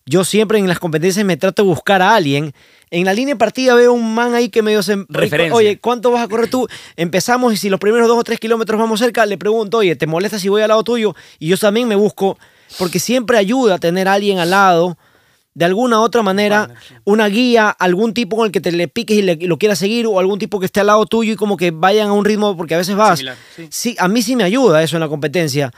[0.07, 2.53] yo siempre en las competencias me trato de buscar a alguien.
[2.91, 4.97] En la línea de partida veo un man ahí que medio se...
[5.09, 5.55] Referencia.
[5.57, 6.69] Oye, ¿cuánto vas a correr tú?
[6.97, 10.07] Empezamos y si los primeros dos o tres kilómetros vamos cerca, le pregunto, oye, ¿te
[10.07, 11.17] molesta si voy al lado tuyo?
[11.41, 12.39] Y yo también me busco,
[12.79, 14.97] porque siempre ayuda a tener a alguien al lado,
[15.55, 16.71] de alguna u otra manera,
[17.05, 19.79] una guía, algún tipo con el que te le piques y, le- y lo quieras
[19.79, 22.25] seguir, o algún tipo que esté al lado tuyo y como que vayan a un
[22.25, 23.19] ritmo, porque a veces vas.
[23.19, 23.67] Similar, sí.
[23.71, 25.71] Sí, a mí sí me ayuda eso en la competencia.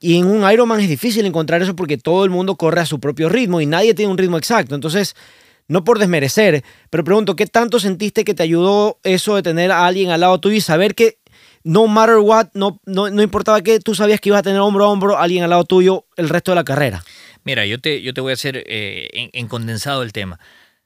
[0.00, 2.98] Y en un Ironman es difícil encontrar eso porque todo el mundo corre a su
[3.00, 4.74] propio ritmo y nadie tiene un ritmo exacto.
[4.74, 5.14] Entonces,
[5.68, 9.86] no por desmerecer, pero pregunto, ¿qué tanto sentiste que te ayudó eso de tener a
[9.86, 11.18] alguien al lado tuyo y saber que
[11.62, 14.86] no matter what, no, no, no importaba que tú sabías que ibas a tener hombro
[14.86, 17.04] a hombro a alguien al lado tuyo el resto de la carrera?
[17.44, 20.38] Mira, yo te, yo te voy a hacer eh, en, en condensado el tema.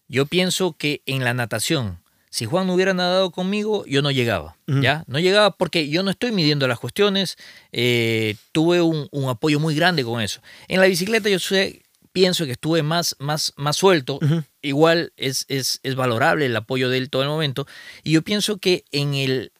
[0.09, 2.00] Yo pienso que en la natación,
[2.30, 4.57] si Juan no hubiera nadado conmigo, yo no llegaba.
[4.66, 5.05] ¿ya?
[5.07, 7.36] No llegaba porque yo no estoy midiendo las cuestiones.
[7.72, 10.40] eh, tuve un, un apoyo muy grande con eso.
[10.68, 11.82] En la bicicleta yo sé,
[12.12, 14.20] pienso que estuve más, más, más suelto.
[14.62, 17.66] Igual es, es, es valorable el apoyo de él todo el momento.
[18.02, 19.52] Y yo pienso que en el,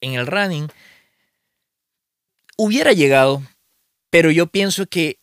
[0.00, 0.68] en el running
[2.56, 3.42] hubiera llegado,
[4.10, 5.18] pero yo pienso que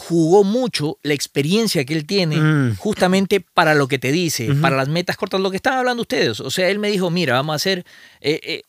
[0.00, 2.76] jugó mucho la experiencia que él tiene Mm.
[2.76, 6.40] justamente para lo que te dice, para las metas cortas, lo que están hablando ustedes.
[6.40, 7.84] O sea, él me dijo, mira, vamos a hacer...
[8.20, 8.62] eh, eh,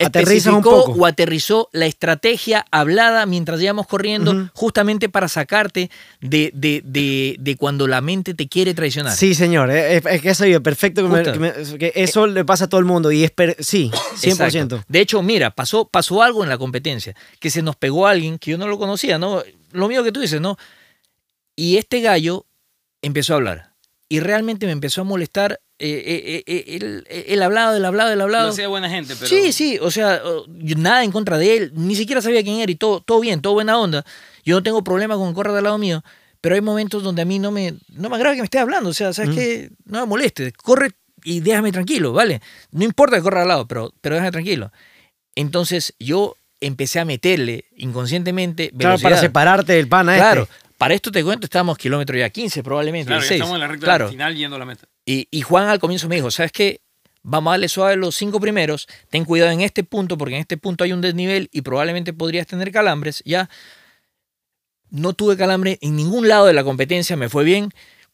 [0.00, 0.92] un poco.
[0.92, 5.90] o aterrizó la estrategia hablada mientras íbamos corriendo, justamente para sacarte
[6.20, 9.12] de, de, de, de cuando la mente te quiere traicionar.
[9.16, 11.32] Sí, señor, eh, es, es que eso es perfecto, que, me- Justo.
[11.32, 13.90] que me- que eso le pasa a todo el mundo y es, per- sí,
[14.20, 14.30] 100%.
[14.44, 14.84] Exacto.
[14.86, 18.52] De hecho, mira, pasó, pasó algo en la competencia, que se nos pegó alguien que
[18.52, 19.42] yo no lo conocía, ¿no?
[19.72, 20.56] Lo mío que tú dices, ¿no?
[21.56, 22.46] Y este gallo
[23.02, 23.72] empezó a hablar.
[24.08, 25.60] Y realmente me empezó a molestar.
[25.80, 28.46] eh, eh, eh, él, él hablaba, él hablaba, él hablaba.
[28.46, 29.26] No sea buena gente, pero.
[29.28, 32.72] Sí, sí, o sea, yo nada en contra de él, ni siquiera sabía quién era
[32.72, 34.04] y todo, todo bien, todo buena onda.
[34.44, 36.02] Yo no tengo problema con correr del lado mío,
[36.40, 38.90] pero hay momentos donde a mí no me, no me agrada que me esté hablando,
[38.90, 39.34] o sea, ¿sabes Mm.
[39.34, 39.70] qué?
[39.84, 40.90] No me moleste, corre
[41.22, 42.40] y déjame tranquilo, ¿vale?
[42.72, 44.72] No importa que corra al lado, pero, pero déjame tranquilo.
[45.34, 50.54] Entonces yo empecé a meterle inconscientemente Claro, para separarte del pana Claro, este.
[50.76, 53.40] para esto te cuento, estábamos kilómetro ya 15 probablemente, Claro, ya 16.
[53.40, 54.86] estamos en la recta claro, final yendo a la meta.
[55.06, 56.80] y, y Juan al comienzo me dijo, ¿sabes qué?
[57.22, 60.56] Vamos a darle suave los cinco primeros, ten cuidado en este punto, porque en este
[60.56, 63.50] punto hay un desnivel y probablemente podrías tener calambres, ya.
[64.90, 67.70] No tuve calambre en ningún lado de la competencia, me fue bien.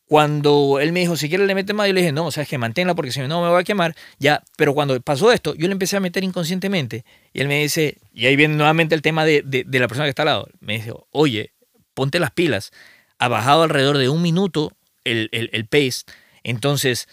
[0.07, 2.59] Cuando él me dijo, si quieres le metes más, yo le dije, no, sabes que
[2.59, 4.43] manténla porque si no me voy a quemar, ya.
[4.57, 8.27] Pero cuando pasó esto, yo le empecé a meter inconscientemente y él me dice, y
[8.27, 10.93] ahí viene nuevamente el tema de, de- la persona que está al lado, me dice,
[11.11, 11.53] oye,
[11.95, 12.71] ponte las pilas,
[13.19, 14.73] ha bajado alrededor de un minuto
[15.05, 16.03] el, el, el pace,
[16.43, 17.09] entonces,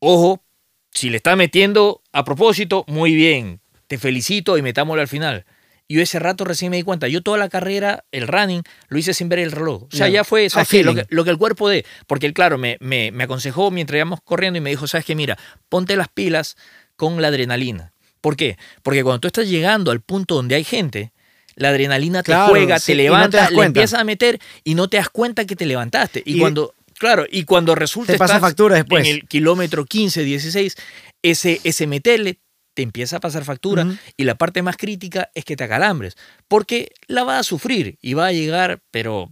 [0.00, 0.42] ojo,
[0.90, 5.44] si le está metiendo a propósito, muy bien, te felicito y metámoslo al final.
[5.86, 8.98] Y yo ese rato recién me di cuenta, yo toda la carrera, el running, lo
[8.98, 9.82] hice sin ver el reloj.
[9.84, 10.14] O sea, Ya.
[10.14, 10.82] ya fue, A ¿sabes qué?
[10.82, 11.84] Lo, que, lo que el cuerpo dé.
[12.06, 15.14] Porque él, claro, me, me, me aconsejó mientras íbamos corriendo y me dijo, ¿sabes qué?
[15.14, 15.36] Mira,
[15.68, 16.56] ponte las pilas
[16.96, 17.92] con la adrenalina.
[18.22, 18.56] ¿Por qué?
[18.82, 21.12] Porque cuando tú estás llegando al punto donde hay gente,
[21.54, 24.40] la adrenalina te Claro, juega, sí, te no te levanta, das le empiezas a meter
[24.64, 26.22] y no te das cuenta que te levantaste.
[26.24, 29.06] Y, Y- cuando, claro, y cuando resulta Te pasa estás factura después.
[29.06, 30.76] en el kilómetro 15, 16,
[31.22, 32.38] ese, ese meterle
[32.74, 33.86] te empieza a pasar factura
[34.16, 36.16] y la parte más crítica es que te acalambres,
[36.48, 39.30] porque la vas a sufrir y va a llegar, pero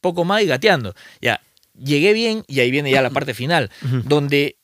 [0.00, 0.94] poco más y gateando.
[1.20, 1.40] Ya,
[1.74, 3.70] llegué bien y ahí viene ya la parte final,
[4.04, 4.58] donde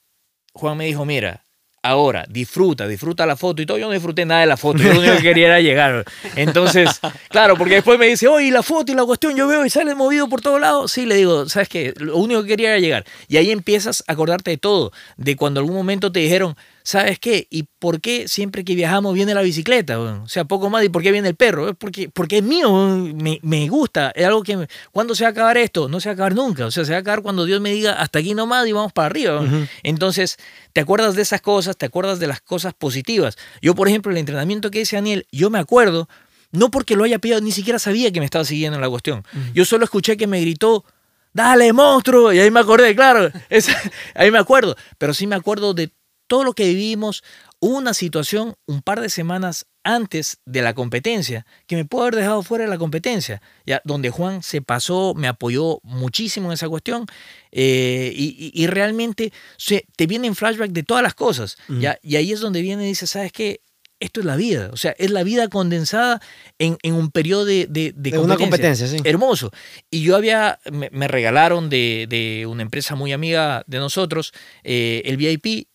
[0.52, 1.44] Juan me dijo, mira,
[1.80, 3.78] Ahora, disfruta, disfruta la foto y todo.
[3.78, 6.04] Yo no disfruté nada de la foto, yo lo único que quería era llegar.
[6.34, 7.00] Entonces,
[7.30, 9.94] claro, porque después me dice, oye, la foto y la cuestión, yo veo y sale
[9.94, 10.90] movido por todos lados.
[10.90, 11.94] Sí, le digo, ¿sabes qué?
[11.96, 13.04] Lo único que quería era llegar.
[13.28, 17.46] Y ahí empiezas a acordarte de todo, de cuando algún momento te dijeron, ¿sabes qué?
[17.50, 19.98] ¿Y por qué siempre que viajamos viene la bicicleta?
[20.00, 21.68] O sea, poco más, ¿y por qué viene el perro?
[21.68, 22.70] Es porque, porque es mío,
[23.14, 24.56] me, me gusta, es algo que...
[24.56, 25.88] me- ¿Cuándo se va a acabar esto?
[25.88, 27.70] No se va a acabar nunca, o sea, se va a acabar cuando Dios me
[27.72, 29.44] diga hasta aquí nomás y vamos para arriba.
[29.82, 30.36] Entonces,
[30.72, 33.36] te acuerdas de esas cosas, te acuerdas de las cosas positivas.
[33.60, 36.08] Yo, por ejemplo, el entrenamiento que dice Daniel, yo me acuerdo,
[36.50, 39.24] no porque lo haya pillado, ni siquiera sabía que me estaba siguiendo en la cuestión.
[39.52, 40.84] Yo solo escuché que me gritó,
[41.34, 43.78] dale, monstruo, y ahí me acordé, claro, esa-
[44.14, 45.90] ahí me acuerdo, pero sí me acuerdo de
[46.28, 47.24] todo lo que vivimos.
[47.60, 52.42] Una situación un par de semanas antes de la competencia que me pudo haber dejado
[52.44, 57.06] fuera de la competencia, ya donde Juan se pasó, me apoyó muchísimo en esa cuestión
[57.50, 61.98] eh, y, y- y realmente se, te viene en flashback de todas las cosas, ya
[62.02, 63.60] y ahí es donde viene y dice, ¿sabes qué?
[64.00, 66.20] Esto es la vida, o sea, es la vida condensada
[66.60, 68.98] en, en un periodo de, de, de De una competencia, sí.
[69.02, 69.50] hermoso.
[69.90, 74.32] Y yo había, me, me regalaron de, de una empresa muy amiga de nosotros,
[74.62, 75.66] eh, el VIP,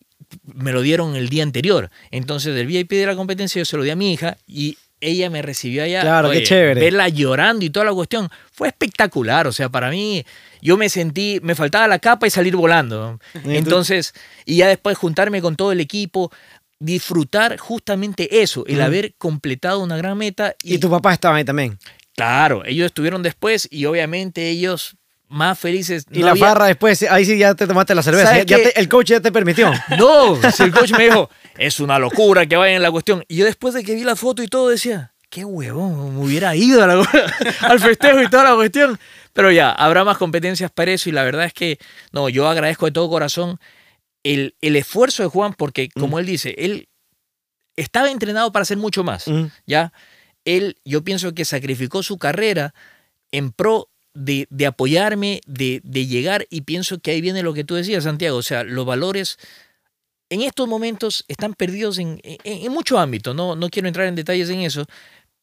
[0.44, 1.90] me lo dieron el día anterior.
[2.12, 5.30] Entonces, del VIP de la competencia yo se lo di a mi hija y ella
[5.30, 6.02] me recibió allá.
[6.02, 6.80] Claro, qué chévere.
[6.80, 8.30] Verla llorando y toda la cuestión.
[8.52, 9.48] Fue espectacular.
[9.48, 10.26] O sea, para mí,
[10.62, 13.20] yo me sentí, me faltaba la capa y salir volando.
[13.46, 14.14] Entonces,
[14.46, 16.32] y ya después juntarme con todo el equipo,
[16.80, 20.56] disfrutar justamente eso, el haber completado una gran meta.
[20.64, 21.78] Y tu papá estaba ahí también.
[22.16, 24.98] Claro, ellos estuvieron después y obviamente ellos
[25.34, 26.06] más felices.
[26.12, 28.38] Y No la había- farra después, ahí sí ya te tomaste la cerveza.
[28.40, 29.72] El coach ya te permitió.
[29.98, 33.24] No, si el coach me dijo, es una locura que vayan en la cuestión.
[33.28, 36.56] Y yo después de que vi la foto y todo decía, qué huevón, me hubiera
[36.56, 37.08] ido a la-
[37.62, 39.00] al festejo y toda la cuestión.
[39.34, 41.80] Pero ya, habrá más competencias para eso y la verdad es que,
[42.12, 43.60] no, yo agradezco de todo corazón
[44.24, 46.88] el, el esfuerzo de Juan porque, como él dice, él
[47.76, 49.28] estaba entrenado para hacer mucho más.
[49.28, 49.46] Mm.
[49.66, 49.92] ¿ya?
[50.46, 52.74] Él, yo pienso que sacrificó su carrera
[53.32, 57.64] en pro de, de apoyarme, de, de llegar, y pienso que ahí viene lo que
[57.64, 59.38] tú decías, Santiago, o sea, los valores
[60.30, 64.16] en estos momentos están perdidos en, en, en muchos ámbitos, no, no quiero entrar en
[64.16, 64.86] detalles en eso,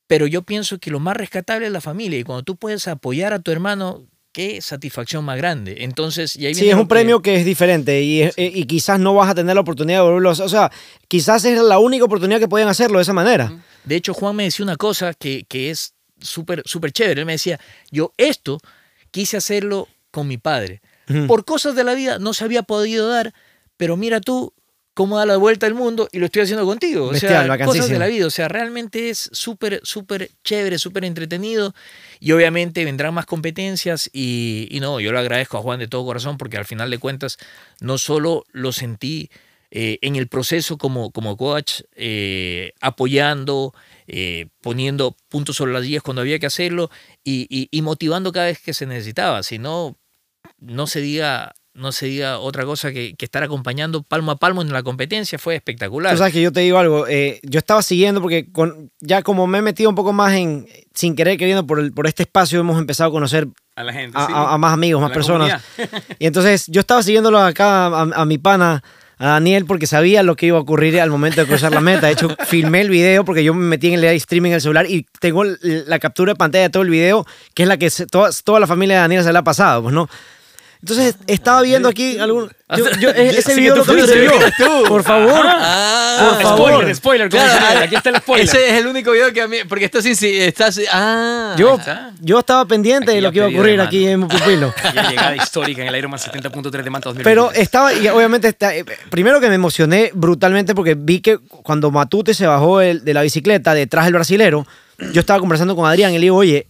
[0.06, 3.32] pero yo pienso que lo más rescatable es la familia, y cuando tú puedes apoyar
[3.32, 5.78] a tu hermano, qué satisfacción más grande.
[5.80, 9.00] Entonces, y ahí Sí, es un que- premio que es diferente y, es- y quizás
[9.00, 10.46] no vas a tener la oportunidad de volverlo a hacer.
[10.46, 10.70] O sea,
[11.08, 13.52] quizás es la única oportunidad que pueden hacerlo de esa manera.
[13.84, 17.20] De hecho, Juan me decía una cosa que, que es súper súper chévere.
[17.20, 17.60] Él me decía,
[17.90, 18.58] yo esto
[19.10, 20.80] quise hacerlo con mi padre.
[21.08, 21.26] Ujú.
[21.26, 23.34] Por cosas de la vida no se había podido dar,
[23.76, 24.52] pero mira tú
[24.94, 27.06] cómo da la vuelta al mundo y lo estoy haciendo contigo.
[27.06, 28.26] O Bestial, sea, cosas de la vida.
[28.26, 31.74] O sea, realmente es súper, súper chévere, súper entretenido.
[32.18, 36.04] Y obviamente vendrán más competencias y, y no, yo le agradezco a Juan de todo
[36.04, 37.38] corazón porque al final de cuentas
[37.80, 39.30] no solo lo sentí
[39.70, 43.72] eh, en el proceso como, como coach, eh, apoyando,
[44.06, 46.90] eh, poniendo puntos sobre las guías cuando había que hacerlo
[47.24, 49.42] y, y- y motivando cada vez que se necesitaba.
[49.42, 49.96] Si no,
[50.58, 54.60] no se diga, no se diga otra cosa que, que estar acompañando palmo a palmo
[54.62, 56.12] en la competencia fue espectacular.
[56.12, 59.46] Tú sabes que yo te digo algo, eh, yo estaba siguiendo porque con, ya como
[59.46, 62.58] me he metido un poco más en, sin querer queriendo, por, el- por este espacio
[62.60, 64.18] hemos empezado a conocer A la gente.
[64.18, 64.32] a, sí.
[64.34, 65.62] a- a más amigos, A más personas.
[65.76, 66.02] comunidad.
[66.18, 68.82] Y entonces yo estaba siguiéndolo acá a, a mi pana,
[69.20, 72.06] a Daniel, porque sabía lo que iba a ocurrir al momento de cruzar la meta.
[72.06, 74.60] De hecho, filmé el video porque yo me metí en el live streaming en el
[74.62, 77.90] celular y tengo la captura de pantalla de todo el video, que es la que
[77.90, 80.08] se- toda, toda la familia de Daniel se la ha pasado, pues no.
[80.82, 82.50] Entonces estaba viendo aquí algún.
[82.76, 84.06] yo- yo- e- ese Sí, video que lo
[84.56, 84.88] tú.
[84.88, 85.42] Por favor.
[85.46, 86.70] Ah, Por favor.
[86.70, 88.46] Spoiler, spoiler, Claro, aquí está el spoiler.
[88.46, 89.58] Ese es el único video que a mí.
[89.68, 90.14] Porque está sin.
[90.22, 91.54] Está, ah.
[91.58, 92.12] Yo, está.
[92.20, 94.72] yo estaba pendiente Aquí de lo que iba a ocurrir aquí en pupilo.
[95.10, 97.24] Llegada histórica en el Ironman 70.3 de Manta 2023.
[97.24, 101.90] Pero estaba, y obviamente, está- eh, primero que me emocioné brutalmente porque vi que cuando
[101.90, 104.66] Matute se bajó el- de la bicicleta detrás del brasilero,
[105.12, 106.68] yo estaba conversando con Adrián y le digo, oye,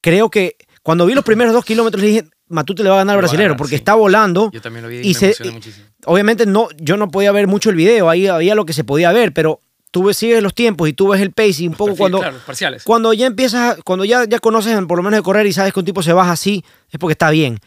[0.00, 3.14] creo que cuando vi los primeros dos kilómetros le dije, Matute le va a ganar
[3.14, 3.76] al brasilero ganar, porque sí.
[3.76, 4.50] está volando.
[4.52, 5.86] Yo también lo vi y, y se- y- muchísimo.
[6.04, 9.10] Obviamente no, yo no podía ver mucho el video, ahí había lo que se podía
[9.12, 9.60] ver, pero
[9.90, 12.18] tú ves, sigues los tiempos y tú ves el pace y un poco Perfil, cuando,
[12.20, 12.84] Claro, parciales.
[12.84, 15.80] cuando ya empiezas, cuando ya, ya conoces por lo menos de correr y sabes que
[15.80, 17.58] un tipo se baja así, es porque está bien.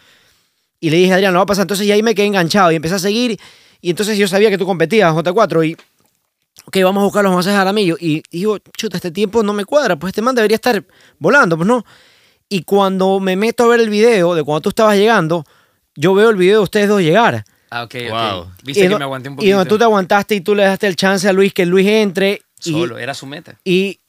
[0.80, 1.64] Y le dije a Adrián, lo va a pasar.
[1.64, 3.38] Entonces y ahí me quedé enganchado y empecé a seguir.
[3.82, 5.74] Y entonces yo sabía que tú competías, J4, y
[6.66, 7.98] ok, vamos a buscar los José Jaramillo.
[8.00, 10.82] Y digo, chuta, este tiempo no me cuadra, pues este man debería estar
[11.18, 11.84] volando, pues no.
[12.50, 15.46] Y cuando me meto a ver el video de cuando tú estabas llegando,
[15.96, 17.46] yo veo el video de ustedes dos llegar.
[17.70, 18.10] Ah, ok, ok.
[18.12, 18.48] Wow.
[18.64, 19.56] Viste y que me aguanté un Y poquito.
[19.58, 22.42] donde tú te aguantaste y tú le dejaste el chance a Luis que Luis entre.
[22.64, 23.58] y- Solo, era su meta.
[23.64, 24.00] y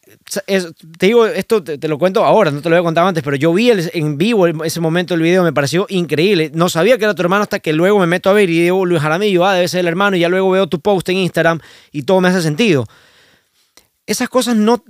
[0.46, 0.66] es-
[0.98, 3.36] te digo, esto te, te lo cuento ahora, no te lo había contado antes, pero
[3.36, 6.50] yo vi el- en vivo el- ese momento del video, me pareció increíble.
[6.54, 8.84] No sabía que era tu hermano hasta que luego me meto a ver y digo
[8.86, 11.60] Luis Jaramillo, ah, debe ser el hermano, y ya luego veo tu post en Instagram
[11.92, 12.86] y todo me hace sentido.
[14.06, 14.82] Esas cosas no,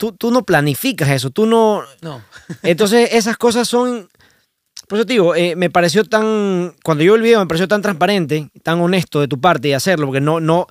[0.00, 2.22] tú, tú no planificas eso, tú no, No.
[2.62, 4.08] entonces, esas cosas son.
[4.88, 6.74] Por eso te digo, eh, me pareció tan.
[6.82, 9.74] Cuando yo vi el video, me pareció tan transparente, tan honesto de tu parte de
[9.74, 10.40] hacerlo, porque no.
[10.40, 10.66] no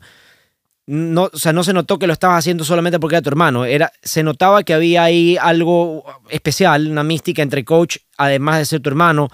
[0.91, 3.63] no, o sea, no se notó que lo estabas haciendo solamente porque era tu hermano.
[3.63, 8.81] Era, se notaba que había ahí algo especial, una mística entre coach, además de ser
[8.81, 9.29] tu hermano.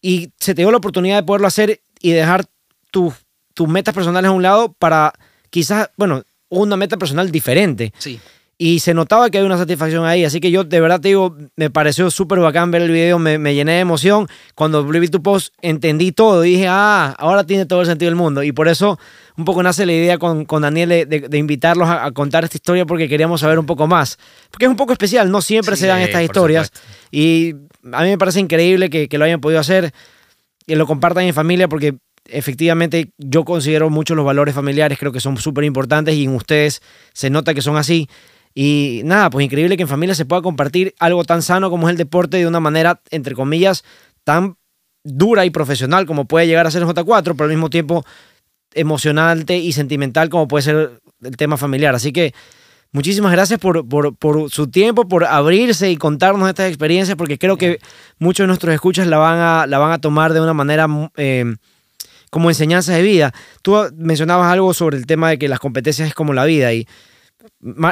[0.00, 2.44] Y se te dio la oportunidad de poderlo hacer y dejar
[2.92, 3.14] tus
[3.54, 5.12] tus metas personales a un lado para
[5.50, 8.20] quizás, bueno, una meta personal diferente Sí.
[8.64, 10.24] Y se notaba que había una satisfacción ahí.
[10.24, 13.36] Así que yo de verdad te digo, me pareció súper bacán ver el video, me,
[13.38, 14.28] me llené de emoción.
[14.54, 18.16] Cuando vi tu post entendí todo y dije, ah, ahora tiene todo el sentido del
[18.16, 18.42] mundo.
[18.44, 19.00] Y por eso
[19.36, 22.44] un poco nace la idea con, con Daniel de, de- de invitarlos a, a contar
[22.44, 24.16] esta historia porque queríamos saber un poco más.
[24.50, 26.66] Porque es un poco especial, no siempre Sí, se dan estas historias.
[26.68, 26.88] supuesto.
[27.10, 27.54] Y
[27.92, 29.92] a mí me parece increíble que, que lo hayan podido hacer,
[30.66, 31.94] que lo compartan en familia porque
[32.28, 36.80] efectivamente yo considero mucho los valores familiares, creo que son súper importantes y en ustedes
[37.12, 38.08] se nota que son así.
[38.54, 41.92] Y nada, pues increíble que en familia se pueda compartir algo tan sano como es
[41.92, 43.84] el deporte de una manera, entre comillas,
[44.24, 44.56] tan
[45.04, 48.04] dura y profesional como puede llegar a ser el J4, pero al mismo tiempo
[48.74, 51.94] emocionante y sentimental como puede ser el tema familiar.
[51.94, 52.34] Así que
[52.92, 57.56] muchísimas gracias por, por, por su tiempo, por abrirse y contarnos estas experiencias, porque creo
[57.56, 57.78] que
[58.18, 61.56] muchos de nuestros escuchas la van a, la van a tomar de una manera eh,
[62.30, 63.32] como enseñanza de vida.
[63.62, 66.86] Tú mencionabas algo sobre el tema de que las competencias es como la vida y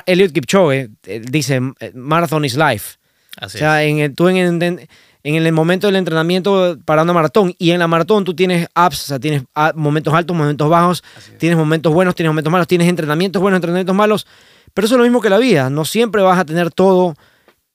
[0.06, 2.96] Eliud Kipchoge eh, dice, eh, marathon is life.
[3.36, 4.88] Así O sea, en tú en el,
[5.22, 9.02] en el momento del entrenamiento para una maratón y en la maratón tú tienes ups,
[9.04, 11.02] o sea, tienes ah, momentos altos, momentos bajos,
[11.38, 14.26] tienes momentos buenos, tienes momentos malos, tienes entrenamientos buenos, entrenamientos malos,
[14.74, 17.14] pero eso es lo mismo que la vida, no siempre vas a tener todo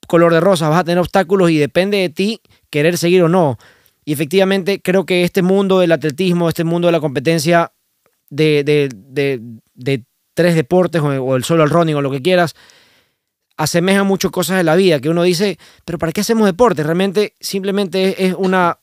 [0.07, 3.57] color de rosa, vas a tener obstáculos y depende de ti querer seguir o no.
[4.03, 7.71] Y efectivamente creo que este mundo del atletismo, este mundo de la competencia
[8.29, 9.41] de, de- de-
[9.73, 10.03] de
[10.35, 12.55] tres deportes o, el solo el running o lo que quieras,
[13.57, 16.83] asemeja mucho cosas de la vida que uno dice, pero ¿para qué hacemos deporte?
[16.83, 18.77] Realmente simplemente es, es una,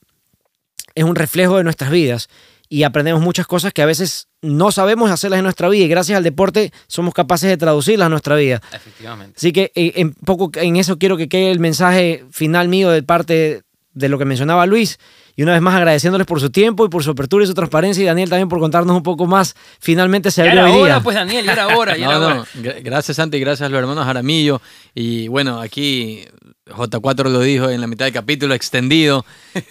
[0.97, 2.29] es un reflejo de nuestras vidas
[2.73, 6.17] y aprendemos muchas cosas que a veces no sabemos hacerlas en nuestra vida y gracias
[6.17, 8.63] al deporte somos capaces de traducirlas a nuestra vida.
[8.73, 9.35] Efectivamente.
[9.37, 13.03] Así que eh, en poco en eso quiero que quede el mensaje final mío de
[13.03, 13.63] parte
[13.93, 14.99] de lo que mencionaba Luis.
[15.37, 18.03] Y una vez más agradeciéndoles por su tiempo y por su apertura y su transparencia
[18.03, 19.55] y Daniel también por contarnos un poco más.
[19.81, 20.83] Finalmente se Ya abrió era hoy día.
[20.83, 22.45] hora, pues Daniel, ya era hora, ya No, era no, hora.
[22.61, 24.61] gra- Gracias, Santi, gracias a los hermanos Jaramillo.
[24.95, 26.25] Y bueno, aquí
[26.69, 29.25] J4 lo dijo en la mitad del capítulo extendido,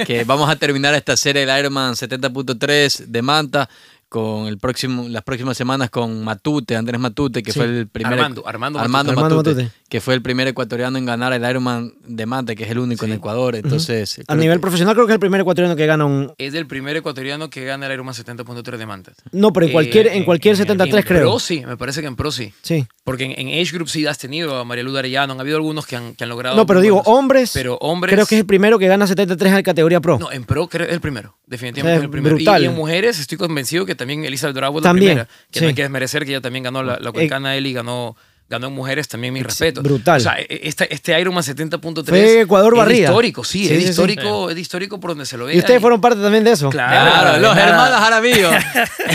[0.06, 3.70] que vamos a terminar esta serie del Ironman 70.3 de Manta
[4.12, 7.60] con el próximo, las próximas semanas con Matute, Andrés Matute, que Sí.
[7.60, 9.72] fue el primer Armando, Armando Armando, Armando Matute, Matute.
[9.88, 13.06] que fue el primer ecuatoriano en ganar el Ironman de Manta, que es el único
[13.06, 13.56] en Ecuador.
[13.56, 16.34] Entonces, A creo nivel que- profesional creo que es el primer ecuatoriano que gana un...
[16.38, 19.16] Es el primer ecuatoriano que gana el Ironman 70.3 de Mantas.
[19.32, 21.22] No, pero en Eh, cualquier, en cualquier en- 73 en creo.
[21.30, 22.52] Pro sí, me parece que en Pro sí.
[22.64, 22.86] Sí.
[23.06, 25.88] Porque en, en Age Group sí has tenido a María Luz Arellano, han habido algunos
[25.88, 26.58] que han, que han logrado.
[26.58, 27.18] No, pero digo, buenos.
[27.18, 28.14] hombres, Pero hombres.
[28.14, 30.20] creo que es el primero que gana 73 en la categoría pro.
[30.20, 31.38] No, en Pro creo es el primero.
[31.52, 32.36] Definitivamente Es es el primero.
[32.36, 32.64] Y- brutal.
[32.64, 35.28] Y, en mujeres estoy convencido que también Elizabeth Bravo es la También, primera.
[35.52, 35.70] Que no sí.
[35.70, 38.16] hay que desmerecer que ella también ganó la, la Cuencana Eli, ganó.
[38.50, 39.82] Ganó en mujeres también mi respeto.
[39.82, 40.18] brutal.
[40.18, 43.06] O sea, e- este, este Ironman 70.3 Fue Ecuador es barrida.
[43.08, 43.90] histórico, sí, Sí, es sí, sí.
[43.92, 45.56] histórico, es histórico por donde se lo vea.
[45.56, 46.70] y ustedes fueron parte también de eso.
[46.70, 48.50] Claro, Claro, los hermanos Jaramillo.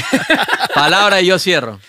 [0.75, 1.81] Palabra y yo cierro.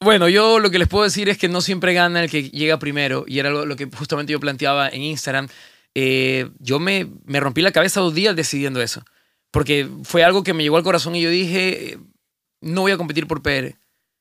[0.00, 2.78] Bueno, yo lo que les puedo decir es que no siempre gana el que llega
[2.78, 5.48] primero, y era lo, lo que justamente yo planteaba en Instagram.
[5.94, 9.02] Eh, yo me, me rompí la cabeza dos días decidiendo eso,
[9.50, 11.98] porque fue algo que me llegó al corazón y yo dije,
[12.60, 13.76] no voy a competir por PR.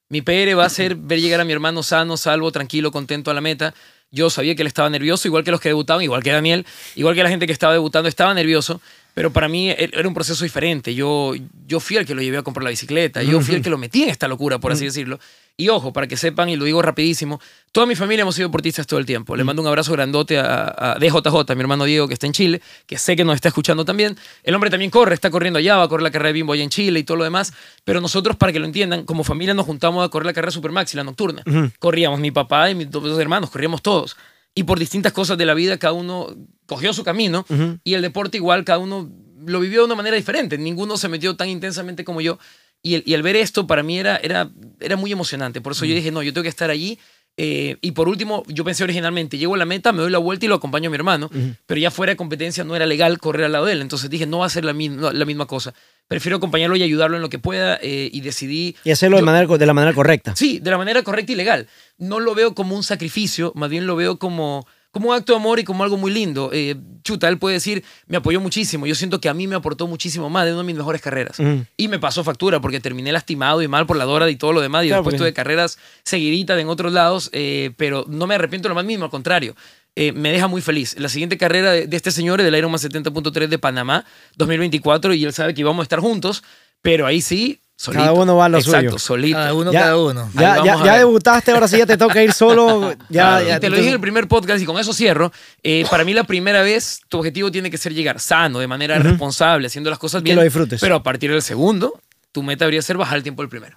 [0.09, 3.33] Mi PR va a ser ver llegar a mi hermano sano, salvo, tranquilo, contento a
[3.35, 3.75] la meta.
[4.11, 6.65] Yo sabía que él estaba nervioso, igual que los que debutaban, igual que Daniel,
[6.95, 8.81] igual que la gente que estaba debutando, estaba nervioso,
[9.13, 10.95] pero para mí e- era un proceso diferente.
[10.95, 11.33] Yo,
[11.67, 13.77] yo fui el que lo llevé a comprar la bicicleta, yo fui el que lo
[13.77, 15.19] metí en esta locura, por así decirlo.
[15.59, 17.41] Y ojo, para que sepan, y lo digo rapidísimo,
[17.73, 19.35] toda mi familia hemos sido deportistas todo el tiempo.
[19.35, 22.61] Le mando un abrazo grandote a, a DJJ, mi hermano Diego, que está en Chile,
[22.85, 24.15] que sé que nos está escuchando también.
[24.43, 26.63] El hombre también corre, está corriendo allá, va a correr la carrera de Bimbo allá
[26.63, 27.51] en Chile y todo lo demás.
[27.83, 30.95] Pero nosotros, para que lo entiendan, como familia nos juntamos a correr la carrera Supermaxi,
[30.95, 31.43] la nocturna.
[31.77, 34.15] Corríamos mi papá y mis dos hermanos, corríamos todos.
[34.55, 36.37] Y por distintas cosas de la vida, cada uno
[36.67, 37.45] cogió su camino.
[37.83, 39.11] Y el deporte igual, cada uno
[39.45, 40.57] lo vivió de una manera diferente.
[40.57, 42.39] Ninguno se metió tan intensamente como yo.
[42.81, 44.49] Y el, y el ver esto para mí era, era,
[44.79, 45.61] era muy emocionante.
[45.61, 46.97] Por eso yo dije, no, yo tengo que estar allí.
[47.41, 50.45] Eh, y por último, yo pensé originalmente, llego a la meta, me doy la vuelta
[50.45, 51.29] y lo acompaño a mi hermano.
[51.65, 53.81] Pero ya fuera de competencia no era legal correr al lado de él.
[53.81, 55.73] Entonces dije, no va a ser la, mi- no, la misma cosa.
[56.09, 58.75] prefiero acompañarlo y ayudarlo en lo que pueda eh, y decidí...
[58.83, 60.35] Y hacerlo de, manera, de la manera correcta.
[60.35, 61.67] Sí, de la manera correcta y legal.
[61.97, 65.39] No lo veo como un sacrificio, más bien lo veo como, como un acto de
[65.39, 66.49] amor y como algo muy lindo.
[66.53, 68.85] Eh, chuta, él puede decir, me apoyó muchísimo.
[68.87, 71.39] Yo siento que a mí me aportó muchísimo más de una de mis mejores carreras.
[71.39, 71.65] Ujú.
[71.77, 74.61] Y me pasó factura porque terminé lastimado y mal por la Dora y todo lo
[74.61, 74.83] demás.
[74.85, 78.67] Y Claro, después porque- tuve carreras seguiditas en otros lados, eh, pero no me arrepiento
[78.69, 79.55] lo más mínimo, al contrario.
[79.95, 80.95] Eh, me deja muy feliz.
[80.99, 84.05] La siguiente carrera de, de este señor es del Ironman 70.3 de Panamá,
[84.37, 86.43] 2024, y él sabe que íbamos a estar juntos,
[86.81, 88.01] pero ahí sí, solito.
[88.03, 88.99] Cada uno va a lo Exacto, suyo.
[88.99, 89.37] solito.
[89.37, 90.29] Cada uno, Ya- cada uno.
[90.35, 92.91] Ya, ya, debutaste, ahora sí ya te toca ir solo.
[92.91, 95.31] Ya, Claro, ya, y te lo dije en el primer podcast y con eso cierro.
[95.63, 98.99] Eh, para mí la primera vez tu objetivo tiene que ser llegar sano, de manera
[98.99, 100.35] responsable, haciendo las cosas Que bien.
[100.35, 100.81] lo disfrutes.
[100.81, 102.01] Pero a partir del segundo,
[102.33, 103.73] tu meta debería ser bajar el tiempo del primero.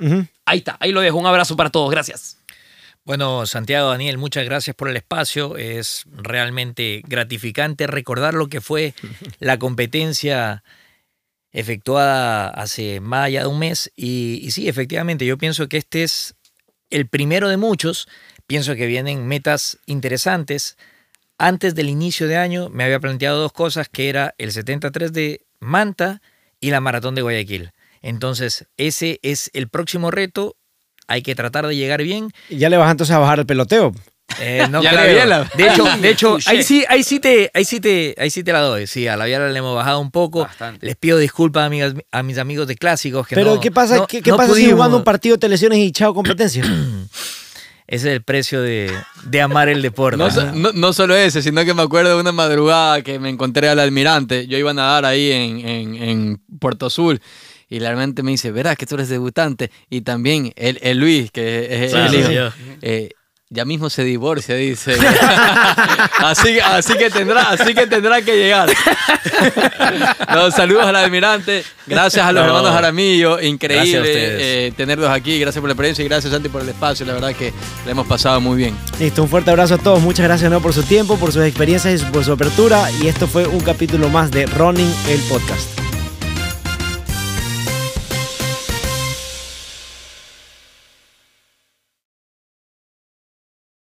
[0.47, 1.17] Ahí está, ahí lo dejo.
[1.19, 1.89] Un abrazo para todos.
[1.91, 2.39] Gracias.
[3.05, 5.57] Bueno, Santiago, Daniel, muchas gracias por el espacio.
[5.57, 8.95] Es realmente gratificante recordar lo que fue
[9.41, 10.63] la competencia
[11.53, 13.93] efectuada hace más allá de un mes.
[13.97, 16.35] Y, sí, efectivamente, yo pienso que este es
[16.91, 18.09] el primero de muchos.
[18.47, 20.77] Pienso que vienen metas interesantes.
[21.39, 25.45] Antes del inicio de año me había planteado dos cosas, que era el 73 de
[25.61, 26.23] Manta
[26.61, 27.73] y la Maratón de Guayaquil.
[28.01, 30.57] Entonces, ese es el próximo reto.
[31.07, 32.33] Hay que tratar de llegar bien.
[32.49, 33.93] Y ya le vas entonces a bajar el peloteo.
[34.41, 35.51] Eh, no Ya la biela.
[35.57, 38.53] De hecho, de hecho ahí sí, ahí sí te, ahí sí te, ahí sí te
[38.53, 38.87] la doy.
[38.87, 40.41] Sí, a la biela le hemos bajado un poco.
[40.41, 40.87] Bastante.
[40.87, 43.97] Les pido disculpas a, mis- a mis amigos de clásicos que Pero no- ¿qué pasa,
[43.97, 46.65] no- ¿qué, qué no pasa si jugando un partido te lesiones y chao competencia?
[47.87, 48.91] Ese es el precio de,
[49.25, 50.17] de amar el deporte.
[50.17, 53.29] No, so- no- no solo ese, sino que me acuerdo de una madrugada que me
[53.29, 54.47] encontré al almirante.
[54.47, 57.21] Yo iba a nadar ahí en, en- en Puerto Azul.
[57.69, 59.71] Y la almirante me dice, verás que tú eres debutante.
[59.91, 62.53] Y también el, el Luis, que es Sí, el sí, hijo.
[62.83, 63.11] eh,
[63.53, 64.97] ya mismo se divorcia, dice.
[66.19, 68.71] así, así, que tendrá, así que tendrá que llegar.
[70.33, 71.65] No, saludos al almirante.
[71.87, 72.49] Gracias a los No.
[72.49, 73.33] hermanos Jaramillo.
[73.37, 75.39] Gracias a Increíble eh, tenerlos aquí.
[75.39, 77.05] Gracias por la experiencia y gracias, Santi, por el espacio.
[77.05, 77.53] La verdad que
[77.85, 78.77] la hemos pasado muy bien.
[78.99, 80.01] Listo, un fuerte abrazo a todos.
[80.01, 80.61] Muchas gracias ¿no?
[80.61, 82.91] por su tiempo, por sus experiencias y por su apertura.
[83.03, 85.82] Y esto fue un capítulo más de Running el Podcast.